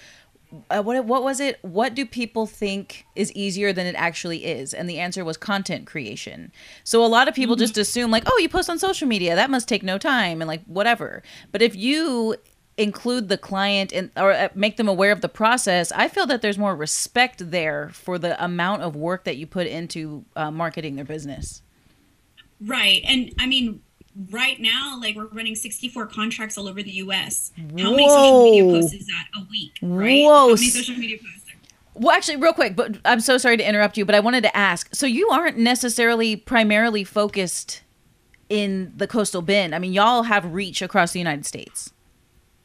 Uh, 0.71 0.83
what 0.83 1.05
what 1.05 1.23
was 1.23 1.41
it? 1.41 1.59
What 1.63 1.95
do 1.95 2.07
people 2.07 2.47
think 2.47 3.05
is 3.15 3.33
easier 3.33 3.73
than 3.73 3.87
it 3.87 3.95
actually 3.97 4.45
is? 4.45 4.73
And 4.73 4.89
the 4.89 4.99
answer 4.99 5.25
was 5.25 5.37
content 5.37 5.87
creation. 5.87 6.53
So 6.85 7.05
a 7.05 7.07
lot 7.07 7.29
of 7.29 7.35
people 7.35 7.57
just 7.57 7.77
assume 7.77 8.11
like, 8.11 8.25
oh, 8.27 8.39
you 8.39 8.49
post 8.49 8.71
on 8.71 8.79
social 8.79 9.07
media, 9.07 9.35
that 9.35 9.51
must 9.51 9.69
take 9.69 9.83
no 9.83 9.99
time 9.99 10.41
and 10.41 10.49
like 10.49 10.65
whatever. 10.65 11.23
But 11.53 11.63
if 11.63 11.77
you 11.77 12.37
include 12.79 13.29
the 13.29 13.37
client 13.37 13.93
and 13.93 14.11
or 14.17 14.33
uh, 14.33 14.49
make 14.55 14.77
them 14.77 14.89
aware 14.89 15.13
of 15.13 15.21
the 15.21 15.29
process, 15.29 15.93
I 15.93 16.09
feel 16.09 16.27
that 16.27 16.41
there's 16.41 16.59
more 16.59 16.75
respect 16.75 17.51
there 17.51 17.91
for 17.91 18.19
the 18.19 18.43
amount 18.43 18.83
of 18.83 18.97
work 18.97 19.25
that 19.25 19.37
you 19.37 19.47
put 19.47 19.67
into 19.67 20.25
uh, 20.37 20.51
marketing 20.51 20.97
their 20.97 21.05
business. 21.05 21.63
Right. 22.61 23.03
And 23.05 23.35
I 23.39 23.47
mean, 23.47 23.83
right 24.31 24.61
now, 24.61 24.99
like 25.01 25.17
we're 25.17 25.27
running 25.27 25.55
64 25.55 26.07
contracts 26.07 26.59
all 26.59 26.69
over 26.69 26.83
the 26.83 26.91
US. 26.93 27.53
How 27.79 27.91
many 27.91 28.09
social 28.09 28.43
media 28.45 28.65
posts 28.65 28.93
is 28.95 29.07
that 29.07 29.27
a 29.37 29.47
week? 29.51 29.73
Right? 29.83 30.23
Whoa. 30.25 30.49
How 30.49 30.55
many 30.55 30.69
social 30.69 30.97
media 30.97 31.19
posts? 31.19 31.45
Well, 31.95 32.15
actually, 32.17 32.37
real 32.37 32.53
quick, 32.53 32.77
but 32.77 32.99
I'm 33.05 33.19
so 33.21 33.39
sorry 33.39 33.57
to 33.57 33.69
interrupt 33.69 33.97
you, 33.97 34.05
but 34.05 34.15
I 34.15 34.21
wanted 34.21 34.43
to 34.45 34.57
ask. 34.57 34.95
So 34.95 35.05
you 35.05 35.29
aren't 35.31 35.59
necessarily 35.59 36.37
primarily 36.37 37.03
focused 37.03 37.83
in 38.49 38.93
the 38.97 39.07
coastal 39.09 39.43
bend. 39.43 39.75
I 39.75 39.79
mean, 39.81 39.93
y'all 39.93 40.23
have 40.23 40.53
reach 40.53 40.81
across 40.81 41.13
the 41.13 41.19
United 41.19 41.45
States. 41.45 41.93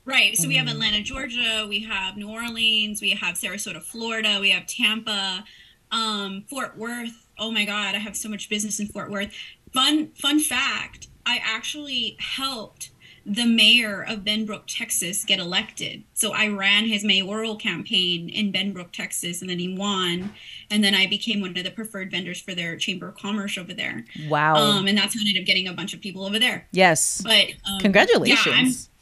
Right. 0.05 0.37
So 0.37 0.47
we 0.47 0.55
Mm. 0.55 0.59
have 0.59 0.67
Atlanta, 0.67 1.01
Georgia. 1.01 1.65
We 1.67 1.79
have 1.79 2.15
New 2.15 2.29
Orleans. 2.29 3.01
We 3.01 3.11
have 3.11 3.35
Sarasota, 3.35 3.81
Florida. 3.81 4.37
We 4.39 4.51
have 4.51 4.67
Tampa, 4.67 5.43
um, 5.91 6.43
Fort 6.49 6.77
Worth. 6.77 7.27
Oh 7.39 7.49
my 7.51 7.65
God, 7.65 7.95
I 7.95 7.99
have 7.99 8.15
so 8.15 8.29
much 8.29 8.49
business 8.49 8.79
in 8.79 8.87
Fort 8.87 9.09
Worth. 9.09 9.31
Fun, 9.73 10.11
fun 10.15 10.39
fact: 10.39 11.07
I 11.25 11.39
actually 11.43 12.17
helped 12.19 12.89
the 13.25 13.45
mayor 13.45 14.03
of 14.03 14.19
Benbrook, 14.19 14.63
Texas, 14.67 15.23
get 15.23 15.39
elected. 15.39 16.03
So 16.13 16.33
I 16.33 16.47
ran 16.49 16.85
his 16.85 17.05
mayoral 17.05 17.55
campaign 17.55 18.27
in 18.27 18.51
Benbrook, 18.51 18.91
Texas, 18.91 19.39
and 19.39 19.49
then 19.49 19.59
he 19.59 19.73
won. 19.73 20.33
And 20.69 20.83
then 20.83 20.93
I 20.93 21.07
became 21.07 21.39
one 21.39 21.57
of 21.57 21.63
the 21.63 21.71
preferred 21.71 22.11
vendors 22.11 22.41
for 22.41 22.53
their 22.53 22.75
chamber 22.75 23.07
of 23.07 23.15
commerce 23.15 23.57
over 23.57 23.73
there. 23.73 24.03
Wow. 24.27 24.55
Um, 24.55 24.87
and 24.87 24.97
that's 24.97 25.13
how 25.13 25.21
I 25.21 25.27
ended 25.27 25.41
up 25.41 25.45
getting 25.45 25.67
a 25.69 25.73
bunch 25.73 25.93
of 25.93 26.01
people 26.01 26.25
over 26.25 26.37
there. 26.37 26.67
yes. 26.71 27.21
But 27.23 27.53
um, 27.65 27.79
Congratulations. 27.79 28.89
Yeah, 28.89 28.92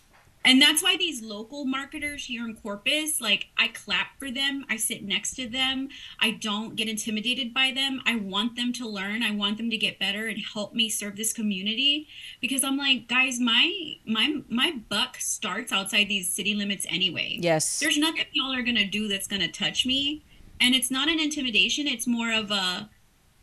and 0.44 0.62
that's 0.62 0.82
why 0.82 0.98
these 0.98 1.22
local 1.22 1.66
marketers 1.66 2.26
here 2.26 2.46
in 2.46 2.56
Corpus, 2.56 3.22
like 3.22 3.48
I 3.58 3.68
clap 3.68 4.18
for 4.18 4.32
them, 4.32 4.66
I 4.70 4.78
sit 4.78 5.04
next 5.04 5.36
to 5.36 5.48
them, 5.48 5.90
I 6.20 6.32
don't 6.32 6.76
get 6.76 6.90
intimidated 6.90 7.54
by 7.54 7.72
them. 7.74 8.02
I 8.06 8.16
want 8.16 8.56
them 8.56 8.74
to 8.74 8.88
learn, 8.88 9.22
I 9.22 9.32
want 9.32 9.58
them 9.58 9.70
to 9.70 9.78
get 9.78 10.00
better 10.00 10.28
and 10.28 10.42
help 10.54 10.74
me 10.74 10.90
serve 10.90 11.16
this 11.16 11.32
community 11.32 12.08
because 12.40 12.64
I'm 12.64 12.78
like, 12.78 13.08
guys, 13.08 13.40
my 13.40 13.96
my 14.06 14.42
my 14.50 14.80
buck 14.90 15.18
starts 15.18 15.72
outside 15.72 16.08
these 16.10 16.30
city 16.30 16.56
limits 16.56 16.86
anyway. 16.90 17.38
yes. 17.40 17.80
There's 17.80 17.98
nothing 17.98 18.26
y'all 18.34 18.54
are 18.54 18.64
gonna 18.64 18.88
do 18.88 19.08
that's 19.08 19.28
gonna 19.28 19.52
touch 19.52 19.86
me. 19.86 20.24
And 20.60 20.76
it's 20.76 20.92
not 20.92 21.10
an 21.10 21.20
intimidation, 21.20 21.88
it's 21.88 22.08
more 22.08 22.32
of 22.32 22.52
a 22.52 22.90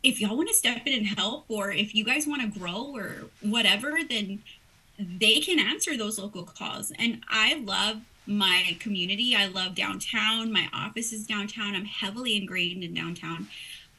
if 0.03 0.21
y'all 0.21 0.37
want 0.37 0.49
to 0.49 0.55
step 0.55 0.87
in 0.87 0.93
and 0.93 1.07
help 1.07 1.45
or 1.49 1.73
if 1.73 1.95
you 1.95 2.05
guys 2.05 2.27
want 2.27 2.41
to 2.43 2.59
grow 2.59 2.93
or 2.95 3.27
whatever, 3.43 3.99
then 4.09 4.41
they 4.99 5.41
can 5.41 5.59
answer 5.59 5.97
those 5.97 6.19
local 6.19 6.45
calls. 6.45 6.93
And 6.99 7.23
I 7.29 7.61
love 7.65 8.01
my 8.27 8.77
community. 8.79 9.35
I 9.35 9.47
love 9.47 9.75
downtown. 9.75 10.53
My 10.53 10.69
office 10.73 11.13
is 11.13 11.27
downtown. 11.27 11.75
I'm 11.75 11.85
heavily 11.85 12.37
ingrained 12.37 12.83
in 12.83 12.95
downtown. 12.95 13.47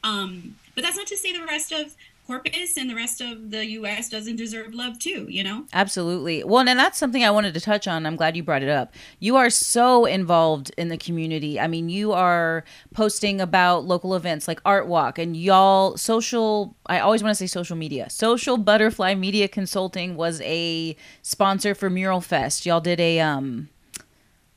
Um, 0.04 0.56
but 0.74 0.84
that's 0.84 0.96
not 0.96 1.06
to 1.08 1.16
say 1.16 1.32
the 1.32 1.44
rest 1.44 1.72
of 1.72 1.94
Corpus 2.30 2.76
and 2.76 2.88
the 2.88 2.94
rest 2.94 3.20
of 3.20 3.50
the 3.50 3.66
US 3.70 4.08
doesn't 4.08 4.36
deserve 4.36 4.72
love 4.72 5.00
too, 5.00 5.26
you 5.28 5.42
know? 5.42 5.66
Absolutely. 5.72 6.44
Well, 6.44 6.60
and 6.60 6.78
that's 6.78 6.96
something 6.96 7.24
I 7.24 7.30
wanted 7.32 7.54
to 7.54 7.60
touch 7.60 7.88
on. 7.88 8.06
I'm 8.06 8.14
glad 8.14 8.36
you 8.36 8.44
brought 8.44 8.62
it 8.62 8.68
up. 8.68 8.94
You 9.18 9.34
are 9.34 9.50
so 9.50 10.04
involved 10.04 10.70
in 10.78 10.90
the 10.90 10.96
community. 10.96 11.58
I 11.58 11.66
mean, 11.66 11.88
you 11.88 12.12
are 12.12 12.62
posting 12.94 13.40
about 13.40 13.84
local 13.84 14.14
events 14.14 14.46
like 14.46 14.60
Art 14.64 14.86
Walk 14.86 15.18
and 15.18 15.36
y'all 15.36 15.96
social, 15.96 16.76
I 16.86 17.00
always 17.00 17.20
want 17.20 17.32
to 17.32 17.36
say 17.36 17.48
social 17.48 17.74
media. 17.76 18.08
Social 18.08 18.56
Butterfly 18.56 19.16
Media 19.16 19.48
Consulting 19.48 20.14
was 20.14 20.40
a 20.42 20.94
sponsor 21.22 21.74
for 21.74 21.90
Mural 21.90 22.20
Fest. 22.20 22.64
Y'all 22.64 22.80
did 22.80 23.00
a 23.00 23.18
um 23.18 23.70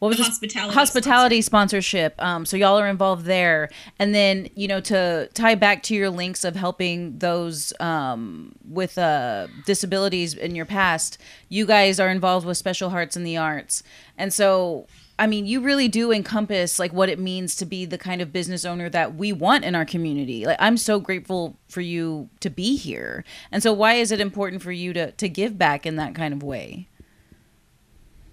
what 0.03 0.09
was 0.09 0.19
hospitality 0.19 0.73
hospitality 0.73 1.41
sponsorship 1.41 2.13
um 2.21 2.45
so 2.45 2.57
y'all 2.57 2.77
are 2.77 2.89
involved 2.89 3.23
there 3.25 3.69
and 3.99 4.13
then 4.13 4.49
you 4.53 4.67
know 4.67 4.81
to 4.81 5.29
tie 5.33 5.55
back 5.55 5.81
to 5.81 5.95
your 5.95 6.09
links 6.09 6.43
of 6.43 6.57
helping 6.57 7.17
those 7.19 7.71
um 7.79 8.53
with 8.67 8.97
uh 8.97 9.47
disabilities 9.65 10.33
in 10.33 10.55
your 10.55 10.65
past 10.65 11.17
you 11.47 11.65
guys 11.65 12.01
are 12.01 12.09
involved 12.09 12.45
with 12.45 12.57
special 12.57 12.89
hearts 12.89 13.15
in 13.15 13.23
the 13.23 13.37
arts 13.37 13.81
and 14.17 14.33
so 14.33 14.85
I 15.19 15.27
mean, 15.27 15.45
you 15.45 15.61
really 15.61 15.87
do 15.87 16.11
encompass 16.11 16.79
like 16.79 16.91
what 16.91 17.07
it 17.07 17.19
means 17.19 17.55
to 17.57 17.65
be 17.65 17.85
the 17.85 17.99
kind 17.99 18.19
of 18.19 18.33
business 18.33 18.65
owner 18.65 18.89
that 18.89 19.13
we 19.15 19.31
want 19.31 19.63
in 19.63 19.75
our 19.75 19.85
community. 19.85 20.43
Like 20.45 20.57
I'm 20.59 20.75
so 20.75 20.99
grateful 20.99 21.55
for 21.69 21.81
you 21.81 22.29
to 22.39 22.49
be 22.49 22.75
here. 22.75 23.23
And 23.51 23.61
so 23.61 23.71
why 23.73 23.93
is 23.93 24.11
it 24.11 24.19
important 24.19 24.63
for 24.63 24.71
you 24.71 24.91
to 24.93 25.11
to 25.11 25.29
give 25.29 25.55
back 25.55 25.85
in 25.85 25.97
that 25.97 26.15
kind 26.15 26.33
of 26.33 26.41
way? 26.41 26.87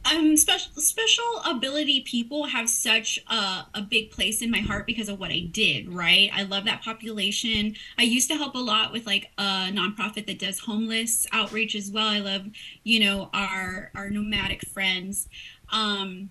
Um 0.04 0.36
special 0.36 0.72
special 0.80 1.42
ability 1.44 2.00
people 2.00 2.44
have 2.44 2.68
such 2.68 3.18
a, 3.28 3.66
a 3.74 3.82
big 3.88 4.10
place 4.10 4.40
in 4.42 4.50
my 4.50 4.60
heart 4.60 4.86
because 4.86 5.08
of 5.08 5.18
what 5.20 5.30
i 5.30 5.40
did 5.52 5.92
right? 5.92 6.30
I 6.32 6.42
love 6.44 6.64
that 6.64 6.82
population. 6.82 7.74
I 7.98 8.02
used 8.02 8.30
to 8.30 8.36
help 8.36 8.54
a 8.54 8.58
lot 8.58 8.92
with 8.92 9.06
like 9.06 9.30
a 9.38 9.70
nonprofit 9.70 10.26
that 10.26 10.38
does 10.38 10.60
homeless 10.60 11.26
outreach 11.32 11.74
as 11.74 11.90
well. 11.90 12.08
I 12.08 12.20
love 12.20 12.46
you 12.82 13.00
know 13.00 13.30
our 13.32 13.90
our 13.94 14.10
nomadic 14.10 14.66
friends. 14.68 15.28
Um 15.70 16.30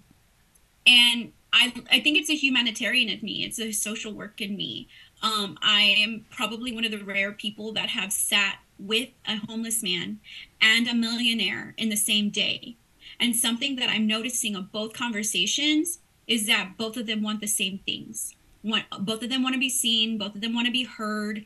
and 0.88 1.32
i 1.54 1.74
i 1.92 2.00
think 2.00 2.18
it's 2.18 2.30
a 2.30 2.36
humanitarian 2.36 3.10
in 3.10 3.22
me. 3.22 3.44
It's 3.44 3.60
a 3.60 3.72
social 3.72 4.14
work 4.14 4.42
in 4.42 4.56
me. 4.56 4.88
Um 5.22 5.58
i 5.62 5.82
am 5.82 6.26
probably 6.32 6.72
one 6.74 6.86
of 6.86 6.92
the 6.92 7.04
rare 7.04 7.32
people 7.32 7.74
that 7.74 7.90
have 7.90 8.12
sat 8.12 8.60
with 8.78 9.10
a 9.28 9.38
homeless 9.48 9.84
man 9.84 10.20
and 10.62 10.88
a 10.88 10.96
millionaire 10.96 11.74
in 11.78 11.90
the 11.90 11.98
same 11.98 12.30
day 12.30 12.78
and 13.20 13.36
something 13.36 13.76
that 13.78 13.90
I'm 13.90 14.08
noticing 14.08 14.56
of 14.56 14.72
both 14.72 14.94
conversations 14.94 16.00
is 16.28 16.48
that 16.48 16.78
both 16.78 16.96
of 16.98 17.08
them 17.08 17.22
want 17.22 17.42
the 17.42 17.48
same 17.48 17.80
things. 17.86 18.36
Both 18.63 19.24
of 19.24 19.30
them 19.30 19.44
want 19.44 19.54
to 19.54 19.60
be 19.60 19.70
seen, 19.70 20.17
both 20.17 20.36
of 20.36 20.42
them 20.42 20.54
want 20.54 20.67
to 20.67 20.72
be 20.72 20.84
heard. 20.84 21.46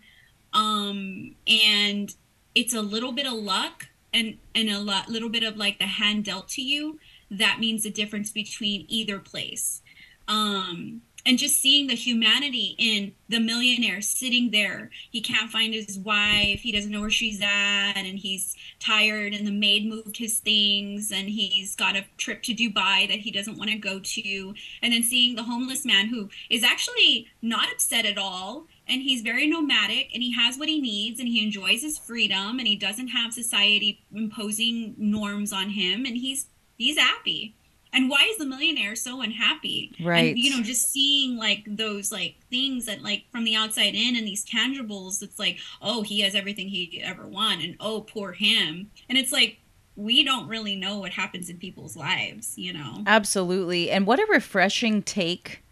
Um, 0.53 1.35
and 1.47 2.13
it's 2.53 2.73
a 2.73 2.81
little 2.81 3.11
bit 3.11 3.25
of 3.25 3.33
luck 3.33 3.87
and, 4.13 4.37
and 4.53 4.69
a 4.69 4.79
lot, 4.79 5.09
little 5.09 5.29
bit 5.29 5.43
of 5.43 5.57
like 5.57 5.79
the 5.79 5.85
hand 5.85 6.25
dealt 6.25 6.49
to 6.49 6.61
you. 6.61 6.99
That 7.31 7.59
means 7.59 7.83
the 7.83 7.89
difference 7.89 8.31
between 8.31 8.85
either 8.87 9.19
place. 9.19 9.81
Um, 10.27 11.01
and 11.25 11.37
just 11.37 11.61
seeing 11.61 11.87
the 11.87 11.95
humanity 11.95 12.75
in 12.77 13.13
the 13.29 13.39
millionaire 13.39 14.01
sitting 14.01 14.51
there. 14.51 14.89
He 15.09 15.21
can't 15.21 15.49
find 15.49 15.73
his 15.73 15.97
wife. 15.97 16.61
He 16.61 16.71
doesn't 16.71 16.91
know 16.91 17.01
where 17.01 17.09
she's 17.09 17.41
at. 17.41 17.93
And 17.95 18.19
he's 18.19 18.55
tired. 18.79 19.33
And 19.33 19.47
the 19.47 19.51
maid 19.51 19.87
moved 19.87 20.17
his 20.17 20.39
things. 20.39 21.11
And 21.11 21.29
he's 21.29 21.75
got 21.75 21.95
a 21.95 22.05
trip 22.17 22.43
to 22.43 22.53
dubai 22.53 23.07
that 23.07 23.19
he 23.19 23.31
doesn't 23.31 23.57
want 23.57 23.69
to 23.71 23.77
go 23.77 23.99
to. 23.99 24.53
And 24.81 24.93
then 24.93 25.03
seeing 25.03 25.35
the 25.35 25.43
homeless 25.43 25.85
man 25.85 26.07
who 26.07 26.29
is 26.49 26.63
actually 26.63 27.27
not 27.41 27.71
upset 27.71 28.05
at 28.05 28.17
all. 28.17 28.67
And 28.85 29.01
he's 29.01 29.21
very 29.21 29.47
nomadic. 29.47 30.09
And 30.13 30.21
he 30.21 30.33
has 30.33 30.57
what 30.57 30.67
he 30.67 30.81
needs. 30.81 31.19
And 31.19 31.29
he 31.29 31.43
enjoys 31.43 31.81
his 31.81 31.97
freedom. 31.97 32.59
And 32.59 32.67
he 32.67 32.75
doesn't 32.75 33.09
have 33.09 33.33
society 33.33 34.03
imposing 34.13 34.95
norms 34.97 35.53
on 35.53 35.69
him. 35.69 36.05
And 36.05 36.17
he's 36.17 36.47
he's 36.77 36.97
happy 36.97 37.55
and 37.93 38.09
why 38.09 38.27
is 38.29 38.37
the 38.37 38.45
millionaire 38.45 38.95
so 38.95 39.21
unhappy? 39.21 39.93
Right. 40.03 40.29
and, 40.31 40.39
you 40.39 40.55
know 40.55 40.63
just 40.63 40.91
seeing 40.91 41.37
like 41.37 41.63
those 41.67 42.11
like 42.11 42.35
things 42.49 42.85
that 42.85 43.01
like 43.01 43.25
from 43.31 43.43
the 43.43 43.55
outside 43.55 43.95
in 43.95 44.15
and 44.15 44.27
these 44.27 44.45
tangibles 44.45 45.21
it's 45.21 45.39
like 45.39 45.57
oh 45.81 46.01
he 46.01 46.21
has 46.21 46.35
everything 46.35 46.69
he 46.69 47.01
ever 47.03 47.27
want 47.27 47.63
and 47.63 47.75
oh 47.79 48.01
poor 48.01 48.33
him. 48.33 48.89
And 49.09 49.17
it's 49.17 49.31
like 49.31 49.59
we 49.95 50.23
don't 50.23 50.47
really 50.47 50.75
know 50.75 50.97
what 50.97 51.11
happens 51.11 51.49
in 51.49 51.57
people's 51.57 51.95
lives 51.95 52.57
you 52.57 52.73
know? 52.73 53.03
Absolutely. 53.05 53.91
And 53.91 54.07
what 54.07 54.19
a 54.19 54.25
refreshing 54.29 55.03
take 55.03 55.63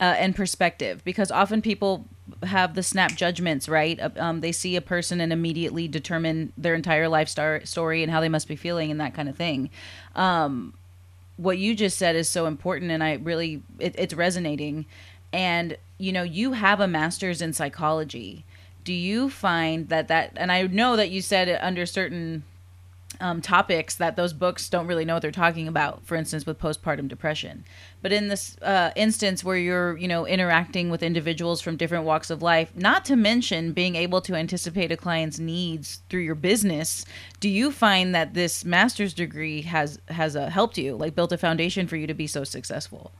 uh, 0.00 0.14
and 0.18 0.34
perspective 0.34 1.04
because 1.04 1.30
often 1.30 1.62
people 1.62 2.06
have 2.42 2.74
the 2.74 2.82
snap 2.82 3.12
judgments 3.12 3.68
right? 3.68 3.98
Um, 4.18 4.40
they 4.40 4.52
see 4.52 4.76
a 4.76 4.80
person 4.80 5.20
and 5.20 5.32
immediately 5.32 5.88
determine 5.88 6.52
their 6.56 6.74
entire 6.74 7.08
life 7.08 7.28
star- 7.28 7.64
story 7.64 8.02
and 8.02 8.10
how 8.10 8.20
they 8.20 8.28
must 8.28 8.48
be 8.48 8.56
feeling 8.56 8.90
and 8.90 9.00
that 9.00 9.14
kind 9.14 9.28
of 9.28 9.36
thing. 9.36 9.70
Um, 10.14 10.74
what 11.36 11.58
you 11.58 11.74
just 11.74 11.98
said 11.98 12.16
is 12.16 12.28
so 12.28 12.46
important 12.46 12.90
and 12.90 13.02
i 13.02 13.14
really 13.14 13.62
it, 13.78 13.94
it's 13.98 14.14
resonating. 14.14 14.86
And 15.32 15.76
you 15.98 16.12
know 16.12 16.22
you 16.22 16.52
have 16.52 16.80
a 16.80 16.88
master's 16.88 17.42
in 17.42 17.52
psychology. 17.52 18.44
Do 18.84 18.92
you 18.92 19.30
find 19.30 19.88
that 19.88 20.08
that 20.08 20.32
and 20.36 20.52
i 20.52 20.62
know 20.62 20.96
that 20.96 21.10
you 21.10 21.22
said 21.22 21.48
under 21.60 21.86
certain 21.86 22.44
um, 23.20 23.40
topics 23.40 23.94
that 23.96 24.16
those 24.16 24.32
books 24.32 24.68
don't 24.68 24.86
really 24.86 25.04
know 25.04 25.14
what 25.14 25.22
they're 25.22 25.30
talking 25.30 25.68
about 25.68 26.04
for 26.06 26.16
instance 26.16 26.46
with 26.46 26.58
postpartum 26.58 27.08
depression. 27.08 27.64
But 28.02 28.12
in 28.12 28.28
this 28.28 28.56
uh, 28.60 28.90
instance 28.96 29.42
where 29.42 29.56
you're 29.56 29.96
you 29.96 30.08
know 30.08 30.26
interacting 30.26 30.90
with 30.90 31.02
individuals 31.02 31.60
from 31.60 31.76
different 31.76 32.04
walks 32.04 32.30
of 32.30 32.42
life 32.42 32.70
not 32.74 33.04
to 33.06 33.16
mention 33.16 33.72
being 33.72 33.96
able 33.96 34.20
to 34.22 34.34
anticipate 34.34 34.92
a 34.92 34.96
client's 34.96 35.38
needs 35.38 36.02
through 36.08 36.22
your 36.22 36.34
business 36.34 37.04
do 37.40 37.48
you 37.48 37.70
find 37.70 38.14
that 38.14 38.34
this 38.34 38.64
master's 38.64 39.12
degree 39.12 39.62
has 39.62 39.98
has 40.08 40.36
uh, 40.36 40.48
helped 40.48 40.78
you 40.78 40.96
like 40.96 41.14
built 41.14 41.32
a 41.32 41.38
foundation 41.38 41.86
for 41.86 41.96
you 41.96 42.06
to 42.06 42.14
be 42.14 42.26
so 42.26 42.44
successful? 42.44 43.12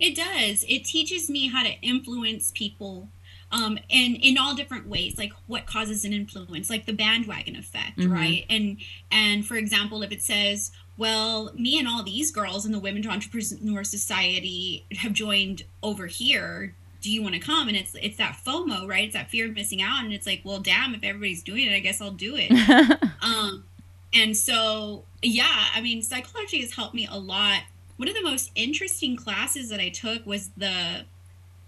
It 0.00 0.16
does. 0.16 0.64
It 0.68 0.84
teaches 0.84 1.30
me 1.30 1.48
how 1.48 1.62
to 1.62 1.72
influence 1.80 2.52
people 2.54 3.08
um, 3.54 3.78
and 3.88 4.16
in 4.20 4.36
all 4.36 4.54
different 4.54 4.88
ways 4.88 5.16
like 5.16 5.32
what 5.46 5.64
causes 5.64 6.04
an 6.04 6.12
influence 6.12 6.68
like 6.68 6.86
the 6.86 6.92
bandwagon 6.92 7.54
effect 7.54 7.98
mm-hmm. 7.98 8.12
right? 8.12 8.44
And 8.50 8.78
and 9.12 9.46
for 9.46 9.54
example 9.54 10.02
if 10.02 10.10
it 10.10 10.22
says 10.22 10.72
well 10.98 11.52
me 11.54 11.78
and 11.78 11.86
all 11.86 12.02
these 12.02 12.32
girls 12.32 12.66
in 12.66 12.72
the 12.72 12.80
women 12.80 13.06
entrepreneur 13.06 13.84
society 13.84 14.84
have 14.98 15.12
joined 15.12 15.62
over 15.82 16.06
here 16.06 16.74
do 17.00 17.12
you 17.12 17.22
want 17.22 17.34
to 17.34 17.40
come? 17.40 17.68
And 17.68 17.76
it's 17.76 17.94
it's 18.00 18.16
that 18.16 18.38
fomo 18.44 18.88
right? 18.88 19.04
It's 19.04 19.14
that 19.14 19.30
fear 19.30 19.46
of 19.46 19.54
missing 19.54 19.80
out 19.82 20.02
and 20.02 20.12
it's 20.12 20.26
like 20.26 20.40
well 20.42 20.58
damn 20.58 20.94
if 20.94 21.04
everybody's 21.04 21.42
doing 21.42 21.66
it 21.66 21.74
i 21.74 21.80
guess 21.80 22.00
i'll 22.00 22.10
do 22.10 22.34
it. 22.36 22.50
Um 23.22 23.64
and 24.12 24.36
so 24.36 25.04
yeah 25.22 25.66
i 25.74 25.80
mean 25.80 26.02
psychology 26.02 26.60
has 26.60 26.74
helped 26.74 26.94
me 26.94 27.08
a 27.10 27.18
lot. 27.18 27.62
One 27.96 28.08
of 28.08 28.14
the 28.14 28.22
most 28.22 28.50
interesting 28.56 29.16
classes 29.16 29.68
that 29.68 29.78
i 29.78 29.90
took 29.90 30.26
was 30.26 30.50
the 30.56 31.04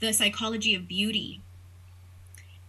the 0.00 0.12
psychology 0.12 0.74
of 0.74 0.86
beauty 0.88 1.40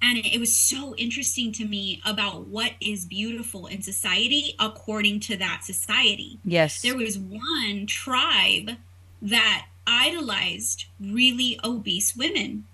and 0.01 0.17
it 0.17 0.39
was 0.39 0.55
so 0.55 0.95
interesting 0.95 1.51
to 1.53 1.65
me 1.65 2.01
about 2.05 2.47
what 2.47 2.73
is 2.79 3.05
beautiful 3.05 3.65
in 3.65 3.81
society 3.81 4.55
according 4.59 5.19
to 5.21 5.37
that 5.37 5.63
society. 5.63 6.39
Yes. 6.45 6.81
There 6.81 6.95
was 6.95 7.17
one 7.17 7.87
tribe 7.87 8.71
that 9.21 9.67
idolized 9.87 10.85
really 10.99 11.59
obese 11.63 12.15
women. 12.15 12.65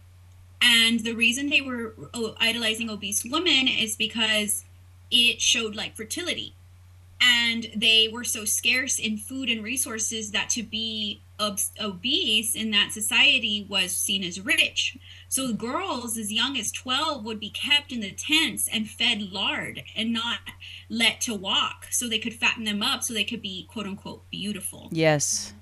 And 0.61 1.01
the 1.01 1.13
reason 1.13 1.49
they 1.49 1.61
were 1.61 1.93
oh, 2.13 2.35
idolizing 2.39 2.89
obese 2.89 3.23
women 3.23 3.67
is 3.67 3.95
because 3.95 4.65
it 5.11 5.41
showed 5.41 5.75
like 5.75 5.95
fertility. 5.95 6.55
And 7.25 7.67
they 7.75 8.09
were 8.11 8.23
so 8.23 8.43
scarce 8.43 8.99
in 8.99 9.17
food 9.17 9.49
and 9.49 9.63
resources 9.63 10.31
that 10.31 10.49
to 10.51 10.63
be 10.63 11.21
ob- 11.39 11.59
obese 11.79 12.55
in 12.55 12.71
that 12.71 12.91
society 12.91 13.65
was 13.69 13.95
seen 13.95 14.23
as 14.23 14.41
rich. 14.41 14.97
So 15.29 15.53
girls 15.53 16.17
as 16.17 16.33
young 16.33 16.57
as 16.57 16.71
12 16.71 17.23
would 17.23 17.39
be 17.39 17.49
kept 17.49 17.91
in 17.91 18.01
the 18.01 18.11
tents 18.11 18.67
and 18.71 18.89
fed 18.89 19.31
lard 19.31 19.83
and 19.95 20.11
not 20.11 20.39
let 20.89 21.21
to 21.21 21.33
walk 21.33 21.87
so 21.91 22.07
they 22.07 22.19
could 22.19 22.33
fatten 22.33 22.65
them 22.65 22.81
up 22.81 23.03
so 23.03 23.13
they 23.13 23.23
could 23.23 23.41
be 23.41 23.67
quote 23.71 23.85
unquote 23.85 24.29
beautiful. 24.29 24.89
Yes. 24.91 25.53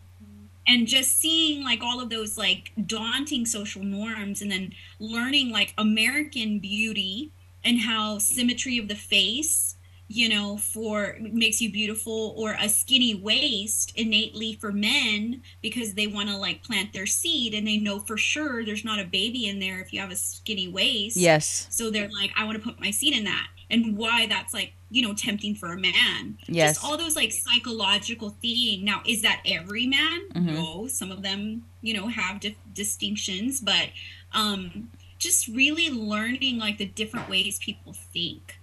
And 0.68 0.88
just 0.88 1.20
seeing 1.20 1.64
like 1.64 1.82
all 1.84 2.02
of 2.02 2.10
those 2.10 2.38
like 2.38 2.72
daunting 2.86 3.46
social 3.46 3.84
norms 3.84 4.42
and 4.42 4.52
then 4.52 4.74
learning 5.00 5.52
like 5.52 5.74
American 5.78 6.60
beauty 6.60 7.32
and 7.64 7.82
how 7.82 8.18
symmetry 8.18 8.78
of 8.78 8.88
the 8.88 8.96
face 8.96 9.76
you 10.12 10.28
know, 10.28 10.58
for 10.58 11.16
makes 11.22 11.62
you 11.62 11.72
beautiful, 11.72 12.36
or 12.38 12.58
a 12.60 12.68
skinny 12.68 13.16
waist 13.16 13.94
innately 13.96 14.58
for 14.60 14.74
men 14.74 15.42
because 15.62 15.94
they 15.94 16.06
want 16.06 16.28
to 16.28 16.36
like 16.36 16.62
plant 16.64 16.92
their 16.92 17.06
seed 17.06 17.54
and 17.54 17.66
they 17.66 17.78
know 17.78 17.98
for 17.98 18.18
sure 18.18 18.66
there's 18.66 18.84
not 18.84 19.00
a 19.00 19.06
baby 19.06 19.48
in 19.48 19.60
there 19.60 19.80
if 19.80 19.94
you 19.94 20.02
have 20.02 20.12
a 20.12 20.16
skinny 20.18 20.68
waist. 20.68 21.16
Yes. 21.16 21.68
So 21.70 21.90
they're 21.90 22.10
like, 22.10 22.32
I 22.36 22.44
want 22.44 22.58
to 22.58 22.64
put 22.64 22.80
my 22.80 22.92
seed 22.92 23.16
in 23.16 23.24
that. 23.24 23.48
And 23.70 23.98
why 23.98 24.28
that's 24.28 24.54
like, 24.54 24.74
you 24.90 25.02
know, 25.02 25.14
tempting 25.14 25.56
for 25.56 25.72
a 25.72 25.78
man. 25.78 26.38
Yes. 26.46 26.74
Just 26.76 26.86
all 26.86 26.98
those 26.98 27.16
like 27.16 27.32
psychological 27.32 28.32
thing. 28.42 28.84
Now, 28.84 29.02
is 29.08 29.22
that 29.22 29.42
every 29.46 29.88
man? 29.88 30.28
Mm-hmm. 30.34 30.54
No. 30.56 30.88
Some 30.88 31.10
of 31.10 31.22
them, 31.22 31.64
you 31.82 31.94
know, 31.94 32.08
have 32.08 32.42
dif- 32.42 32.58
distinctions, 32.74 33.62
but 33.62 33.88
um, 34.34 34.90
just 35.20 35.48
really 35.48 35.90
learning 35.90 36.58
like 36.58 36.80
the 36.80 36.86
different 36.86 37.30
ways 37.30 37.60
people 37.60 37.94
think 37.94 38.58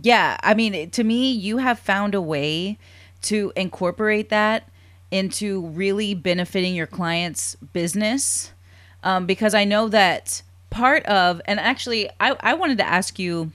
yeah, 0.00 0.36
I 0.42 0.54
mean, 0.54 0.90
to 0.90 1.04
me, 1.04 1.32
you 1.32 1.58
have 1.58 1.78
found 1.78 2.14
a 2.14 2.20
way 2.20 2.78
to 3.22 3.52
incorporate 3.56 4.30
that 4.30 4.68
into 5.10 5.66
really 5.66 6.14
benefiting 6.14 6.74
your 6.74 6.86
client's 6.86 7.54
business. 7.56 8.52
Um, 9.04 9.26
because 9.26 9.54
I 9.54 9.64
know 9.64 9.88
that 9.88 10.42
part 10.70 11.04
of, 11.06 11.40
and 11.44 11.60
actually, 11.60 12.08
I, 12.20 12.36
I 12.40 12.54
wanted 12.54 12.78
to 12.78 12.86
ask 12.86 13.18
you 13.18 13.52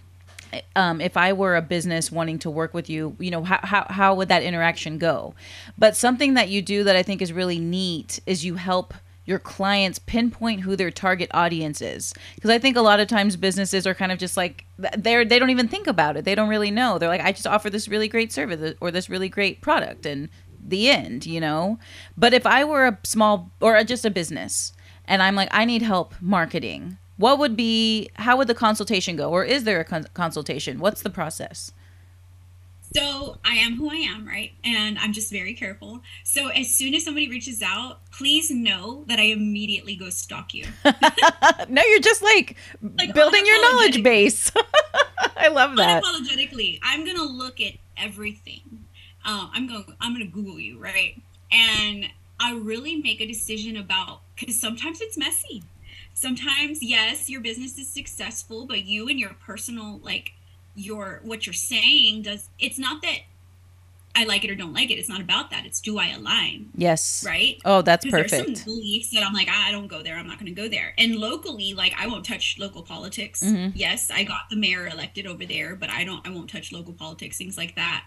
um, 0.76 1.02
if 1.02 1.18
I 1.18 1.34
were 1.34 1.56
a 1.56 1.62
business 1.62 2.12
wanting 2.12 2.40
to 2.40 2.50
work 2.50 2.74
with 2.74 2.90
you, 2.90 3.16
you 3.20 3.32
know, 3.32 3.44
how, 3.44 3.60
how, 3.64 3.86
how 3.90 4.16
would 4.16 4.30
that 4.30 4.44
interaction 4.44 4.98
go? 4.98 5.34
But 5.78 5.98
something 5.98 6.36
that 6.36 6.50
you 6.50 6.62
do 6.62 6.84
that 6.84 6.96
I 6.96 7.04
think 7.04 7.22
is 7.22 7.34
really 7.34 7.60
neat 7.60 8.20
is 8.26 8.46
you 8.46 8.56
help 8.56 8.94
your 9.28 9.38
clients 9.38 10.00
pinpoint 10.00 10.62
who 10.62 10.76
their 10.76 10.90
target 10.90 11.30
audience 11.34 11.82
is. 11.82 12.14
Because 12.34 12.50
i 12.50 12.58
think 12.58 12.76
a 12.76 12.82
lot 12.82 13.00
of 13.00 13.08
times 13.08 13.36
businesses 13.36 13.86
are 13.86 13.94
kind 13.94 14.12
of 14.12 14.18
just 14.18 14.36
like 14.36 14.66
they're 14.98 15.24
they 15.24 15.38
don't 15.38 15.52
even 15.52 15.68
think 15.68 15.86
about 15.86 16.18
it. 16.18 16.26
They 16.26 16.34
don't 16.34 16.50
really 16.50 16.72
know. 16.72 16.98
They're 16.98 17.10
like 17.10 17.22
i 17.22 17.32
just 17.32 17.46
offer 17.46 17.70
this 17.70 17.88
really 17.88 18.08
great 18.08 18.32
service 18.32 18.62
uh, 18.62 18.74
or 18.82 18.90
this 18.90 19.10
really 19.10 19.30
great 19.30 19.62
product 19.62 20.08
and 20.08 20.30
the 20.60 20.90
end 20.90 21.28
you 21.28 21.40
know? 21.40 21.78
But 22.18 22.34
if 22.34 22.48
i 22.48 22.64
were 22.64 22.88
a 22.88 22.98
small 23.04 23.52
or 23.62 23.84
just 23.84 24.06
a 24.06 24.10
business 24.10 24.74
and 25.06 25.22
i'm 25.22 25.36
like 25.36 25.50
i 25.52 25.66
need 25.66 25.84
help 25.84 26.16
marketing 26.20 26.98
what 27.18 27.40
would 27.40 27.56
be 27.56 28.10
how 28.16 28.38
would 28.38 28.48
the 28.48 28.56
consultation 28.56 29.16
go? 29.16 29.32
Or 29.32 29.44
is 29.44 29.64
there 29.64 29.80
a 29.80 29.84
con- 29.84 30.08
consultation? 30.14 30.80
What's 30.80 31.02
the 31.02 31.10
process 31.10 31.72
so 32.96 33.38
I 33.46 33.56
am 33.56 33.76
who 33.76 33.90
I 33.90 33.96
am, 33.96 34.28
right? 34.28 34.52
And 34.64 34.98
I'm 35.00 35.14
just 35.14 35.32
very 35.32 35.54
careful. 35.54 36.02
So 36.24 36.48
as 36.48 36.74
soon 36.74 36.94
as 36.94 37.04
somebody 37.04 37.30
reaches 37.30 37.62
out, 37.62 38.00
please 38.12 38.50
know 38.50 39.04
that 39.08 39.20
I 39.20 39.24
immediately 39.24 39.96
go 39.96 40.10
stalk 40.10 40.54
you. 40.54 40.66
no, 41.70 41.82
you're 41.84 42.00
just 42.00 42.24
like, 42.24 42.56
like 42.98 43.14
building 43.14 43.46
your 43.46 43.62
knowledge 43.62 44.04
base. 44.04 44.52
I 45.38 45.50
love 45.50 45.76
that. 45.78 46.04
Unapologetically, 46.04 46.80
I'm 46.84 47.06
gonna 47.06 47.24
look 47.24 47.60
at 47.60 47.74
everything. 47.98 48.86
Uh, 49.26 49.50
I'm 49.54 49.68
going. 49.68 49.86
I'm 50.00 50.14
gonna 50.14 50.26
Google 50.26 50.60
you, 50.60 50.80
right? 50.80 51.22
And 51.52 52.08
I 52.40 52.54
really 52.54 52.96
make 52.96 53.22
a 53.22 53.28
decision 53.28 53.78
about 53.78 54.22
because 54.36 54.60
sometimes 54.60 55.02
it's 55.02 55.18
messy. 55.18 55.64
Sometimes, 56.14 56.82
yes, 56.82 57.30
your 57.30 57.42
business 57.42 57.78
is 57.78 57.88
successful, 57.88 58.66
but 58.66 58.86
you 58.86 59.08
and 59.08 59.20
your 59.20 59.36
personal 59.46 60.00
like 60.00 60.32
your 60.78 61.20
what 61.24 61.46
you're 61.46 61.54
saying 61.54 62.22
does 62.22 62.50
it's 62.60 62.78
not 62.78 63.02
that 63.02 63.18
I 64.16 64.24
like 64.24 64.44
it 64.44 64.50
or 64.50 64.56
don't 64.56 64.74
like 64.74 64.90
it. 64.90 64.96
It's 64.96 65.10
not 65.10 65.22
about 65.22 65.52
that. 65.52 65.66
It's 65.68 65.80
do 65.80 66.00
I 66.00 66.08
align? 66.08 66.70
Yes. 66.76 67.24
Right? 67.24 67.62
Oh, 67.64 67.84
that's 67.84 68.04
perfect. 68.04 68.32
There's 68.32 68.64
some 68.64 68.74
beliefs 68.74 69.12
that 69.12 69.24
I'm 69.24 69.32
like, 69.34 69.48
I 69.48 69.72
don't 69.72 69.86
go 69.86 70.02
there. 70.02 70.16
I'm 70.16 70.26
not 70.28 70.40
going 70.40 70.54
to 70.54 70.60
go 70.60 70.68
there. 70.68 70.96
And 70.98 71.18
locally, 71.18 71.76
like, 71.76 71.94
I 71.96 72.08
won't 72.08 72.26
touch 72.26 72.58
local 72.58 72.82
politics. 72.82 73.44
Mm-hmm. 73.44 73.74
Yes, 73.76 74.10
I 74.10 74.24
got 74.24 74.50
the 74.50 74.56
mayor 74.56 74.88
elected 74.88 75.28
over 75.28 75.46
there, 75.46 75.76
but 75.76 75.92
I 75.92 76.04
don't. 76.04 76.26
I 76.28 76.32
won't 76.32 76.50
touch 76.50 76.72
local 76.72 76.94
politics. 76.94 77.38
Things 77.38 77.58
like 77.60 77.76
that. 77.76 78.06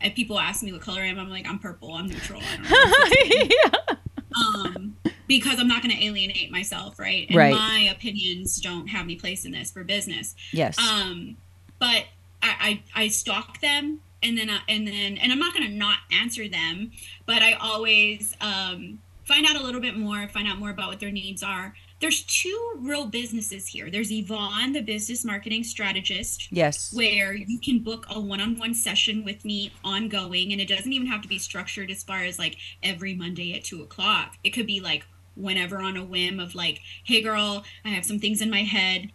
If 0.00 0.16
people 0.16 0.40
ask 0.40 0.60
me 0.64 0.72
what 0.72 0.80
color 0.80 1.02
I 1.02 1.06
am, 1.06 1.20
I'm 1.20 1.30
like, 1.30 1.48
I'm 1.48 1.60
purple. 1.60 1.92
I'm 1.92 2.08
neutral. 2.08 2.40
I 2.42 2.56
don't 2.56 3.48
know. 3.70 3.86
yeah. 3.94 4.74
Um, 4.74 4.96
because 5.28 5.60
I'm 5.60 5.68
not 5.68 5.82
going 5.82 5.96
to 5.96 6.04
alienate 6.04 6.50
myself, 6.50 6.98
right? 6.98 7.28
And 7.28 7.36
Right. 7.38 7.54
my 7.54 7.88
opinions 7.94 8.60
don't 8.60 8.88
have 8.88 9.04
any 9.04 9.14
place 9.14 9.44
in 9.44 9.52
this 9.52 9.70
for 9.70 9.84
business. 9.84 10.34
Yes. 10.52 10.76
Um, 10.80 11.36
but 11.78 12.04
I, 12.42 12.82
I 12.94 13.02
I 13.04 13.08
stalk 13.08 13.60
them 13.60 14.00
and 14.24 14.38
then 14.38 14.50
I, 14.50 14.60
and 14.68 14.86
then 14.86 15.18
and 15.18 15.32
I'm 15.32 15.38
not 15.38 15.54
to 15.54 15.68
not 15.68 15.98
answer 16.12 16.48
them, 16.48 16.90
but 17.26 17.42
I 17.42 17.52
always 17.54 18.34
um, 18.40 18.98
find 19.24 19.46
out 19.46 19.56
a 19.56 19.62
little 19.62 19.80
bit 19.80 19.96
more, 19.96 20.26
find 20.28 20.48
out 20.48 20.58
more 20.58 20.70
about 20.70 20.88
what 20.88 21.00
their 21.00 21.12
needs 21.12 21.42
are. 21.42 21.74
There's 22.00 22.22
two 22.22 22.72
real 22.78 23.06
businesses 23.06 23.66
here. 23.66 23.90
There's 23.90 24.10
Yvonne, 24.10 24.72
the 24.72 24.82
business 24.82 25.24
marketing 25.24 25.64
strategist, 25.64 26.52
yes. 26.52 26.92
where 26.92 27.34
you 27.34 27.58
can 27.58 27.78
book 27.78 28.06
a 28.10 28.20
one-on-one 28.20 28.74
session 28.74 29.24
with 29.24 29.44
me 29.44 29.72
ongoing 29.84 30.52
and 30.52 30.60
it 30.60 30.68
doesn't 30.68 30.92
even 30.92 31.06
have 31.06 31.22
to 31.22 31.28
be 31.28 31.38
structured 31.38 31.90
as 31.90 32.02
far 32.02 32.24
as 32.24 32.38
like 32.38 32.56
every 32.82 33.14
monday 33.14 33.54
at 33.54 33.64
two 33.64 33.82
o'clock 33.82 34.36
it 34.44 34.50
could 34.50 34.66
be 34.66 34.80
like 34.80 35.06
whenever 35.36 35.78
on 35.78 35.96
a 35.96 36.04
whim 36.04 36.38
of 36.38 36.54
like 36.54 36.80
hey 37.04 37.20
girl 37.20 37.64
i 37.84 37.88
have 37.88 38.04
some 38.04 38.18
things 38.18 38.40
in 38.40 38.50
my 38.50 38.62
head 38.62 39.10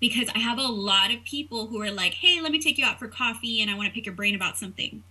because 0.00 0.28
i 0.34 0.38
have 0.38 0.58
a 0.58 0.62
lot 0.62 1.12
of 1.12 1.22
people 1.24 1.66
who 1.68 1.80
are 1.80 1.90
like 1.90 2.14
hey 2.14 2.40
let 2.40 2.50
me 2.52 2.58
take 2.60 2.78
you 2.78 2.84
out 2.84 2.98
for 2.98 3.08
coffee 3.08 3.60
and 3.60 3.70
i 3.70 3.74
want 3.74 3.86
to 3.88 3.94
pick 3.94 4.06
your 4.06 4.14
brain 4.14 4.34
about 4.34 4.56
something 4.56 5.02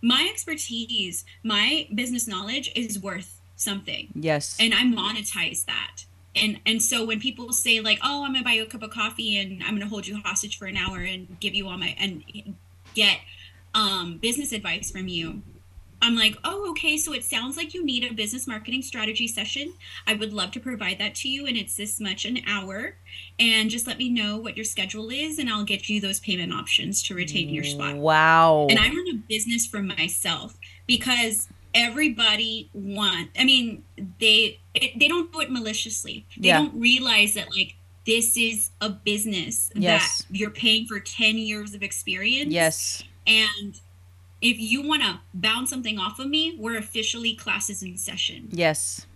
my 0.00 0.28
expertise 0.30 1.24
my 1.42 1.88
business 1.94 2.26
knowledge 2.28 2.70
is 2.74 2.98
worth 2.98 3.40
something 3.56 4.08
Yes. 4.14 4.56
and 4.60 4.72
I 4.72 4.82
monetize 4.84 5.64
that. 5.64 6.04
And 6.36 6.60
and 6.64 6.80
so 6.80 7.04
when 7.04 7.18
people 7.18 7.52
say 7.52 7.80
like, 7.80 7.98
"Oh, 8.04 8.24
I'm 8.24 8.32
gonna 8.32 8.44
buy 8.44 8.52
you 8.52 8.62
a 8.62 8.66
cup 8.66 8.82
of 8.84 8.90
coffee 8.90 9.36
and 9.36 9.60
I'm 9.64 9.74
gonna 9.74 9.88
hold 9.88 10.06
you 10.06 10.20
hostage 10.24 10.56
for 10.58 10.66
an 10.66 10.76
hour 10.76 10.98
and 10.98 11.40
give 11.40 11.54
you 11.56 11.66
all 11.68 11.76
my 11.76 11.96
and 11.98 12.22
get 12.94 13.18
um, 13.74 14.18
business 14.18 14.52
advice 14.52 14.92
from 14.92 15.08
you," 15.08 15.42
I'm 16.00 16.14
like, 16.16 16.36
"Oh, 16.44 16.70
okay. 16.70 16.96
So 16.96 17.12
it 17.12 17.24
sounds 17.24 17.56
like 17.56 17.74
you 17.74 17.84
need 17.84 18.04
a 18.04 18.12
business 18.14 18.46
marketing 18.46 18.82
strategy 18.82 19.26
session. 19.26 19.72
I 20.06 20.14
would 20.14 20.32
love 20.32 20.52
to 20.52 20.60
provide 20.60 20.98
that 20.98 21.14
to 21.16 21.28
you, 21.28 21.46
and 21.46 21.56
it's 21.56 21.74
this 21.76 21.98
much 22.00 22.24
an 22.24 22.40
hour. 22.46 22.96
And 23.38 23.68
just 23.70 23.86
let 23.86 23.98
me 23.98 24.08
know 24.08 24.36
what 24.36 24.56
your 24.56 24.64
schedule 24.64 25.10
is, 25.10 25.38
and 25.38 25.50
I'll 25.50 25.64
get 25.64 25.88
you 25.88 26.00
those 26.00 26.20
payment 26.20 26.52
options 26.52 27.02
to 27.04 27.14
retain 27.14 27.48
your 27.50 27.64
spot." 27.64 27.96
Wow. 27.96 28.66
and 28.70 28.78
I 28.78 28.88
run 28.88 29.06
a 29.10 29.14
business 29.28 29.66
for 29.66 29.82
myself 29.82 30.56
because 30.86 31.48
everybody 31.74 32.70
want. 32.72 33.30
I 33.38 33.44
mean, 33.44 33.82
they 34.20 34.58
it, 34.74 34.98
they 34.98 35.08
don't 35.08 35.32
do 35.32 35.40
it 35.40 35.50
maliciously. 35.50 36.26
They 36.36 36.48
Yeah. 36.48 36.58
don't 36.58 36.78
realize 36.80 37.34
that 37.34 37.50
like 37.50 37.74
this 38.06 38.36
is 38.36 38.70
a 38.80 38.88
business 38.88 39.70
Yes. 39.74 40.22
that 40.30 40.36
you're 40.38 40.50
paying 40.50 40.86
for 40.86 41.00
ten 41.00 41.36
years 41.38 41.74
of 41.74 41.82
experience. 41.82 42.52
yes. 42.52 43.02
and 43.26 43.78
if 44.40 44.58
you 44.58 44.86
want 44.86 45.02
to 45.02 45.20
bounce 45.34 45.70
something 45.70 45.98
off 45.98 46.18
of 46.18 46.28
me, 46.28 46.56
we're 46.58 46.76
officially 46.76 47.34
classes 47.34 47.82
in 47.82 47.96
session. 47.96 48.48
Yes. 48.50 49.06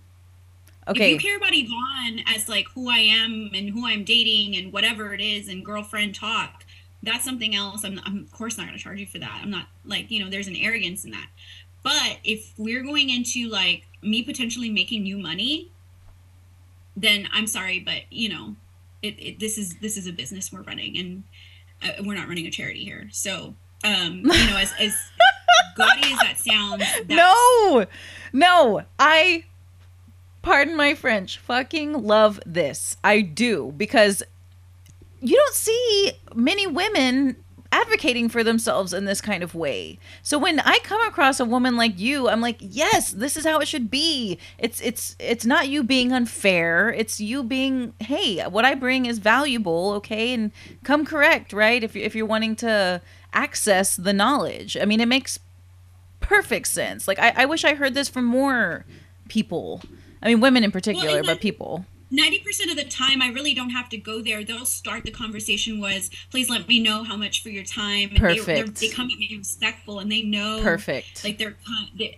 Okay. 0.88 1.14
If 1.14 1.22
you 1.22 1.28
care 1.28 1.36
about 1.36 1.52
Yvonne 1.52 2.24
as 2.26 2.48
like 2.48 2.66
who 2.74 2.90
I 2.90 2.98
am 2.98 3.50
and 3.54 3.70
who 3.70 3.86
I'm 3.86 4.04
dating 4.04 4.56
and 4.56 4.72
whatever 4.72 5.14
it 5.14 5.20
is 5.20 5.48
and 5.48 5.64
girlfriend 5.64 6.14
talk, 6.14 6.64
that's 7.02 7.24
something 7.24 7.54
else. 7.54 7.84
I'm, 7.84 8.00
I'm 8.04 8.18
of 8.18 8.32
course 8.32 8.58
not 8.58 8.66
going 8.66 8.76
to 8.76 8.82
charge 8.82 8.98
you 8.98 9.06
for 9.06 9.18
that. 9.18 9.40
I'm 9.42 9.50
not 9.50 9.66
like, 9.84 10.10
you 10.10 10.22
know, 10.22 10.30
there's 10.30 10.48
an 10.48 10.56
arrogance 10.56 11.04
in 11.04 11.12
that. 11.12 11.28
But 11.82 12.18
if 12.24 12.52
we're 12.56 12.82
going 12.82 13.10
into 13.10 13.48
like 13.48 13.86
me 14.02 14.22
potentially 14.22 14.70
making 14.70 15.06
you 15.06 15.18
money, 15.18 15.70
then 16.96 17.28
I'm 17.32 17.46
sorry, 17.46 17.80
but 17.80 18.02
you 18.10 18.28
know, 18.28 18.56
it, 19.02 19.14
it 19.18 19.40
this 19.40 19.58
is 19.58 19.76
this 19.78 19.96
is 19.96 20.06
a 20.06 20.12
business 20.12 20.52
we're 20.52 20.62
running 20.62 20.96
and 20.96 21.22
uh, 21.82 22.02
we're 22.04 22.14
not 22.14 22.28
running 22.28 22.46
a 22.46 22.50
charity 22.50 22.84
here. 22.84 23.08
So, 23.10 23.54
um, 23.84 24.16
you 24.18 24.24
know, 24.24 24.56
as 24.56 24.72
as 24.78 24.94
gaudy 25.76 26.12
as 26.12 26.18
that 26.18 26.38
sounds, 26.38 26.84
No. 27.08 27.86
No. 28.32 28.84
I 28.98 29.44
pardon 30.42 30.76
my 30.76 30.94
French, 30.94 31.38
fucking 31.38 31.92
love 31.92 32.40
this. 32.44 32.96
I 33.04 33.20
do 33.20 33.72
because 33.76 34.22
you 35.20 35.36
don't 35.36 35.54
see 35.54 36.12
many 36.34 36.66
women 36.66 37.36
advocating 37.70 38.28
for 38.28 38.44
themselves 38.44 38.92
in 38.92 39.06
this 39.06 39.22
kind 39.22 39.42
of 39.42 39.54
way. 39.54 39.98
So 40.22 40.38
when 40.38 40.60
I 40.60 40.78
come 40.82 41.00
across 41.06 41.40
a 41.40 41.44
woman 41.44 41.76
like 41.76 41.98
you, 41.98 42.28
I'm 42.28 42.40
like, 42.42 42.58
"Yes, 42.60 43.12
this 43.12 43.36
is 43.36 43.46
how 43.46 43.60
it 43.60 43.68
should 43.68 43.90
be." 43.90 44.38
It's 44.58 44.80
it's 44.82 45.16
it's 45.18 45.46
not 45.46 45.68
you 45.68 45.82
being 45.82 46.12
unfair. 46.12 46.90
It's 46.90 47.18
you 47.20 47.42
being, 47.42 47.94
"Hey, 48.00 48.42
what 48.42 48.64
I 48.66 48.74
bring 48.74 49.06
is 49.06 49.18
valuable, 49.18 49.92
okay? 49.92 50.34
And 50.34 50.52
come 50.84 51.06
correct, 51.06 51.52
right? 51.52 51.82
If 51.82 51.96
you 51.96 52.02
if 52.02 52.14
you're 52.14 52.26
wanting 52.26 52.56
to 52.56 53.00
access 53.32 53.96
the 53.96 54.12
knowledge." 54.12 54.76
I 54.80 54.84
mean, 54.84 55.00
it 55.00 55.08
makes 55.08 55.38
perfect 56.20 56.68
sense. 56.68 57.06
Like 57.06 57.18
I, 57.18 57.32
I 57.36 57.44
wish 57.46 57.64
I 57.64 57.74
heard 57.74 57.94
this 57.94 58.08
from 58.08 58.24
more 58.24 58.84
people. 59.28 59.82
I 60.22 60.28
mean, 60.28 60.40
women 60.40 60.64
in 60.64 60.70
particular, 60.70 61.18
and 61.18 61.26
but 61.26 61.40
people. 61.40 61.84
90% 62.12 62.70
of 62.70 62.76
the 62.76 62.84
time 62.84 63.22
i 63.22 63.28
really 63.30 63.54
don't 63.54 63.70
have 63.70 63.88
to 63.88 63.96
go 63.96 64.20
there. 64.20 64.44
They'll 64.44 64.66
start 64.66 65.04
the 65.04 65.10
conversation 65.10 65.80
was 65.80 66.10
please 66.30 66.50
let 66.50 66.68
me 66.68 66.78
know 66.80 67.04
how 67.04 67.16
much 67.16 67.42
for 67.42 67.48
your 67.48 67.64
time. 67.64 68.10
And 68.14 68.18
They, 68.18 68.38
they're- 68.38 68.64
Perfect. 68.64 68.80
they 68.80 68.88
come 68.88 69.08
at 69.10 69.18
me 69.18 69.34
respectful 69.38 69.98
and 69.98 70.12
they 70.12 70.22
know 70.22 70.60
Perfect. 70.62 71.24
like 71.24 71.38
they're 71.38 71.56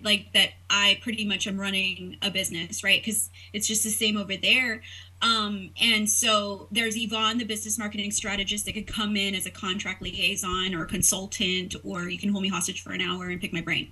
like 0.03 0.32
that 0.32 0.51
i 0.68 0.99
pretty 1.03 1.24
much 1.24 1.47
am 1.47 1.59
running 1.61 2.16
a 2.22 2.30
business 2.30 2.82
right? 2.82 3.01
Because 3.01 3.30
it's 3.53 3.66
just 3.68 3.84
the 3.84 3.90
same 3.90 4.16
over 4.16 4.36
there. 4.36 4.82
Um 5.22 5.70
and 5.80 6.11
so 6.11 6.66
there's 6.72 6.97
yvonne 6.97 7.38
the 7.38 7.45
business 7.45 7.78
marketing 7.78 8.11
strategist 8.11 8.64
that 8.66 8.72
could 8.74 8.86
come 8.88 9.16
in 9.16 9.34
as 9.34 9.47
a 9.47 9.51
contract 9.51 10.03
liaison 10.03 10.74
or 10.74 10.82
a 10.82 10.86
consultant 10.86 11.76
or 11.84 12.09
you 12.09 12.18
can 12.18 12.30
hold 12.30 12.42
me 12.42 12.49
hostage 12.49 12.82
for 12.82 12.92
an 12.92 13.01
hour 13.01 13.26
and 13.28 13.40
pick 13.40 13.53
my 13.53 13.61
brain. 13.61 13.90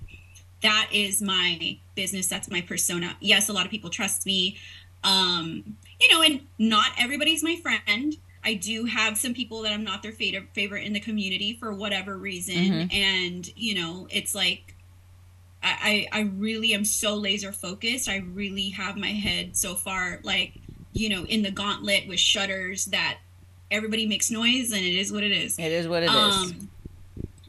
That 0.63 0.89
is 0.93 1.21
my 1.23 1.79
business. 1.95 2.27
That's 2.27 2.51
my 2.51 2.61
persona. 2.61 3.17
Yes 3.21 3.49
a 3.49 3.53
lot 3.53 3.65
of 3.67 3.71
people 3.71 3.91
trust 3.91 4.27
me 4.27 4.59
um 5.05 5.77
you 6.01 6.09
know 6.11 6.23
and 6.23 6.41
not 6.59 6.91
everybody's 6.99 7.43
my 7.43 7.57
friend 7.57 8.17
i 8.45 8.55
do 8.55 8.85
have 8.85 9.17
some 9.19 9.35
people 9.35 9.63
that 9.63 9.73
i'm 9.73 9.85
not 9.85 10.03
their 10.03 10.13
favorite 10.13 10.49
favorite 10.55 10.85
in 10.85 10.93
the 10.93 11.01
community 11.01 11.57
for 11.59 11.73
whatever 11.73 12.17
reason 12.17 12.55
Mhm. 12.57 12.95
and 12.95 13.51
you 13.57 13.75
know 13.75 14.07
it's 14.11 14.35
like 14.35 14.75
I, 15.63 16.09
I 16.13 16.19
I 16.19 16.21
really 16.23 16.75
am 16.75 16.85
so 16.85 17.15
laser 17.15 17.53
focused. 17.53 18.09
I 18.09 18.17
really 18.17 18.71
have 18.71 18.97
my 18.97 19.13
head 19.13 19.57
so 19.57 19.77
far 19.77 20.19
like, 20.25 20.55
you 20.93 21.09
know, 21.09 21.25
in 21.25 21.43
the 21.43 21.53
gauntlet 21.53 22.09
with 22.09 22.19
shutters 22.19 22.87
that 22.87 23.19
everybody 23.71 24.05
makes 24.05 24.29
noise 24.29 24.73
and 24.73 24.81
it 24.85 24.97
is 24.99 25.13
what 25.13 25.23
it 25.23 25.31
is. 25.31 25.57
it 25.61 25.71
is 25.71 25.87
what 25.87 26.03
it 26.03 26.07
is. 26.11 26.35
Um, 26.35 26.69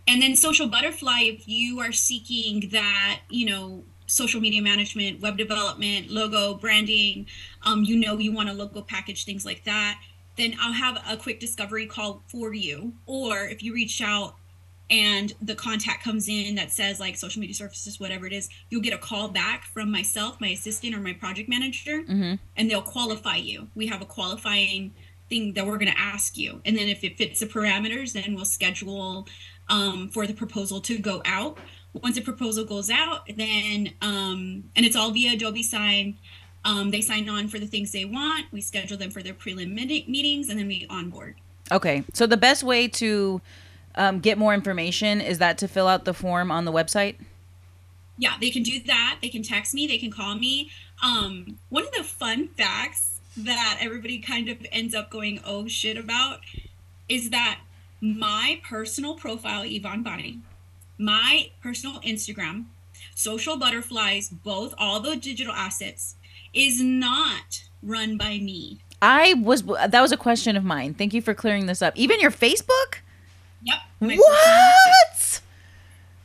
and 0.07 0.21
then 0.21 0.35
social 0.35 0.67
butterfly, 0.67 1.21
if 1.21 1.47
you 1.47 1.79
are 1.79 1.91
seeking 1.91 2.69
that, 2.71 3.21
you 3.31 3.47
know, 3.47 3.83
social 4.14 4.39
media 4.39 4.61
management, 4.61 5.22
web 5.22 5.38
development, 5.38 6.09
logo, 6.09 6.53
branding, 6.53 7.26
um, 7.64 7.84
you 7.84 7.95
know, 7.97 8.18
you 8.18 8.32
want 8.32 8.49
a 8.49 8.53
logo 8.53 8.82
package, 8.82 9.26
things 9.26 9.45
like 9.45 9.64
that, 9.64 9.99
then 10.38 10.55
I'll 10.59 10.74
have 10.74 10.97
a 11.09 11.18
quick 11.18 11.39
discovery 11.39 11.86
call 11.86 12.24
for 12.28 12.53
you. 12.53 12.93
Or 13.05 13.39
if 13.45 13.64
you 13.64 13.74
reach 13.74 14.01
out 14.01 14.36
and 14.89 15.34
the 15.41 15.55
contact 15.55 16.03
comes 16.03 16.28
in 16.28 16.55
that 16.55 16.72
says 16.72 16.99
like 16.99 17.16
social 17.16 17.39
media 17.39 17.55
services, 17.55 17.99
whatever 17.99 18.28
it 18.28 18.34
is, 18.34 18.49
you'll 18.70 18.82
get 18.82 18.93
a 18.93 18.97
call 18.97 19.30
back 19.30 19.64
from 19.66 19.91
myself, 19.91 20.39
my 20.39 20.49
assistant, 20.49 20.93
or 20.95 20.99
my 20.99 21.14
project 21.14 21.49
manager 21.49 22.01
hmm 22.03 22.34
and 22.55 22.70
they'll 22.70 22.82
qualify 22.84 23.36
you. 23.38 23.68
We 23.74 23.88
have 23.88 24.01
a 24.01 24.05
qualifying 24.05 24.93
thing 25.30 25.53
that 25.53 25.66
we're 25.66 25.78
going 25.78 25.91
to 25.91 25.99
ask 25.99 26.38
you. 26.38 26.61
And 26.66 26.78
then 26.78 26.88
if 26.88 27.03
it 27.03 27.18
fits 27.18 27.39
the 27.39 27.47
parameters, 27.47 28.14
then 28.14 28.36
we'll 28.36 28.45
schedule 28.45 29.28
um, 29.70 30.09
for 30.09 30.28
the 30.28 30.34
proposal 30.34 30.82
to 30.82 30.97
go 30.97 31.22
out. 31.26 31.57
Once 32.01 32.17
a 32.17 32.21
proposal 32.21 32.65
goes 32.65 32.89
out, 32.89 33.27
then, 33.35 33.91
um, 34.01 34.63
and 34.75 34.85
it's 34.85 34.95
all 34.95 35.11
via 35.11 35.33
Adobe 35.33 35.61
Sign, 35.61 36.17
um, 36.65 36.91
they 36.91 37.01
sign 37.01 37.29
on 37.29 37.47
for 37.47 37.59
the 37.59 37.67
things 37.67 37.91
they 37.91 38.05
want. 38.05 38.45
We 38.51 38.61
schedule 38.61 38.97
them 38.97 39.11
for 39.11 39.21
their 39.21 39.33
prelim 39.33 39.73
meetings 39.73 40.49
and 40.49 40.57
then 40.57 40.67
we 40.67 40.87
onboard. 40.89 41.35
Okay. 41.71 42.03
So 42.13 42.25
the 42.25 42.37
best 42.37 42.63
way 42.63 42.87
to 42.87 43.41
um, 43.95 44.19
get 44.19 44.37
more 44.37 44.53
information 44.53 45.21
is 45.21 45.37
that 45.39 45.57
to 45.59 45.67
fill 45.67 45.87
out 45.87 46.05
the 46.05 46.13
form 46.13 46.51
on 46.51 46.65
the 46.65 46.71
website. 46.71 47.15
yeah, 48.17 48.35
they 48.39 48.49
can 48.49 48.63
do 48.63 48.79
that. 48.85 49.19
They 49.21 49.29
can 49.29 49.43
text 49.43 49.73
me. 49.73 49.87
They 49.87 49.97
can 49.97 50.11
call 50.11 50.35
me. 50.35 50.69
Um, 51.03 51.59
one 51.69 51.83
of 51.83 51.91
the 51.91 52.03
fun 52.03 52.47
facts 52.49 53.19
that 53.35 53.79
everybody 53.81 54.19
kind 54.19 54.49
of 54.49 54.65
ends 54.71 54.93
up 54.93 55.09
going 55.09 55.39
oh 55.45 55.67
shit 55.67 55.97
about 55.97 56.39
is 57.09 57.31
that 57.31 57.59
my 57.99 58.61
personal 58.63 59.15
profile, 59.15 59.63
Yvonne 59.65 60.03
Bonnie, 60.03 60.39
my 61.03 61.51
personal 61.61 61.99
Instagram, 62.01 62.65
Social 63.15 63.57
Butterflies, 63.57 64.29
both 64.29 64.73
all 64.77 64.99
the 64.99 65.15
digital 65.15 65.53
assets, 65.53 66.15
is 66.53 66.81
not 66.81 67.63
run 67.81 68.17
by 68.17 68.37
me. 68.39 68.79
I 69.01 69.33
was 69.33 69.63
that 69.63 70.01
was 70.01 70.11
a 70.11 70.17
question 70.17 70.55
of 70.55 70.63
mine. 70.63 70.93
Thank 70.93 71.13
you 71.13 71.21
for 71.21 71.33
clearing 71.33 71.65
this 71.65 71.81
up. 71.81 71.93
Even 71.97 72.19
your 72.19 72.31
Facebook? 72.31 72.99
Yep. 73.63 73.77
What? 73.99 75.41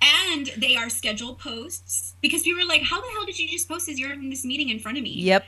And 0.00 0.46
they 0.56 0.76
are 0.76 0.88
scheduled 0.88 1.40
posts 1.40 2.14
because 2.20 2.42
people 2.42 2.62
are 2.62 2.66
like, 2.66 2.82
"How 2.82 3.00
the 3.00 3.08
hell 3.08 3.24
did 3.26 3.38
you 3.38 3.48
just 3.48 3.68
post 3.68 3.86
this? 3.86 3.98
You're 3.98 4.12
in 4.12 4.30
this 4.30 4.44
meeting 4.44 4.68
in 4.68 4.78
front 4.78 4.96
of 4.96 5.02
me." 5.02 5.10
Yep. 5.10 5.44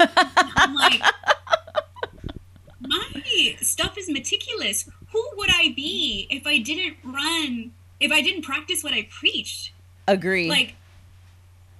I'm 0.00 0.74
like, 0.74 1.00
my 2.80 3.56
stuff 3.62 3.96
is 3.96 4.10
meticulous. 4.10 4.88
Who 5.12 5.30
would 5.36 5.50
I 5.50 5.72
be 5.74 6.26
if 6.30 6.46
I 6.46 6.58
didn't 6.58 6.96
run, 7.02 7.72
if 8.00 8.12
I 8.12 8.20
didn't 8.20 8.42
practice 8.42 8.82
what 8.82 8.92
I 8.92 9.08
preached? 9.10 9.72
Agree. 10.06 10.48
Like, 10.48 10.74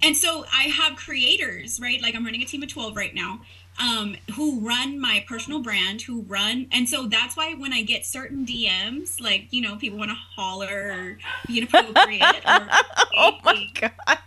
and 0.02 0.16
so 0.16 0.44
I 0.52 0.64
have 0.64 0.96
creators, 0.96 1.80
right? 1.80 2.00
Like 2.00 2.14
I'm 2.14 2.24
running 2.24 2.42
a 2.42 2.46
team 2.46 2.62
of 2.62 2.68
12 2.68 2.96
right 2.96 3.14
now, 3.14 3.40
um, 3.80 4.16
who 4.34 4.60
run 4.60 5.00
my 5.00 5.24
personal 5.26 5.60
brand, 5.60 6.02
who 6.02 6.22
run, 6.22 6.66
and 6.70 6.88
so 6.88 7.06
that's 7.06 7.36
why 7.36 7.54
when 7.54 7.72
I 7.72 7.82
get 7.82 8.04
certain 8.04 8.46
DMs, 8.46 9.20
like 9.20 9.46
you 9.50 9.60
know, 9.60 9.76
people 9.76 9.98
want 9.98 10.10
to 10.10 10.16
holler 10.16 10.92
or 10.92 11.18
be 11.46 11.58
inappropriate. 11.58 12.22
or, 12.46 12.68
oh 13.16 13.38
my 13.44 13.66
god. 13.74 14.18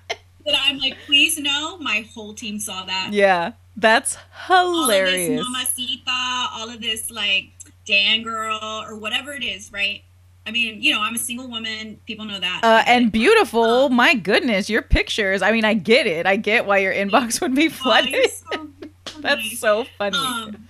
But 0.44 0.56
I'm 0.62 0.80
like, 0.80 0.98
please 1.06 1.38
no, 1.38 1.78
my 1.78 2.06
whole 2.14 2.34
team 2.34 2.60
saw 2.60 2.86
that. 2.86 3.10
Yeah, 3.12 3.54
that's 3.76 4.18
hilarious. 4.48 4.58
All 4.58 5.00
of 5.00 5.12
this 5.12 5.46
mamacita, 5.46 6.50
all 6.54 6.70
of 6.70 6.82
this 6.82 7.12
like 7.12 7.52
Dan 7.86 8.24
girl 8.24 8.60
or 8.62 8.96
whatever 8.96 9.34
it 9.34 9.44
is, 9.44 9.72
right? 9.72 10.04
I 10.48 10.52
mean, 10.52 10.82
you 10.82 10.94
know, 10.94 11.02
I'm 11.02 11.14
a 11.14 11.20
single 11.20 11.50
woman. 11.50 12.00
People 12.06 12.26
know 12.26 12.40
that. 12.40 12.62
Uh, 12.64 12.82
and 12.88 13.12
beautiful. 13.12 13.86
Um, 13.86 13.94
my 13.94 14.14
goodness, 14.14 14.70
your 14.70 14.82
pictures. 14.82 15.42
I 15.42 15.52
mean, 15.52 15.66
I 15.66 15.74
get 15.74 16.08
it. 16.08 16.26
I 16.26 16.38
get 16.38 16.66
why 16.66 16.78
your 16.78 16.94
inbox 16.94 17.42
would 17.42 17.54
be 17.54 17.68
flooded. 17.68 18.16
Oh, 18.16 18.28
so, 18.54 18.68
so 19.08 19.20
That's 19.20 19.60
so 19.60 19.86
funny. 19.98 20.18
Um, 20.18 20.70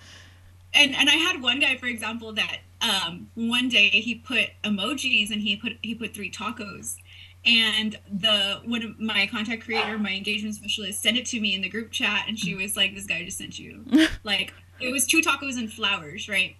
and 0.73 0.95
and 0.95 1.09
I 1.09 1.13
had 1.13 1.43
one 1.43 1.59
guy, 1.59 1.77
for 1.77 1.85
example, 1.85 2.33
that 2.33 2.57
um, 2.81 3.29
one 3.35 3.69
day 3.69 3.89
he 3.89 4.15
put 4.15 4.49
emojis 4.63 5.29
and 5.29 5.41
he 5.41 5.55
put 5.55 5.73
he 5.83 5.93
put 5.93 6.13
three 6.13 6.31
tacos, 6.31 6.97
and 7.45 7.99
the 8.11 8.61
one 8.65 8.81
of 8.81 8.99
my 8.99 9.27
contact 9.27 9.63
creator, 9.63 9.99
my 9.99 10.11
engagement 10.11 10.55
specialist, 10.55 11.03
sent 11.03 11.17
it 11.17 11.25
to 11.27 11.39
me 11.39 11.53
in 11.53 11.61
the 11.61 11.69
group 11.69 11.91
chat, 11.91 12.25
and 12.27 12.37
she 12.37 12.55
was 12.55 12.75
like, 12.75 12.95
"This 12.95 13.05
guy 13.05 13.23
just 13.23 13.37
sent 13.37 13.59
you." 13.59 13.85
like 14.23 14.53
it 14.79 14.91
was 14.91 15.05
two 15.05 15.21
tacos 15.21 15.57
and 15.57 15.71
flowers, 15.71 16.27
right? 16.27 16.55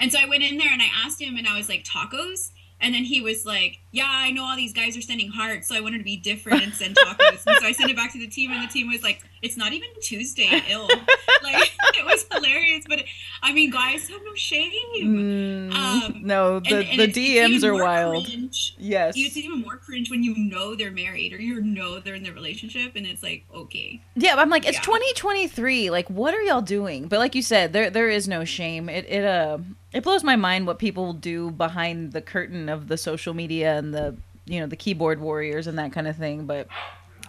And 0.00 0.10
so 0.10 0.18
I 0.18 0.26
went 0.26 0.42
in 0.42 0.56
there 0.56 0.72
and 0.72 0.82
I 0.82 0.88
asked 1.04 1.20
him, 1.20 1.36
and 1.36 1.46
I 1.46 1.56
was 1.56 1.68
like, 1.68 1.84
tacos? 1.84 2.50
And 2.80 2.94
then 2.94 3.04
he 3.04 3.20
was 3.20 3.44
like, 3.44 3.78
"Yeah, 3.92 4.08
I 4.08 4.30
know 4.30 4.44
all 4.44 4.56
these 4.56 4.72
guys 4.72 4.96
are 4.96 5.02
sending 5.02 5.28
hearts, 5.28 5.68
so 5.68 5.74
I 5.74 5.80
wanted 5.80 5.98
to 5.98 6.04
be 6.04 6.16
different 6.16 6.62
and 6.62 6.72
send 6.72 6.96
tacos." 6.96 7.42
and 7.46 7.58
so 7.60 7.66
I 7.66 7.72
sent 7.72 7.90
it 7.90 7.96
back 7.96 8.12
to 8.12 8.18
the 8.18 8.26
team, 8.26 8.50
and 8.52 8.66
the 8.66 8.72
team 8.72 8.88
was 8.88 9.02
like, 9.02 9.22
"It's 9.42 9.56
not 9.56 9.72
even 9.72 9.88
Tuesday, 10.00 10.62
ill." 10.68 10.88
like 11.42 11.72
it 11.98 12.04
was 12.04 12.26
hilarious, 12.32 12.84
but 12.88 13.04
I 13.42 13.52
mean, 13.52 13.70
guys 13.70 14.08
have 14.08 14.20
no 14.24 14.34
shame. 14.34 14.70
Mm, 14.96 15.72
um, 15.72 16.20
no, 16.22 16.60
the 16.60 16.78
and, 16.78 17.00
and 17.00 17.14
the 17.14 17.36
DMs 17.36 17.64
are 17.64 17.74
wild. 17.74 18.26
Cringe. 18.26 18.76
Yes, 18.78 19.14
it's 19.16 19.36
even 19.36 19.60
more 19.60 19.76
cringe 19.76 20.10
when 20.10 20.22
you 20.22 20.36
know 20.36 20.74
they're 20.74 20.90
married 20.90 21.32
or 21.32 21.40
you 21.40 21.60
know 21.60 22.00
they're 22.00 22.14
in 22.14 22.22
the 22.22 22.32
relationship, 22.32 22.96
and 22.96 23.06
it's 23.06 23.22
like, 23.22 23.44
okay. 23.54 24.02
Yeah, 24.16 24.34
but 24.34 24.42
I'm 24.42 24.50
like, 24.50 24.66
it's 24.66 24.78
yeah. 24.78 24.82
2023. 24.82 25.90
Like, 25.90 26.08
what 26.08 26.34
are 26.34 26.42
y'all 26.42 26.60
doing? 26.60 27.08
But 27.08 27.18
like 27.18 27.34
you 27.34 27.42
said, 27.42 27.72
there 27.72 27.90
there 27.90 28.08
is 28.08 28.28
no 28.28 28.44
shame. 28.44 28.88
It 28.88 29.06
it 29.08 29.24
uh 29.24 29.58
it 29.92 30.02
blows 30.02 30.22
my 30.22 30.36
mind 30.36 30.66
what 30.66 30.78
people 30.78 31.12
do 31.12 31.50
behind 31.50 32.12
the 32.12 32.20
curtain 32.20 32.68
of 32.68 32.88
the 32.88 32.96
social 32.96 33.34
media 33.34 33.76
and 33.76 33.92
the 33.94 34.16
you 34.46 34.60
know 34.60 34.66
the 34.66 34.76
keyboard 34.76 35.20
warriors 35.20 35.66
and 35.66 35.78
that 35.78 35.92
kind 35.92 36.08
of 36.08 36.16
thing 36.16 36.44
but 36.44 36.66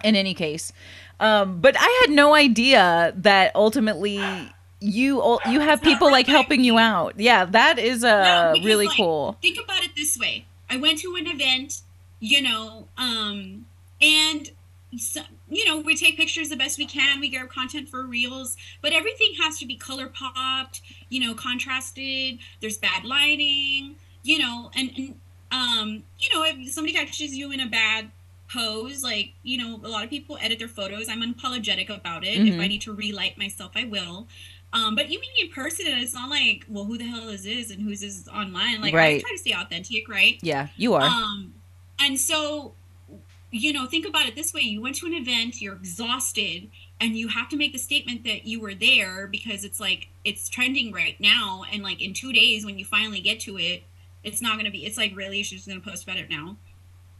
in 0.03 0.16
any 0.16 0.34
case 0.34 0.74
um 1.22 1.61
but 1.61 1.76
i 1.80 1.99
had 2.01 2.13
no 2.13 2.36
idea 2.36 3.13
that 3.15 3.55
ultimately 3.55 4.19
you 4.80 5.39
you 5.47 5.59
have 5.59 5.82
people 5.82 6.11
like 6.11 6.28
helping 6.28 6.63
you 6.63 6.78
out 6.78 7.17
yeah 7.17 7.45
that 7.45 7.80
is 7.80 8.03
uh 8.03 8.53
no, 8.53 8.63
really 8.63 8.88
like, 8.88 8.97
cool 8.97 9.38
think 9.41 9.57
about 9.63 9.84
it 9.84 9.91
this 9.95 10.17
way 10.17 10.45
i 10.69 10.76
went 10.76 10.99
to 10.99 11.15
an 11.15 11.28
event 11.28 11.82
you 12.19 12.41
know 12.41 12.88
um 12.97 13.65
and 14.01 14.51
so, 14.97 15.22
you 15.49 15.63
know, 15.65 15.80
we 15.80 15.95
take 15.95 16.17
pictures 16.17 16.49
the 16.49 16.57
best 16.57 16.78
we 16.78 16.86
can. 16.86 17.19
We 17.19 17.30
grab 17.30 17.49
content 17.49 17.88
for 17.88 18.03
reels, 18.03 18.57
but 18.82 18.91
everything 18.91 19.34
has 19.41 19.57
to 19.59 19.65
be 19.65 19.76
color 19.76 20.07
popped, 20.07 20.82
you 21.09 21.26
know, 21.26 21.34
contrasted. 21.34 22.39
There's 22.59 22.78
bad 22.78 23.05
lighting, 23.05 23.95
you 24.24 24.39
know, 24.39 24.72
and, 24.76 24.91
and 24.97 25.15
um, 25.51 26.03
you 26.19 26.34
know, 26.34 26.43
if 26.43 26.72
somebody 26.72 26.93
catches 26.93 27.36
you 27.36 27.51
in 27.51 27.59
a 27.59 27.67
bad 27.67 28.11
pose, 28.52 29.04
like, 29.04 29.34
you 29.43 29.58
know, 29.58 29.80
a 29.84 29.88
lot 29.88 30.04
of 30.04 30.10
people 30.10 30.38
edit 30.41 30.60
their 30.60 30.68
photos. 30.68 31.08
I'm 31.10 31.22
unapologetic 31.22 31.89
about 31.89 32.24
it. 32.24 32.39
Mm-hmm. 32.39 32.47
If 32.47 32.54
I 32.54 32.58
mm-hmm. 32.58 32.68
need 32.68 32.82
to 32.82 32.93
relight 32.93 33.38
myself, 33.38 33.72
I 33.76 33.86
will. 33.86 34.28
Um, 34.74 34.95
but 34.95 35.10
you 35.10 35.20
meet 35.20 35.32
me 35.36 35.47
in 35.47 35.52
person, 35.52 35.86
and 35.88 36.02
it's 36.02 36.14
not 36.14 36.30
like, 36.30 36.66
well, 36.70 36.86
who 36.86 36.97
the 36.97 37.04
hell 37.04 37.30
is 37.30 37.43
this, 37.43 37.72
and 37.72 37.82
who's 37.82 38.02
this 38.02 38.28
online? 38.28 38.82
Like, 38.82 38.93
right. 38.93 39.18
I 39.18 39.20
try 39.20 39.32
to 39.32 39.38
stay 39.38 39.54
authentic, 39.54 40.08
right? 40.08 40.38
Yeah, 40.41 40.68
you 40.78 40.93
are. 40.93 41.02
Um, 41.02 41.54
and 41.99 42.18
so 42.20 42.74
you 43.52 43.74
know, 43.74 43.86
think 43.86 44.08
about 44.08 44.28
it 44.28 44.36
this 44.36 44.54
way 44.54 44.62
you 44.62 44.82
went 44.82 44.95
to 44.95 45.06
an 45.06 45.14
event, 45.14 45.62
you're 45.62 45.76
exhausted, 45.76 46.70
and 47.02 47.16
you 47.16 47.28
have 47.28 47.49
to 47.49 47.58
make 47.58 47.74
the 47.74 47.80
statement 47.80 48.24
that 48.24 48.45
you 48.45 48.62
were 48.62 48.74
there 48.74 49.28
because 49.28 49.66
it's 49.66 49.80
like 49.80 50.08
it's 50.24 50.47
trending 50.47 50.93
right 50.93 51.20
now. 51.20 51.64
And 51.72 51.84
like 51.84 52.02
in 52.02 52.14
two 52.14 52.32
days, 52.32 52.66
when 52.66 52.80
you 52.80 52.86
finally 52.86 53.20
get 53.20 53.41
to 53.41 53.58
it, 53.58 53.84
it's 54.24 54.41
not 54.41 54.54
going 54.54 54.66
to 54.66 54.72
be, 54.72 54.86
it's 54.86 54.97
like 54.97 55.16
really, 55.16 55.43
she's 55.43 55.68
going 55.68 55.82
to 55.82 55.88
post 55.88 56.04
about 56.04 56.18
it 56.18 56.30
now. 56.30 56.58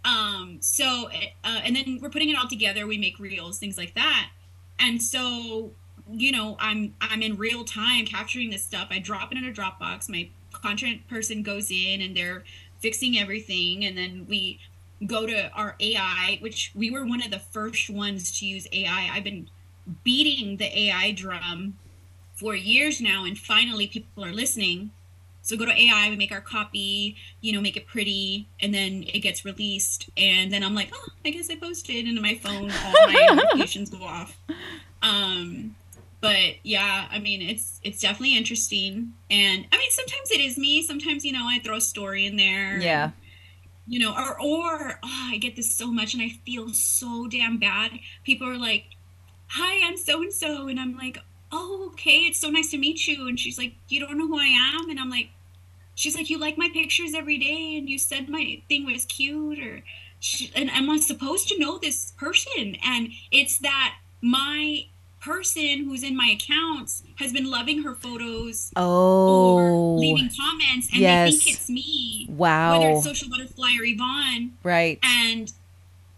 Um, 0.04 0.58
so, 0.62 1.10
uh, 1.44 1.62
and 1.64 1.76
then 1.76 2.00
we're 2.02 2.10
putting 2.10 2.30
it 2.30 2.38
all 2.38 2.48
together. 2.48 2.88
We 2.88 2.98
make 2.98 3.20
reels, 3.20 3.60
things 3.60 3.78
like 3.78 3.94
that. 3.96 4.30
And 4.80 5.02
so, 5.02 5.72
you 6.10 6.32
know, 6.32 6.58
I'm, 6.60 6.96
I'm 7.02 7.22
in 7.22 7.38
real 7.38 7.64
time 7.64 8.06
capturing 8.06 8.50
this 8.50 8.64
stuff. 8.64 8.88
I 8.90 9.00
drop 9.00 9.32
it 9.32 9.38
in 9.38 9.46
a 9.46 9.52
Dropbox. 9.52 10.10
My 10.10 10.30
content 10.52 11.08
person 11.08 11.44
goes 11.44 11.70
in 11.72 12.02
and 12.02 12.16
they're 12.16 12.44
fixing 12.80 13.18
everything. 13.18 13.86
And 13.86 13.98
then 13.98 14.26
we 14.28 14.60
go 15.06 15.26
to 15.26 15.52
our 15.52 15.76
AI, 15.80 16.38
which 16.42 16.72
we 16.76 16.92
were 16.92 17.06
one 17.06 17.22
of 17.22 17.32
the 17.32 17.40
first 17.40 17.90
ones 17.90 18.40
to 18.40 18.46
use 18.46 18.68
AI. 18.72 19.10
I've 19.14 19.24
been 19.24 19.50
beating 20.04 20.58
the 20.58 20.80
AI 20.88 21.12
drum 21.12 21.78
for 22.36 22.56
years 22.56 23.02
now, 23.02 23.26
and 23.26 23.38
finally 23.38 23.88
people 23.88 24.24
are 24.26 24.32
listening. 24.32 24.92
So 25.42 25.58
go 25.58 25.66
to 25.66 25.72
AI, 25.72 26.10
we 26.10 26.16
make 26.16 26.32
our 26.32 26.42
copy, 26.42 27.16
you 27.42 27.54
know, 27.54 27.62
make 27.62 27.76
it 27.78 27.88
pretty, 27.88 28.48
and 28.60 28.74
then 28.74 29.04
it 29.04 29.20
gets 29.20 29.44
released. 29.44 30.10
And 30.18 30.52
then 30.52 30.64
I'm 30.64 30.76
like, 30.76 30.92
oh, 30.94 31.08
I 31.26 31.32
guess 31.32 31.50
I 31.50 31.56
posted, 31.56 32.06
and 32.06 32.22
my 32.22 32.36
phone, 32.36 32.72
all 32.72 33.08
my 33.08 33.28
notifications 33.34 33.90
go 33.90 34.04
off. 34.04 34.38
Um, 35.02 35.76
but 36.20 36.56
yeah, 36.64 37.08
I 37.10 37.20
mean, 37.20 37.42
it's 37.42 37.80
it's 37.84 38.00
definitely 38.00 38.38
interesting. 38.38 39.14
And 39.30 39.66
I 39.72 39.78
mean, 39.78 39.92
sometimes 39.92 40.32
it 40.32 40.40
is 40.40 40.58
me. 40.58 40.84
Sometimes 40.84 41.26
you 41.26 41.34
know, 41.34 41.46
I 41.48 41.60
throw 41.60 41.78
a 41.78 41.82
story 41.82 42.26
in 42.26 42.38
there. 42.38 42.78
Yeah 42.78 43.12
you 43.88 44.00
know, 44.00 44.14
or 44.14 44.40
or 44.42 45.00
oh, 45.04 45.30
I 45.32 45.38
get 45.38 45.56
this 45.58 45.76
so 45.76 45.92
much 45.92 46.14
and 46.14 46.24
I 46.24 46.30
feel 46.46 46.70
so 46.70 47.28
damn 47.28 47.58
bad. 47.58 47.92
People 48.24 48.48
are 48.48 48.58
like, 48.58 48.86
"Hi, 49.48 49.86
I'm 49.86 49.98
so 49.98 50.22
and 50.22 50.34
so," 50.34 50.68
and 50.68 50.80
I'm 50.80 50.96
like, 50.96 51.18
"Oh, 51.52 51.90
okay, 51.94 52.20
it's 52.28 52.40
so 52.40 52.50
nice 52.50 52.72
to 52.72 52.78
meet 52.78 53.08
you." 53.08 53.28
And 53.28 53.40
she's 53.40 53.58
like, 53.58 53.74
"You 53.90 54.00
don't 54.00 54.18
know 54.18 54.28
who 54.28 54.40
I 54.40 54.46
am?" 54.46 54.90
And 54.90 55.00
I'm 55.00 55.10
like, 55.10 55.30
"She's 55.96 56.16
like, 56.16 56.30
you 56.30 56.38
like 56.38 56.58
my 56.58 56.70
pictures 56.70 57.14
every 57.14 57.38
day, 57.38 57.78
and 57.78 57.90
you 57.90 57.98
said 57.98 58.30
my 58.30 58.62
thing 58.68 58.86
was 58.86 59.06
cute, 59.06 59.60
or." 59.60 59.84
She, 60.24 60.52
and 60.56 60.70
am 60.70 60.88
I 60.88 61.00
supposed 61.00 61.48
to 61.48 61.58
know 61.58 61.80
this 61.80 62.12
person? 62.16 62.78
And 62.84 63.10
it's 63.32 63.58
that 63.58 63.96
my 64.22 64.86
person 65.22 65.86
who's 65.86 66.04
in 66.04 66.18
my 66.18 66.36
accounts 66.36 67.04
has 67.18 67.32
been 67.32 67.50
loving 67.50 67.84
her 67.84 67.94
photos 67.94 68.72
oh 68.76 69.56
or 69.56 70.00
leaving 70.00 70.30
comments 70.40 70.90
and 70.92 71.00
yes. 71.00 71.32
they 71.32 71.38
think 71.38 71.56
it's 71.56 71.70
me 71.70 72.26
wow 72.30 72.80
whether 72.80 72.92
it's 72.92 73.04
social 73.04 73.30
butterfly 73.30 73.70
or 73.80 73.86
yvonne 73.86 74.52
right 74.64 75.00
and 75.04 75.54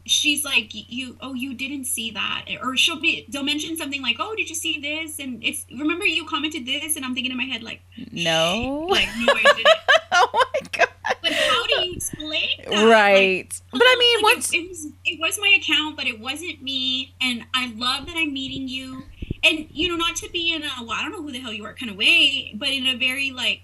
she's 0.06 0.44
like 0.44 0.70
you 0.74 1.18
oh 1.22 1.34
you 1.34 1.54
didn't 1.54 1.86
see 1.86 2.12
that. 2.12 2.46
Or 2.62 2.76
she'll 2.76 3.00
be 3.00 3.26
they'll 3.30 3.44
mention 3.44 3.78
something 3.78 4.02
like 4.02 4.18
oh 4.20 4.36
did 4.36 4.50
you 4.50 4.56
see 4.56 4.80
this? 4.80 5.20
And 5.20 5.44
it's 5.44 5.66
remember 5.72 6.06
you 6.06 6.26
commented 6.26 6.66
this? 6.66 6.96
And 6.96 7.06
i'm 7.06 7.14
thinking 7.14 7.32
in 7.32 7.38
my 7.38 7.46
head 7.46 7.64
like 7.64 7.82
no. 8.12 8.88
like 8.90 9.10
no 9.20 9.34
i 9.34 9.54
didn't. 9.56 9.68
Oh 10.16 10.30
my 10.32 10.60
god. 10.72 10.90
But 11.24 11.32
how 11.32 11.66
do 11.66 11.86
you 11.86 11.94
explain 11.96 12.50
that? 12.70 12.88
right. 12.88 13.48
Like, 13.48 13.72
but 13.72 13.82
i 13.84 13.96
mean 13.98 14.24
like 14.24 14.36
once 14.36 14.54
it, 14.54 14.58
it, 14.58 14.70
was, 14.70 14.88
it 15.06 15.20
was 15.20 15.40
my 15.40 15.58
account 15.60 15.98
but 15.98 16.06
it 16.06 16.20
wasn't 16.20 16.62
me. 16.62 17.16
And 17.22 17.46
i 17.54 17.74
love 17.74 18.06
that 18.06 18.16
i'm 18.16 18.34
meeting 18.34 18.68
you. 18.68 19.04
And 19.44 19.68
you 19.72 19.90
know 19.90 19.96
not 19.96 20.16
to 20.18 20.30
be 20.30 20.54
in 20.54 20.64
a 20.64 20.70
well 20.82 20.92
i 20.92 21.02
don't 21.02 21.12
know 21.12 21.22
who 21.22 21.32
the 21.32 21.40
hell 21.40 21.54
you 21.54 21.66
are 21.66 21.74
kind 21.74 21.90
of 21.92 21.98
way 21.98 22.54
but 22.56 22.70
in 22.70 22.86
a 22.86 22.96
very 22.96 23.32
like 23.32 23.62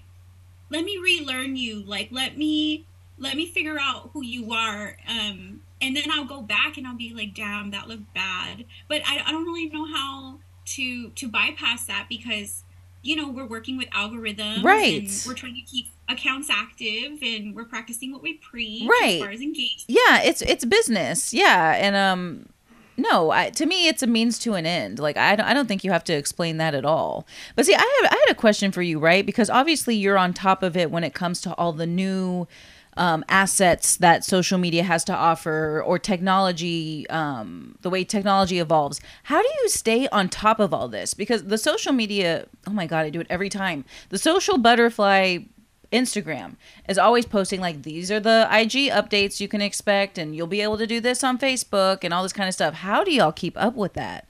let 0.70 0.84
me 0.84 0.98
relearn 0.98 1.56
you. 1.56 1.82
Like 1.82 2.08
let 2.10 2.38
me 2.38 2.86
let 3.18 3.36
me 3.36 3.46
figure 3.46 3.78
out 3.78 4.10
who 4.12 4.24
you 4.24 4.52
are. 4.52 4.96
Um 5.08 5.60
and 5.80 5.96
then 5.96 6.10
I'll 6.10 6.24
go 6.24 6.42
back 6.42 6.76
and 6.76 6.86
I'll 6.86 6.96
be 6.96 7.14
like, 7.14 7.34
damn, 7.34 7.70
that 7.70 7.88
looked 7.88 8.12
bad. 8.14 8.64
But 8.88 9.02
I, 9.06 9.22
I 9.26 9.32
don't 9.32 9.44
really 9.44 9.68
know 9.70 9.86
how 9.86 10.40
to 10.66 11.10
to 11.10 11.28
bypass 11.28 11.86
that 11.86 12.06
because 12.08 12.64
you 13.02 13.16
know 13.16 13.28
we're 13.28 13.46
working 13.46 13.76
with 13.76 13.88
algorithms 13.90 14.62
right. 14.62 15.02
and 15.02 15.24
we're 15.26 15.34
trying 15.34 15.54
to 15.54 15.62
keep 15.62 15.86
accounts 16.08 16.48
active 16.50 17.22
and 17.22 17.54
we're 17.54 17.64
practicing 17.64 18.12
what 18.12 18.22
we 18.22 18.34
preach 18.34 18.88
right. 18.88 19.14
as 19.14 19.20
far 19.20 19.30
as 19.30 19.40
engagement. 19.40 19.84
yeah 19.88 20.22
it's 20.22 20.42
it's 20.42 20.64
business. 20.64 21.32
Yeah 21.32 21.74
and 21.76 21.96
um 21.96 22.48
no 22.96 23.30
I, 23.30 23.50
to 23.50 23.66
me 23.66 23.88
it's 23.88 24.02
a 24.02 24.06
means 24.06 24.38
to 24.40 24.54
an 24.54 24.66
end. 24.66 24.98
Like 24.98 25.16
I 25.16 25.34
don't, 25.36 25.46
I 25.46 25.54
don't 25.54 25.66
think 25.66 25.82
you 25.82 25.92
have 25.92 26.04
to 26.04 26.12
explain 26.12 26.58
that 26.58 26.74
at 26.74 26.84
all. 26.84 27.26
But 27.56 27.66
see 27.66 27.74
I 27.74 27.78
have, 28.02 28.12
I 28.12 28.22
had 28.26 28.32
a 28.32 28.38
question 28.38 28.70
for 28.70 28.82
you 28.82 28.98
right? 28.98 29.24
Because 29.24 29.48
obviously 29.48 29.96
you're 29.96 30.18
on 30.18 30.34
top 30.34 30.62
of 30.62 30.76
it 30.76 30.90
when 30.90 31.04
it 31.04 31.14
comes 31.14 31.40
to 31.42 31.54
all 31.54 31.72
the 31.72 31.86
new 31.86 32.46
um, 33.00 33.24
assets 33.30 33.96
that 33.96 34.24
social 34.26 34.58
media 34.58 34.82
has 34.82 35.04
to 35.04 35.14
offer 35.14 35.82
or 35.84 35.98
technology, 35.98 37.08
um, 37.08 37.76
the 37.80 37.88
way 37.88 38.04
technology 38.04 38.58
evolves. 38.58 39.00
How 39.24 39.40
do 39.40 39.48
you 39.62 39.70
stay 39.70 40.06
on 40.08 40.28
top 40.28 40.60
of 40.60 40.74
all 40.74 40.86
this? 40.86 41.14
Because 41.14 41.44
the 41.44 41.56
social 41.56 41.94
media, 41.94 42.46
oh 42.66 42.72
my 42.72 42.86
God, 42.86 43.06
I 43.06 43.10
do 43.10 43.18
it 43.18 43.26
every 43.30 43.48
time. 43.48 43.86
The 44.10 44.18
social 44.18 44.58
butterfly 44.58 45.38
Instagram 45.90 46.56
is 46.90 46.98
always 46.98 47.24
posting 47.24 47.58
like 47.58 47.84
these 47.84 48.10
are 48.10 48.20
the 48.20 48.46
IG 48.52 48.92
updates 48.92 49.40
you 49.40 49.48
can 49.48 49.62
expect 49.62 50.18
and 50.18 50.36
you'll 50.36 50.46
be 50.46 50.60
able 50.60 50.76
to 50.76 50.86
do 50.86 51.00
this 51.00 51.24
on 51.24 51.38
Facebook 51.38 52.04
and 52.04 52.12
all 52.12 52.22
this 52.22 52.34
kind 52.34 52.48
of 52.48 52.54
stuff. 52.54 52.74
How 52.74 53.02
do 53.02 53.10
y'all 53.10 53.32
keep 53.32 53.56
up 53.56 53.76
with 53.76 53.94
that? 53.94 54.26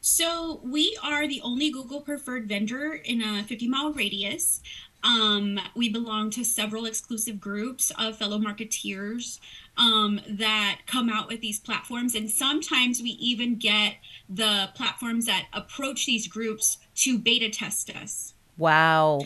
So 0.00 0.60
we 0.62 0.96
are 1.02 1.26
the 1.26 1.40
only 1.42 1.70
Google 1.70 2.00
preferred 2.00 2.48
vendor 2.48 2.94
in 2.94 3.20
a 3.20 3.42
50 3.42 3.66
mile 3.66 3.92
radius. 3.92 4.62
Um, 5.04 5.60
we 5.76 5.88
belong 5.88 6.30
to 6.30 6.44
several 6.44 6.84
exclusive 6.84 7.40
groups 7.40 7.92
of 7.98 8.16
fellow 8.16 8.38
marketeers 8.38 9.38
um, 9.76 10.20
that 10.28 10.80
come 10.86 11.08
out 11.08 11.28
with 11.28 11.40
these 11.40 11.60
platforms. 11.60 12.14
And 12.14 12.28
sometimes 12.28 13.00
we 13.00 13.10
even 13.10 13.56
get 13.56 13.94
the 14.28 14.70
platforms 14.74 15.26
that 15.26 15.46
approach 15.52 16.04
these 16.04 16.26
groups 16.26 16.78
to 16.96 17.18
beta 17.18 17.48
test 17.48 17.90
us. 17.90 18.34
Wow. 18.56 19.20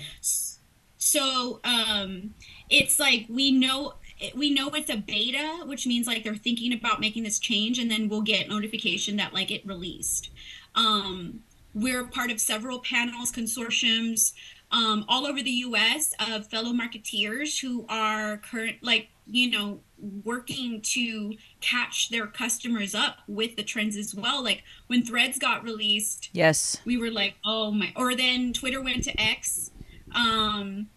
So 0.99 1.61
um, 1.65 2.35
it's 2.69 3.01
like 3.01 3.27
we 3.29 3.51
know 3.51 3.95
we 4.37 4.55
know 4.55 4.69
it's 4.69 4.91
a 4.91 4.97
beta, 4.97 5.65
which 5.67 5.87
means 5.87 6.07
like 6.07 6.23
they're 6.23 6.37
thinking 6.37 6.73
about 6.73 7.01
making 7.01 7.25
this 7.25 7.41
change, 7.41 7.79
and 7.79 7.91
then 7.91 8.09
we'll 8.09 8.23
get 8.23 8.49
notification 8.49 9.17
that 9.17 9.33
like 9.35 9.51
it 9.51 9.67
released. 9.67 10.31
Um, 10.77 11.43
we're 11.75 12.05
part 12.05 12.31
of 12.31 12.39
several 12.39 12.79
panels, 12.81 13.33
consortiums 13.33 14.33
um, 14.73 15.05
all 15.09 15.27
over 15.27 15.43
the 15.43 15.51
U.S. 15.51 16.15
of 16.19 16.47
fellow 16.49 16.73
marketeers 16.73 17.61
who 17.61 17.87
are 17.89 18.39
current, 18.39 18.79
like 18.83 19.09
you 19.27 19.51
know, 19.51 19.81
working 20.25 20.81
to 20.81 21.35
catch 21.61 22.09
their 22.11 22.27
customers 22.27 22.95
up 22.95 23.19
with 23.29 23.57
the 23.57 23.63
trends 23.63 23.97
as 23.97 24.15
well. 24.15 24.43
Like 24.43 24.65
when 24.89 25.05
Threads 25.05 25.39
got 25.39 25.63
released, 25.63 26.31
yes, 26.33 26.79
we 26.85 26.97
were 26.97 27.11
like, 27.11 27.35
oh 27.45 27.71
my. 27.71 27.93
Or 27.95 28.15
then 28.15 28.53
Twitter 28.53 28.83
went 28.83 29.05
to 29.05 29.21
X. 29.21 29.71
Um, 30.15 30.89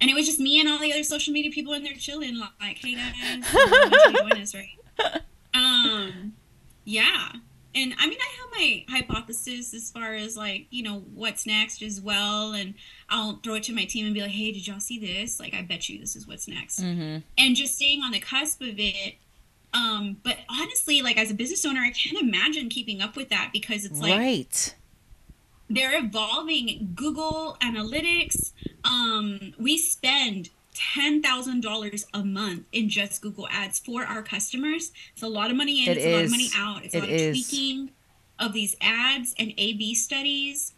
and 0.00 0.10
it 0.10 0.14
was 0.14 0.26
just 0.26 0.40
me 0.40 0.58
and 0.58 0.68
all 0.68 0.78
the 0.78 0.92
other 0.92 1.04
social 1.04 1.32
media 1.32 1.50
people 1.52 1.74
in 1.74 1.84
there 1.84 1.94
chilling, 1.94 2.38
like, 2.60 2.78
"Hey 2.78 2.94
guys, 2.94 3.52
join 4.12 4.32
us, 4.32 4.54
right?" 4.54 5.22
Um, 5.54 6.32
yeah, 6.84 7.32
and 7.74 7.94
I 7.98 8.06
mean, 8.06 8.18
I 8.20 8.36
have 8.40 8.50
my 8.52 8.84
hypothesis 8.88 9.72
as 9.74 9.90
far 9.90 10.14
as 10.14 10.36
like, 10.36 10.66
you 10.70 10.82
know, 10.82 11.04
what's 11.14 11.46
next 11.46 11.82
as 11.82 12.00
well. 12.00 12.52
And 12.52 12.74
I'll 13.08 13.36
throw 13.42 13.54
it 13.54 13.62
to 13.64 13.74
my 13.74 13.84
team 13.84 14.04
and 14.04 14.14
be 14.14 14.20
like, 14.20 14.30
hey, 14.30 14.52
did 14.52 14.66
y'all 14.66 14.80
see 14.80 14.98
this? 14.98 15.40
Like, 15.40 15.54
I 15.54 15.62
bet 15.62 15.88
you 15.88 15.98
this 15.98 16.14
is 16.14 16.26
what's 16.26 16.46
next. 16.48 16.80
Mm-hmm. 16.80 17.18
And 17.38 17.56
just 17.56 17.76
staying 17.76 18.02
on 18.02 18.12
the 18.12 18.20
cusp 18.20 18.60
of 18.60 18.74
it. 18.78 19.14
Um, 19.74 20.18
but 20.22 20.36
honestly, 20.50 21.00
like 21.00 21.16
as 21.16 21.30
a 21.30 21.34
business 21.34 21.64
owner, 21.64 21.80
I 21.80 21.90
can't 21.90 22.20
imagine 22.20 22.68
keeping 22.68 23.00
up 23.00 23.16
with 23.16 23.30
that 23.30 23.50
because 23.52 23.84
it's 23.84 24.00
like, 24.00 24.18
right. 24.18 24.74
They're 25.70 26.04
evolving 26.04 26.92
Google 26.94 27.56
Analytics. 27.62 28.52
Um, 28.84 29.54
we 29.58 29.78
spend 29.78 30.50
$10,000 30.74 32.04
a 32.14 32.24
month 32.24 32.64
in 32.72 32.88
just 32.88 33.20
Google 33.20 33.46
Ads 33.50 33.80
for 33.80 34.04
our 34.04 34.22
customers. 34.22 34.92
It's 35.12 35.22
a 35.22 35.28
lot 35.28 35.50
of 35.50 35.56
money 35.56 35.84
in, 35.84 35.90
it 35.90 35.96
it's 35.98 36.06
is. 36.06 36.12
a 36.12 36.16
lot 36.16 36.24
of 36.24 36.30
money 36.30 36.50
out. 36.56 36.84
It's 36.84 36.94
a 36.94 37.00
lot 37.00 37.10
of 37.10 37.18
tweaking 37.18 37.90
of 38.38 38.52
these 38.52 38.74
ads 38.80 39.34
and 39.38 39.52
A 39.58 39.74
B 39.74 39.94
studies. 39.94 40.72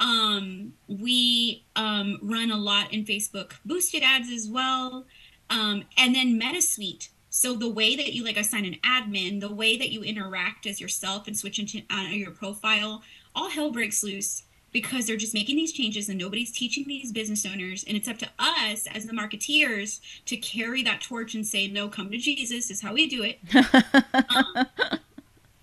Um, 0.00 0.74
we 0.88 1.64
um, 1.74 2.18
run 2.22 2.50
a 2.50 2.56
lot 2.56 2.92
in 2.92 3.04
Facebook 3.04 3.52
boosted 3.64 4.02
ads 4.02 4.30
as 4.30 4.48
well. 4.48 5.04
Um, 5.48 5.84
and 5.96 6.14
then 6.14 6.40
MetaSuite. 6.40 7.08
So 7.30 7.54
the 7.54 7.68
way 7.68 7.96
that 7.96 8.14
you 8.14 8.24
like 8.24 8.36
assign 8.38 8.64
an 8.64 8.76
admin, 8.84 9.40
the 9.40 9.52
way 9.52 9.76
that 9.76 9.90
you 9.90 10.02
interact 10.02 10.66
as 10.66 10.80
yourself 10.80 11.26
and 11.26 11.36
switch 11.36 11.58
into 11.58 11.82
uh, 11.90 12.08
your 12.10 12.30
profile, 12.30 13.02
all 13.34 13.50
hell 13.50 13.70
breaks 13.70 14.02
loose 14.02 14.42
because 14.76 15.06
they're 15.06 15.16
just 15.16 15.32
making 15.32 15.56
these 15.56 15.72
changes 15.72 16.10
and 16.10 16.18
nobody's 16.18 16.52
teaching 16.52 16.84
these 16.86 17.10
business 17.10 17.46
owners 17.46 17.82
and 17.88 17.96
it's 17.96 18.06
up 18.06 18.18
to 18.18 18.28
us 18.38 18.86
as 18.94 19.06
the 19.06 19.12
marketeers 19.14 20.00
to 20.26 20.36
carry 20.36 20.82
that 20.82 21.00
torch 21.00 21.34
and 21.34 21.46
say 21.46 21.66
no 21.66 21.88
come 21.88 22.10
to 22.10 22.18
jesus 22.18 22.70
is 22.70 22.82
how 22.82 22.92
we 22.92 23.08
do 23.08 23.22
it. 23.22 23.38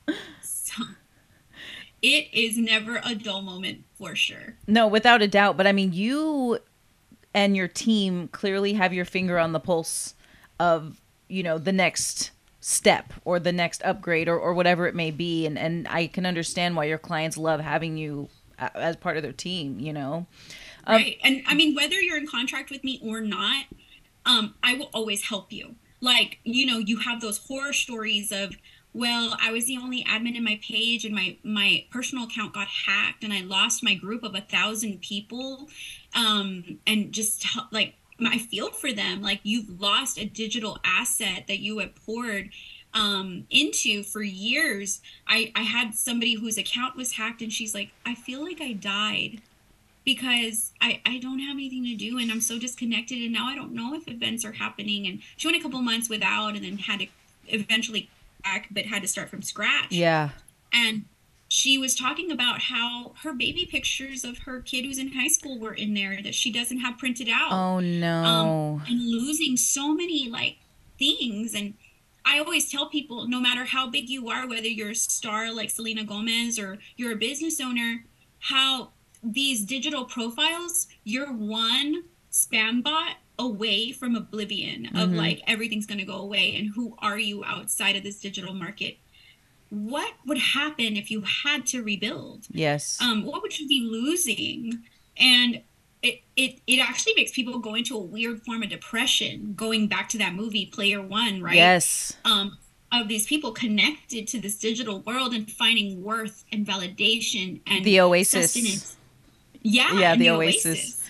Um, 0.05 0.16
so 0.41 0.84
it 2.01 2.28
is 2.34 2.57
never 2.57 3.01
a 3.05 3.14
dull 3.14 3.43
moment 3.43 3.84
for 3.93 4.16
sure. 4.16 4.55
No 4.66 4.88
without 4.88 5.22
a 5.22 5.28
doubt 5.28 5.57
but 5.57 5.68
i 5.68 5.72
mean 5.72 5.93
you 5.93 6.57
and 7.36 7.55
your 7.55 7.68
team 7.68 8.30
clearly 8.30 8.74
have 8.74 8.93
your 8.93 9.05
finger 9.05 9.38
on 9.38 9.51
the 9.51 9.59
pulse 9.59 10.16
of 10.59 10.99
you 11.28 11.43
know 11.43 11.59
the 11.59 11.72
next 11.72 12.32
step 12.61 13.14
or 13.26 13.39
the 13.39 13.51
next 13.51 13.84
upgrade 13.84 14.28
or, 14.28 14.39
or 14.39 14.55
whatever 14.55 14.88
it 14.88 14.95
may 14.95 15.11
be 15.11 15.45
and 15.45 15.59
and 15.59 15.88
i 15.89 16.07
can 16.07 16.26
understand 16.26 16.76
why 16.76 16.86
your 16.86 16.97
clients 16.97 17.38
love 17.38 17.59
having 17.59 17.95
you 17.95 18.28
as 18.57 18.95
part 18.95 19.17
of 19.17 19.23
their 19.23 19.33
team, 19.33 19.79
you 19.79 19.93
know? 19.93 20.25
Um, 20.85 20.95
right. 20.95 21.17
And 21.23 21.43
I 21.47 21.55
mean, 21.55 21.75
whether 21.75 21.99
you're 21.99 22.17
in 22.17 22.27
contract 22.27 22.69
with 22.69 22.83
me 22.83 22.99
or 23.03 23.21
not, 23.21 23.65
um, 24.25 24.55
I 24.63 24.75
will 24.75 24.89
always 24.93 25.23
help 25.23 25.51
you. 25.51 25.75
Like, 26.01 26.39
you 26.43 26.65
know, 26.65 26.77
you 26.79 26.97
have 26.97 27.21
those 27.21 27.37
horror 27.37 27.73
stories 27.73 28.31
of, 28.31 28.55
well, 28.93 29.37
I 29.41 29.51
was 29.51 29.65
the 29.65 29.77
only 29.77 30.03
admin 30.03 30.35
in 30.35 30.43
my 30.43 30.59
page 30.61 31.05
and 31.05 31.15
my 31.15 31.37
my 31.43 31.85
personal 31.89 32.25
account 32.25 32.53
got 32.53 32.67
hacked 32.67 33.23
and 33.23 33.33
I 33.33 33.41
lost 33.41 33.83
my 33.83 33.95
group 33.95 34.23
of 34.23 34.35
a 34.35 34.41
thousand 34.41 35.01
people. 35.01 35.69
Um, 36.15 36.79
and 36.85 37.11
just 37.11 37.45
like 37.71 37.95
I 38.23 38.37
feel 38.37 38.71
for 38.71 38.91
them. 38.91 39.21
Like 39.21 39.39
you've 39.43 39.81
lost 39.81 40.19
a 40.19 40.25
digital 40.25 40.77
asset 40.83 41.45
that 41.47 41.59
you 41.59 41.79
have 41.79 41.95
poured 41.95 42.49
um, 42.93 43.45
into 43.49 44.03
for 44.03 44.21
years. 44.21 45.01
I, 45.27 45.51
I 45.55 45.61
had 45.61 45.95
somebody 45.95 46.35
whose 46.35 46.57
account 46.57 46.95
was 46.95 47.13
hacked 47.13 47.41
and 47.41 47.51
she's 47.51 47.73
like, 47.73 47.89
I 48.05 48.15
feel 48.15 48.43
like 48.43 48.61
I 48.61 48.73
died 48.73 49.41
because 50.05 50.71
I, 50.81 51.01
I 51.05 51.17
don't 51.17 51.39
have 51.39 51.55
anything 51.55 51.85
to 51.85 51.95
do 51.95 52.17
and 52.17 52.31
I'm 52.31 52.41
so 52.41 52.59
disconnected 52.59 53.19
and 53.19 53.31
now 53.31 53.47
I 53.47 53.55
don't 53.55 53.71
know 53.71 53.93
if 53.95 54.07
events 54.07 54.45
are 54.45 54.51
happening. 54.51 55.07
And 55.07 55.21
she 55.37 55.47
went 55.47 55.57
a 55.57 55.61
couple 55.61 55.81
months 55.81 56.09
without 56.09 56.55
and 56.55 56.63
then 56.63 56.77
had 56.77 56.99
to 56.99 57.07
eventually 57.47 58.09
back, 58.43 58.67
but 58.71 58.85
had 58.85 59.01
to 59.01 59.07
start 59.07 59.29
from 59.29 59.41
scratch. 59.41 59.91
Yeah. 59.91 60.29
And 60.71 61.05
she 61.47 61.77
was 61.77 61.95
talking 61.95 62.31
about 62.31 62.63
how 62.63 63.13
her 63.21 63.31
baby 63.33 63.65
pictures 63.65 64.23
of 64.23 64.39
her 64.39 64.59
kid 64.59 64.85
who's 64.85 64.97
in 64.97 65.13
high 65.13 65.27
school 65.27 65.59
were 65.59 65.73
in 65.73 65.93
there 65.93 66.19
that 66.21 66.33
she 66.33 66.51
doesn't 66.51 66.79
have 66.79 66.97
printed 66.97 67.29
out. 67.29 67.51
Oh 67.51 67.79
no. 67.79 68.23
Um, 68.23 68.83
and 68.87 69.07
losing 69.07 69.55
so 69.55 69.93
many 69.93 70.29
like 70.29 70.57
things 70.97 71.53
and 71.53 71.75
I 72.26 72.39
always 72.39 72.71
tell 72.71 72.89
people 72.89 73.28
no 73.28 73.39
matter 73.39 73.65
how 73.65 73.89
big 73.89 74.09
you 74.09 74.30
are, 74.30 74.47
whether 74.47 74.67
you're 74.67 74.91
a 74.91 74.95
star 74.95 75.51
like 75.51 75.69
Selena 75.69 76.03
Gomez 76.03 76.57
or 76.57 76.80
you're 76.95 77.13
a 77.13 77.17
business 77.17 77.59
owner, 77.59 78.05
how 78.39 78.91
these 79.24 79.63
digital 79.63 80.05
profiles, 80.05 80.88
you're 81.03 81.32
one 81.32 82.03
spam 82.32 82.84
bot 82.84 83.15
away 83.39 83.91
from 83.91 84.15
oblivion 84.15 84.86
of 84.88 85.09
mm-hmm. 85.09 85.15
like 85.15 85.41
everything's 85.47 85.86
going 85.86 85.99
to 85.99 86.05
go 86.05 86.17
away 86.17 86.55
and 86.55 86.71
who 86.76 86.95
are 86.99 87.17
you 87.17 87.43
outside 87.43 87.95
of 87.95 88.03
this 88.03 88.19
digital 88.19 88.53
market? 88.53 88.97
What 89.69 90.13
would 90.28 90.38
happen 90.38 90.97
if 90.97 91.09
you 91.09 91.21
had 91.21 91.65
to 91.67 91.82
rebuild? 91.82 92.45
Yes. 92.51 92.99
Um 93.01 93.26
what 93.26 93.41
would 93.41 93.59
you 93.59 93.67
be 93.67 93.88
losing? 93.89 94.84
And 95.17 95.61
it, 96.03 96.21
it 96.35 96.59
it 96.67 96.79
actually 96.79 97.13
makes 97.15 97.31
people 97.31 97.57
go 97.59 97.73
into 97.75 97.95
a 97.95 98.01
weird 98.01 98.43
form 98.43 98.61
of 98.61 98.69
depression 98.69 99.53
going 99.55 99.87
back 99.87 100.09
to 100.09 100.17
that 100.17 100.35
movie 100.35 100.67
player 100.67 101.01
one 101.01 101.41
right? 101.41 101.55
Yes. 101.55 102.15
Um 102.25 102.57
of 102.91 103.07
these 103.07 103.25
people 103.25 103.51
connected 103.51 104.27
to 104.27 104.39
this 104.39 104.55
digital 104.55 104.99
world 104.99 105.33
and 105.33 105.49
finding 105.49 106.03
worth 106.03 106.45
and 106.51 106.63
validation 106.65 107.59
and 107.65 107.83
the 107.83 107.99
oasis. 107.99 108.95
yeah 109.63 109.99
yeah 109.99 110.15
the, 110.15 110.25
the 110.25 110.29
oasis. 110.29 110.65
oasis 110.65 111.02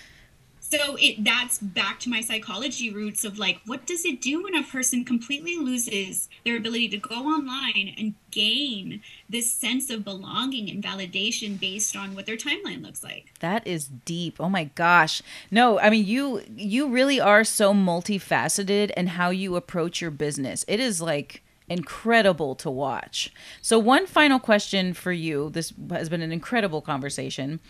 so 0.74 0.96
it 1.00 1.22
that's 1.24 1.58
back 1.58 2.00
to 2.00 2.08
my 2.08 2.20
psychology 2.20 2.92
roots 2.92 3.24
of 3.24 3.38
like 3.38 3.60
what 3.66 3.86
does 3.86 4.04
it 4.04 4.20
do 4.20 4.42
when 4.42 4.54
a 4.54 4.62
person 4.62 5.04
completely 5.04 5.56
loses 5.56 6.28
their 6.44 6.56
ability 6.56 6.88
to 6.88 6.96
go 6.96 7.14
online 7.14 7.94
and 7.96 8.14
gain 8.30 9.00
this 9.28 9.50
sense 9.50 9.90
of 9.90 10.04
belonging 10.04 10.68
and 10.68 10.82
validation 10.82 11.58
based 11.58 11.96
on 11.96 12.14
what 12.14 12.26
their 12.26 12.36
timeline 12.36 12.82
looks 12.82 13.04
like? 13.04 13.32
That 13.40 13.66
is 13.66 13.86
deep. 13.86 14.40
Oh 14.40 14.48
my 14.48 14.64
gosh. 14.64 15.22
No 15.50 15.78
i 15.78 15.90
mean 15.90 16.06
you 16.06 16.42
you 16.56 16.88
really 16.88 17.20
are 17.20 17.44
so 17.44 17.72
multifaceted 17.72 18.90
and 18.96 19.10
how 19.10 19.30
you 19.30 19.56
approach 19.56 20.00
your 20.00 20.10
business. 20.10 20.64
It 20.68 20.80
is 20.80 21.00
like 21.00 21.42
incredible 21.68 22.54
to 22.54 22.70
watch. 22.70 23.32
So 23.62 23.78
one 23.78 24.06
final 24.06 24.38
question 24.38 24.92
for 24.92 25.12
you. 25.12 25.50
This 25.50 25.72
has 25.90 26.08
been 26.08 26.22
an 26.22 26.32
incredible 26.32 26.82
conversation 26.82 27.60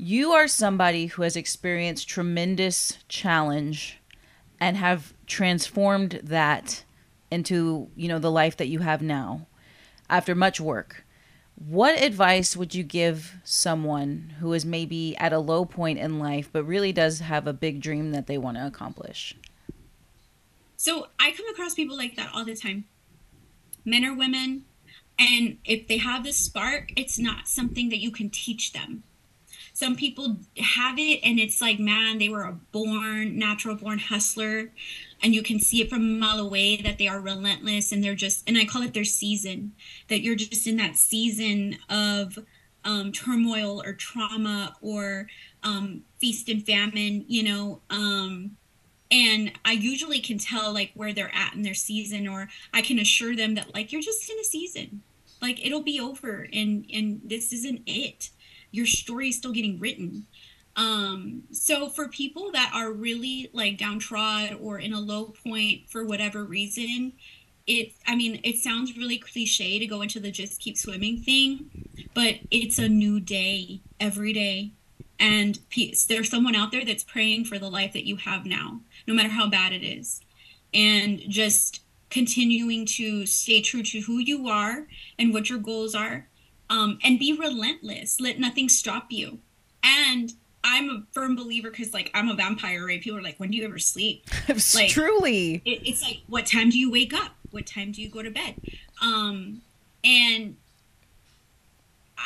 you 0.00 0.32
are 0.32 0.48
somebody 0.48 1.06
who 1.06 1.22
has 1.22 1.36
experienced 1.36 2.08
tremendous 2.08 2.96
challenge 3.06 4.00
and 4.58 4.78
have 4.78 5.12
transformed 5.26 6.20
that 6.22 6.84
into, 7.30 7.90
you 7.94 8.08
know, 8.08 8.18
the 8.18 8.30
life 8.30 8.56
that 8.56 8.68
you 8.68 8.78
have 8.78 9.02
now 9.02 9.46
after 10.08 10.34
much 10.34 10.58
work. 10.58 11.04
What 11.54 12.02
advice 12.02 12.56
would 12.56 12.74
you 12.74 12.82
give 12.82 13.34
someone 13.44 14.32
who 14.40 14.54
is 14.54 14.64
maybe 14.64 15.14
at 15.18 15.34
a 15.34 15.38
low 15.38 15.66
point 15.66 15.98
in 15.98 16.18
life 16.18 16.48
but 16.50 16.64
really 16.64 16.92
does 16.92 17.20
have 17.20 17.46
a 17.46 17.52
big 17.52 17.82
dream 17.82 18.12
that 18.12 18.26
they 18.26 18.38
want 18.38 18.56
to 18.56 18.66
accomplish? 18.66 19.36
So, 20.78 21.08
I 21.20 21.32
come 21.32 21.46
across 21.48 21.74
people 21.74 21.98
like 21.98 22.16
that 22.16 22.30
all 22.32 22.46
the 22.46 22.56
time. 22.56 22.86
Men 23.84 24.06
or 24.06 24.14
women, 24.14 24.64
and 25.18 25.58
if 25.66 25.88
they 25.88 25.98
have 25.98 26.24
this 26.24 26.38
spark, 26.38 26.90
it's 26.96 27.18
not 27.18 27.48
something 27.48 27.90
that 27.90 27.98
you 27.98 28.10
can 28.10 28.30
teach 28.30 28.72
them 28.72 29.02
some 29.80 29.96
people 29.96 30.36
have 30.58 30.98
it 30.98 31.20
and 31.24 31.40
it's 31.40 31.62
like 31.62 31.80
man 31.80 32.18
they 32.18 32.28
were 32.28 32.42
a 32.42 32.52
born 32.70 33.38
natural 33.38 33.74
born 33.74 33.98
hustler 33.98 34.70
and 35.22 35.34
you 35.34 35.42
can 35.42 35.58
see 35.58 35.80
it 35.80 35.88
from 35.88 36.02
a 36.02 36.18
mile 36.18 36.38
away 36.38 36.76
that 36.76 36.98
they 36.98 37.08
are 37.08 37.18
relentless 37.18 37.90
and 37.90 38.04
they're 38.04 38.14
just 38.14 38.46
and 38.46 38.58
i 38.58 38.64
call 38.64 38.82
it 38.82 38.92
their 38.92 39.04
season 39.04 39.72
that 40.08 40.20
you're 40.20 40.36
just 40.36 40.66
in 40.66 40.76
that 40.76 40.96
season 40.96 41.78
of 41.88 42.38
um, 42.84 43.10
turmoil 43.12 43.82
or 43.82 43.92
trauma 43.92 44.74
or 44.82 45.26
um, 45.62 46.02
feast 46.18 46.50
and 46.50 46.64
famine 46.66 47.24
you 47.26 47.42
know 47.42 47.80
um, 47.88 48.56
and 49.10 49.50
i 49.64 49.72
usually 49.72 50.20
can 50.20 50.36
tell 50.36 50.74
like 50.74 50.90
where 50.92 51.14
they're 51.14 51.34
at 51.34 51.54
in 51.54 51.62
their 51.62 51.74
season 51.74 52.28
or 52.28 52.50
i 52.74 52.82
can 52.82 52.98
assure 52.98 53.34
them 53.34 53.54
that 53.54 53.74
like 53.74 53.92
you're 53.92 54.02
just 54.02 54.28
in 54.30 54.38
a 54.38 54.44
season. 54.44 55.02
Like 55.42 55.64
it'll 55.64 55.82
be 55.82 55.98
over 55.98 56.46
and 56.52 56.84
and 56.92 57.22
this 57.24 57.50
isn't 57.54 57.80
it 57.86 58.28
your 58.70 58.86
story 58.86 59.28
is 59.28 59.36
still 59.36 59.52
getting 59.52 59.78
written. 59.78 60.26
Um 60.76 61.42
so 61.50 61.88
for 61.88 62.08
people 62.08 62.52
that 62.52 62.72
are 62.74 62.92
really 62.92 63.50
like 63.52 63.78
downtrodden 63.78 64.58
or 64.60 64.78
in 64.78 64.92
a 64.92 65.00
low 65.00 65.26
point 65.44 65.88
for 65.88 66.04
whatever 66.04 66.44
reason 66.44 67.12
it 67.66 67.92
i 68.06 68.16
mean 68.16 68.40
it 68.42 68.56
sounds 68.56 68.96
really 68.96 69.18
cliche 69.18 69.78
to 69.78 69.86
go 69.86 70.00
into 70.00 70.18
the 70.18 70.30
just 70.30 70.60
keep 70.60 70.78
swimming 70.78 71.18
thing 71.18 71.68
but 72.14 72.36
it's 72.50 72.78
a 72.78 72.88
new 72.88 73.20
day 73.20 73.80
every 73.98 74.32
day. 74.32 74.72
And 75.18 75.58
peace 75.68 76.04
there's 76.04 76.30
someone 76.30 76.56
out 76.56 76.72
there 76.72 76.84
that's 76.84 77.04
praying 77.04 77.44
for 77.44 77.58
the 77.58 77.70
life 77.70 77.92
that 77.92 78.06
you 78.06 78.16
have 78.16 78.46
now 78.46 78.80
no 79.06 79.14
matter 79.14 79.28
how 79.28 79.48
bad 79.48 79.72
it 79.72 79.84
is. 79.84 80.20
And 80.72 81.20
just 81.28 81.82
continuing 82.10 82.86
to 82.86 83.26
stay 83.26 83.60
true 83.60 83.82
to 83.82 84.00
who 84.00 84.18
you 84.18 84.48
are 84.48 84.86
and 85.18 85.32
what 85.32 85.50
your 85.50 85.58
goals 85.58 85.94
are 85.94 86.28
um, 86.70 86.98
and 87.02 87.18
be 87.18 87.32
relentless 87.32 88.20
let 88.20 88.38
nothing 88.38 88.68
stop 88.68 89.06
you 89.10 89.38
and 89.82 90.32
i'm 90.64 90.88
a 90.88 91.02
firm 91.12 91.36
believer 91.36 91.70
because 91.70 91.92
like 91.92 92.10
i'm 92.14 92.28
a 92.28 92.34
vampire 92.34 92.86
right 92.86 93.02
people 93.02 93.18
are 93.18 93.22
like 93.22 93.38
when 93.38 93.50
do 93.50 93.56
you 93.56 93.64
ever 93.64 93.78
sleep 93.78 94.24
like 94.74 94.88
truly 94.88 95.62
it, 95.64 95.86
it's 95.86 96.02
like 96.02 96.20
what 96.26 96.46
time 96.46 96.70
do 96.70 96.78
you 96.78 96.90
wake 96.90 97.12
up 97.12 97.32
what 97.50 97.66
time 97.66 97.92
do 97.92 98.00
you 98.00 98.08
go 98.08 98.22
to 98.22 98.30
bed 98.30 98.54
um 99.02 99.60
and 100.04 100.56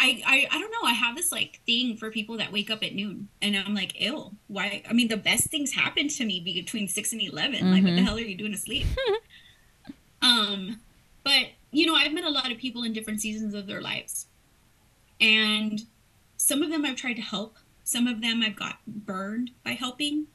I, 0.01 0.23
I 0.27 0.49
I 0.51 0.61
don't 0.61 0.71
know. 0.71 0.89
I 0.89 0.93
have 0.93 1.17
this 1.17 1.31
like 1.31 1.61
thing 1.67 1.97
for 1.97 2.11
people 2.11 2.37
that 2.39 2.53
wake 2.53 2.71
up 2.71 2.83
at 2.83 2.95
noon, 2.95 3.29
and 3.41 3.57
I'm 3.57 3.75
like, 3.75 3.95
ill. 4.01 4.33
Why? 4.49 4.83
I 4.89 4.93
mean, 4.93 5.09
the 5.09 5.17
best 5.17 5.51
things 5.51 5.73
happen 5.73 6.09
to 6.09 6.25
me 6.25 6.41
between 6.41 6.89
six 6.89 7.13
and 7.13 7.23
11 7.23 7.55
mm-hmm. 7.55 7.67
Like, 7.67 7.83
what 7.83 7.91
the 7.91 7.97
mm-hmm. 7.97 8.05
hell 8.05 8.17
are 8.17 8.21
you 8.21 8.37
doing 8.37 8.55
asleep? 8.55 8.87
um, 10.23 10.81
but 11.23 11.47
you 11.71 11.87
know, 11.87 11.95
I've 11.95 12.13
met 12.13 12.25
a 12.25 12.31
lot 12.31 12.51
of 12.51 12.59
people 12.59 12.83
in 12.85 12.93
different 12.93 13.21
seasons 13.21 13.55
of 13.55 13.67
their 13.67 13.81
lives, 13.81 14.27
and 15.21 15.83
some 16.37 16.63
of 16.63 16.71
them 16.71 16.85
I've 16.85 16.97
tried 16.97 17.15
to 17.15 17.23
help. 17.23 17.57
Some 17.85 18.07
of 18.07 18.21
them 18.21 18.43
I've 18.43 18.57
got 18.57 18.79
burned 18.87 19.51
by 19.65 19.73
helping, 19.73 20.27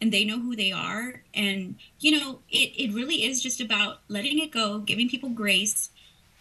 and 0.00 0.12
they 0.12 0.24
know 0.24 0.40
who 0.40 0.54
they 0.56 0.72
are. 0.72 1.22
And 1.34 1.76
you 2.00 2.18
know, 2.18 2.40
it 2.50 2.72
it 2.76 2.94
really 2.94 3.24
is 3.24 3.42
just 3.42 3.60
about 3.60 4.00
letting 4.08 4.38
it 4.38 4.50
go, 4.50 4.78
giving 4.78 5.08
people 5.08 5.30
grace 5.30 5.90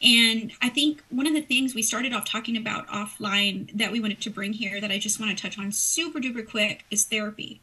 and 0.03 0.51
I 0.61 0.69
think 0.69 1.03
one 1.09 1.27
of 1.27 1.33
the 1.33 1.41
things 1.41 1.75
we 1.75 1.83
started 1.83 2.11
off 2.11 2.25
talking 2.25 2.57
about 2.57 2.87
offline 2.87 3.69
that 3.77 3.91
we 3.91 3.99
wanted 3.99 4.19
to 4.21 4.31
bring 4.31 4.53
here 4.53 4.81
that 4.81 4.91
I 4.91 4.97
just 4.97 5.19
want 5.19 5.35
to 5.35 5.41
touch 5.41 5.59
on 5.59 5.71
super 5.71 6.19
duper 6.19 6.47
quick 6.47 6.85
is 6.89 7.05
therapy. 7.05 7.61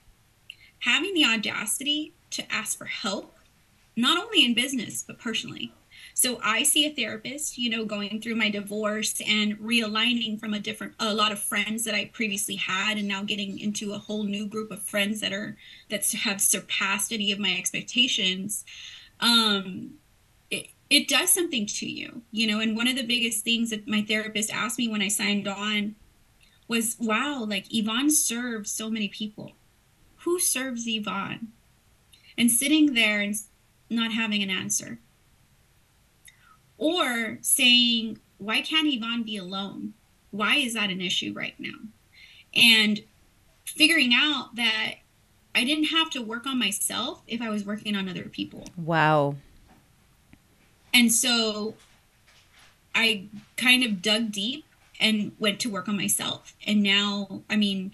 Having 0.80 1.14
the 1.14 1.24
audacity 1.24 2.12
to 2.30 2.52
ask 2.52 2.78
for 2.78 2.84
help, 2.84 3.36
not 3.96 4.22
only 4.22 4.44
in 4.44 4.54
business, 4.54 5.02
but 5.02 5.18
personally. 5.18 5.72
So 6.20 6.40
I 6.42 6.64
see 6.64 6.84
a 6.84 6.92
therapist, 6.92 7.58
you 7.58 7.70
know, 7.70 7.84
going 7.84 8.20
through 8.20 8.34
my 8.34 8.50
divorce 8.50 9.22
and 9.24 9.56
realigning 9.60 10.40
from 10.40 10.52
a 10.52 10.58
different, 10.58 10.94
a 10.98 11.14
lot 11.14 11.30
of 11.30 11.38
friends 11.38 11.84
that 11.84 11.94
I 11.94 12.06
previously 12.06 12.56
had, 12.56 12.98
and 12.98 13.06
now 13.06 13.22
getting 13.22 13.60
into 13.60 13.92
a 13.92 13.98
whole 13.98 14.24
new 14.24 14.44
group 14.44 14.72
of 14.72 14.82
friends 14.82 15.20
that 15.20 15.32
are, 15.32 15.56
that 15.90 16.10
have 16.10 16.40
surpassed 16.40 17.12
any 17.12 17.30
of 17.30 17.38
my 17.38 17.54
expectations. 17.56 18.64
Um, 19.20 19.92
it 20.50 21.06
does 21.06 21.30
something 21.30 21.66
to 21.66 21.86
you, 21.86 22.22
you 22.32 22.48
know. 22.48 22.58
And 22.58 22.76
one 22.76 22.88
of 22.88 22.96
the 22.96 23.06
biggest 23.06 23.44
things 23.44 23.70
that 23.70 23.86
my 23.86 24.02
therapist 24.02 24.52
asked 24.52 24.76
me 24.76 24.88
when 24.88 25.02
I 25.02 25.08
signed 25.08 25.46
on 25.46 25.94
was, 26.66 26.96
wow, 26.98 27.46
like 27.48 27.72
Yvonne 27.72 28.10
serves 28.10 28.72
so 28.72 28.90
many 28.90 29.06
people. 29.06 29.52
Who 30.24 30.40
serves 30.40 30.88
Yvonne? 30.88 31.52
And 32.36 32.50
sitting 32.50 32.94
there 32.94 33.20
and 33.20 33.36
not 33.88 34.10
having 34.10 34.42
an 34.42 34.50
answer. 34.50 34.98
Or 36.78 37.38
saying, 37.40 38.18
why 38.38 38.60
can't 38.60 38.86
Yvonne 38.86 39.24
be 39.24 39.36
alone? 39.36 39.94
Why 40.30 40.56
is 40.56 40.74
that 40.74 40.90
an 40.90 41.00
issue 41.00 41.32
right 41.34 41.54
now? 41.58 41.78
And 42.54 43.02
figuring 43.64 44.14
out 44.14 44.56
that 44.56 44.94
I 45.54 45.64
didn't 45.64 45.86
have 45.86 46.10
to 46.10 46.22
work 46.22 46.46
on 46.46 46.58
myself 46.58 47.22
if 47.26 47.42
I 47.42 47.50
was 47.50 47.64
working 47.64 47.96
on 47.96 48.08
other 48.08 48.24
people. 48.24 48.64
Wow. 48.76 49.36
And 50.94 51.12
so 51.12 51.74
I 52.94 53.24
kind 53.56 53.82
of 53.82 54.00
dug 54.00 54.30
deep 54.32 54.64
and 55.00 55.32
went 55.38 55.60
to 55.60 55.70
work 55.70 55.88
on 55.88 55.96
myself. 55.96 56.54
And 56.66 56.82
now, 56.82 57.42
I 57.50 57.56
mean, 57.56 57.92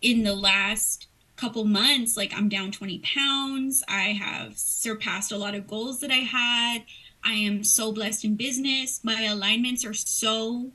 in 0.00 0.24
the 0.24 0.34
last 0.34 1.06
couple 1.36 1.64
months, 1.64 2.16
like 2.16 2.32
I'm 2.34 2.48
down 2.48 2.70
20 2.70 3.00
pounds. 3.00 3.82
I 3.88 4.12
have 4.12 4.56
surpassed 4.56 5.32
a 5.32 5.36
lot 5.36 5.54
of 5.54 5.66
goals 5.66 6.00
that 6.00 6.10
I 6.10 6.14
had. 6.14 6.84
I 7.24 7.34
am 7.34 7.64
so 7.64 7.92
blessed 7.92 8.24
in 8.24 8.36
business. 8.36 9.00
My 9.02 9.22
alignments 9.22 9.84
are 9.84 9.94
so 9.94 10.72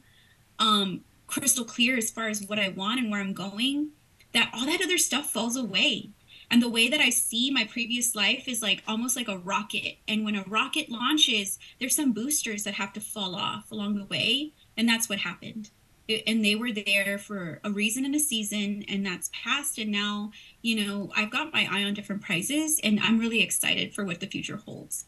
um, 0.59 1.01
crystal 1.27 1.65
clear 1.65 1.97
as 1.97 2.09
far 2.09 2.27
as 2.27 2.43
what 2.43 2.59
I 2.59 2.69
want 2.69 2.99
and 2.99 3.11
where 3.11 3.21
I'm 3.21 3.33
going 3.33 3.91
that 4.33 4.51
all 4.53 4.65
that 4.65 4.81
other 4.83 4.97
stuff 4.97 5.29
falls 5.31 5.55
away. 5.55 6.11
And 6.49 6.61
the 6.61 6.69
way 6.69 6.87
that 6.87 7.01
I 7.01 7.09
see 7.09 7.51
my 7.51 7.65
previous 7.65 8.15
life 8.15 8.47
is 8.47 8.61
like 8.61 8.83
almost 8.87 9.17
like 9.17 9.27
a 9.27 9.37
rocket. 9.37 9.97
And 10.07 10.23
when 10.23 10.35
a 10.35 10.43
rocket 10.47 10.89
launches, 10.89 11.59
there's 11.79 11.95
some 11.95 12.13
boosters 12.13 12.63
that 12.63 12.75
have 12.75 12.93
to 12.93 13.01
fall 13.01 13.35
off 13.35 13.71
along 13.71 13.95
the 13.95 14.05
way. 14.05 14.53
And 14.77 14.87
that's 14.87 15.09
what 15.09 15.19
happened. 15.19 15.71
It, 16.07 16.23
and 16.25 16.45
they 16.45 16.55
were 16.55 16.71
there 16.71 17.17
for 17.17 17.59
a 17.65 17.71
reason 17.71 18.05
and 18.05 18.15
a 18.15 18.19
season, 18.19 18.85
and 18.87 19.05
that's 19.05 19.29
past. 19.33 19.77
And 19.77 19.91
now, 19.91 20.31
you 20.61 20.85
know, 20.85 21.11
I've 21.17 21.31
got 21.31 21.51
my 21.51 21.67
eye 21.69 21.83
on 21.83 21.93
different 21.93 22.21
prizes, 22.21 22.79
and 22.81 22.97
I'm 23.01 23.19
really 23.19 23.41
excited 23.41 23.93
for 23.93 24.05
what 24.05 24.21
the 24.21 24.27
future 24.27 24.55
holds. 24.55 25.05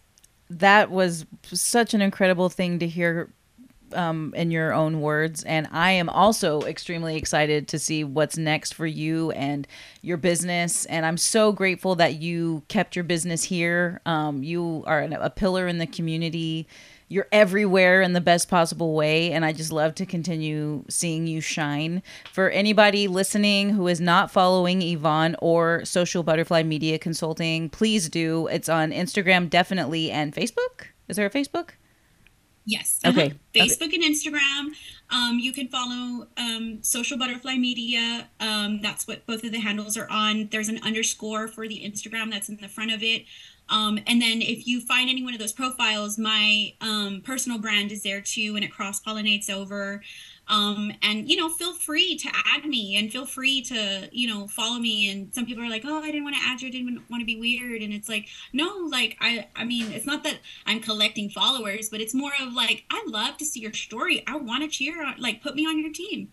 That 0.49 0.89
was 0.89 1.25
such 1.43 1.93
an 1.93 2.01
incredible 2.01 2.49
thing 2.49 2.79
to 2.79 2.87
hear 2.87 3.29
um, 3.93 4.33
in 4.35 4.51
your 4.51 4.73
own 4.73 5.01
words. 5.01 5.43
And 5.43 5.67
I 5.71 5.91
am 5.91 6.09
also 6.09 6.61
extremely 6.61 7.15
excited 7.15 7.67
to 7.69 7.79
see 7.79 8.03
what's 8.03 8.37
next 8.37 8.73
for 8.73 8.85
you 8.85 9.31
and 9.31 9.67
your 10.01 10.17
business. 10.17 10.85
And 10.85 11.05
I'm 11.05 11.17
so 11.17 11.51
grateful 11.51 11.95
that 11.95 12.15
you 12.15 12.63
kept 12.67 12.95
your 12.95 13.03
business 13.03 13.43
here. 13.43 14.01
Um, 14.05 14.43
you 14.43 14.83
are 14.87 15.01
a 15.01 15.29
pillar 15.29 15.67
in 15.67 15.77
the 15.77 15.87
community. 15.87 16.67
You're 17.09 17.27
everywhere 17.31 18.01
in 18.01 18.13
the 18.13 18.21
best 18.21 18.47
possible 18.47 18.93
way. 18.93 19.31
And 19.31 19.43
I 19.43 19.51
just 19.51 19.71
love 19.71 19.95
to 19.95 20.05
continue 20.05 20.85
seeing 20.89 21.25
you 21.27 21.41
shine. 21.41 22.03
For 22.31 22.49
anybody 22.49 23.07
listening 23.07 23.71
who 23.71 23.87
is 23.87 23.99
not 23.99 24.31
following 24.31 24.81
Yvonne 24.81 25.35
or 25.41 25.83
Social 25.85 26.21
Butterfly 26.21 26.63
Media 26.63 26.99
Consulting, 26.99 27.69
please 27.69 28.09
do. 28.09 28.47
It's 28.47 28.69
on 28.69 28.91
Instagram, 28.91 29.49
definitely, 29.49 30.11
and 30.11 30.33
Facebook. 30.33 30.87
Is 31.07 31.17
there 31.17 31.25
a 31.25 31.31
Facebook? 31.31 31.71
Yes. 32.69 32.99
Okay. 33.03 33.27
Uh-huh. 33.27 33.65
Facebook 33.65 33.87
okay. 33.87 33.95
and 33.95 34.03
Instagram. 34.03 34.75
Um, 35.09 35.39
you 35.39 35.51
can 35.51 35.69
follow 35.69 36.27
um, 36.37 36.83
Social 36.83 37.17
Butterfly 37.17 37.55
Media. 37.55 38.29
Um, 38.39 38.79
that's 38.81 39.07
what 39.07 39.25
both 39.25 39.43
of 39.43 39.51
the 39.51 39.59
handles 39.59 39.97
are 39.97 40.07
on. 40.09 40.49
There's 40.51 40.69
an 40.69 40.79
underscore 40.83 41.47
for 41.47 41.67
the 41.67 41.81
Instagram 41.83 42.29
that's 42.29 42.47
in 42.47 42.57
the 42.57 42.67
front 42.67 42.91
of 42.91 43.01
it. 43.01 43.25
Um, 43.69 43.99
and 44.07 44.21
then 44.21 44.41
if 44.41 44.67
you 44.67 44.81
find 44.81 45.09
any 45.09 45.23
one 45.23 45.33
of 45.33 45.39
those 45.39 45.53
profiles, 45.53 46.17
my 46.17 46.73
um, 46.81 47.21
personal 47.23 47.59
brand 47.59 47.91
is 47.91 48.03
there 48.03 48.21
too, 48.21 48.53
and 48.55 48.63
it 48.63 48.71
cross 48.71 48.99
pollinates 48.99 49.49
over. 49.49 50.01
Um, 50.47 50.91
and 51.03 51.29
you 51.29 51.37
know, 51.37 51.49
feel 51.49 51.73
free 51.73 52.17
to 52.17 52.29
add 52.53 52.65
me 52.65 52.97
and 52.97 53.11
feel 53.11 53.25
free 53.25 53.61
to 53.63 54.09
you 54.11 54.27
know 54.27 54.47
follow 54.47 54.79
me. 54.79 55.09
And 55.11 55.33
some 55.33 55.45
people 55.45 55.63
are 55.63 55.69
like, 55.69 55.83
"Oh, 55.85 56.01
I 56.01 56.07
didn't 56.07 56.23
want 56.23 56.35
to 56.35 56.41
add 56.43 56.61
you. 56.61 56.69
I 56.69 56.71
didn't 56.71 57.03
want 57.09 57.21
to 57.21 57.25
be 57.25 57.39
weird." 57.39 57.81
And 57.83 57.93
it's 57.93 58.09
like, 58.09 58.27
no, 58.51 58.87
like 58.89 59.15
I, 59.21 59.47
I 59.55 59.65
mean, 59.65 59.91
it's 59.91 60.07
not 60.07 60.23
that 60.23 60.39
I'm 60.65 60.79
collecting 60.79 61.29
followers, 61.29 61.89
but 61.89 62.01
it's 62.01 62.15
more 62.15 62.31
of 62.41 62.53
like 62.53 62.85
I 62.89 63.03
love 63.07 63.37
to 63.37 63.45
see 63.45 63.59
your 63.59 63.73
story. 63.73 64.23
I 64.27 64.37
want 64.37 64.63
to 64.63 64.69
cheer. 64.69 65.05
On, 65.05 65.15
like, 65.19 65.43
put 65.43 65.55
me 65.55 65.65
on 65.65 65.79
your 65.79 65.91
team 65.91 66.31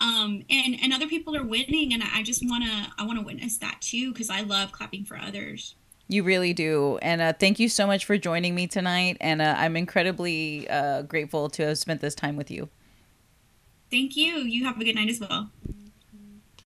um 0.00 0.44
and 0.48 0.76
and 0.80 0.92
other 0.92 1.08
people 1.08 1.34
are 1.34 1.44
winning 1.44 1.92
and 1.92 2.02
i 2.14 2.22
just 2.22 2.42
want 2.48 2.62
to 2.64 2.86
i 2.98 3.04
want 3.04 3.18
to 3.18 3.24
witness 3.24 3.58
that 3.58 3.80
too 3.80 4.12
because 4.12 4.30
i 4.30 4.42
love 4.42 4.70
clapping 4.70 5.04
for 5.04 5.16
others 5.18 5.74
you 6.08 6.22
really 6.22 6.54
do. 6.54 6.98
And 7.02 7.20
uh, 7.20 7.32
thank 7.34 7.60
you 7.60 7.68
so 7.68 7.86
much 7.86 8.04
for 8.04 8.16
joining 8.16 8.54
me 8.54 8.66
tonight. 8.66 9.18
And 9.20 9.40
uh, 9.40 9.54
I'm 9.58 9.76
incredibly 9.76 10.68
uh, 10.68 11.02
grateful 11.02 11.48
to 11.50 11.66
have 11.66 11.78
spent 11.78 12.00
this 12.00 12.14
time 12.14 12.36
with 12.36 12.50
you. 12.50 12.68
Thank 13.90 14.16
you. 14.16 14.38
You 14.38 14.64
have 14.64 14.80
a 14.80 14.84
good 14.84 14.96
night 14.96 15.08
as 15.08 15.20
well. 15.20 15.50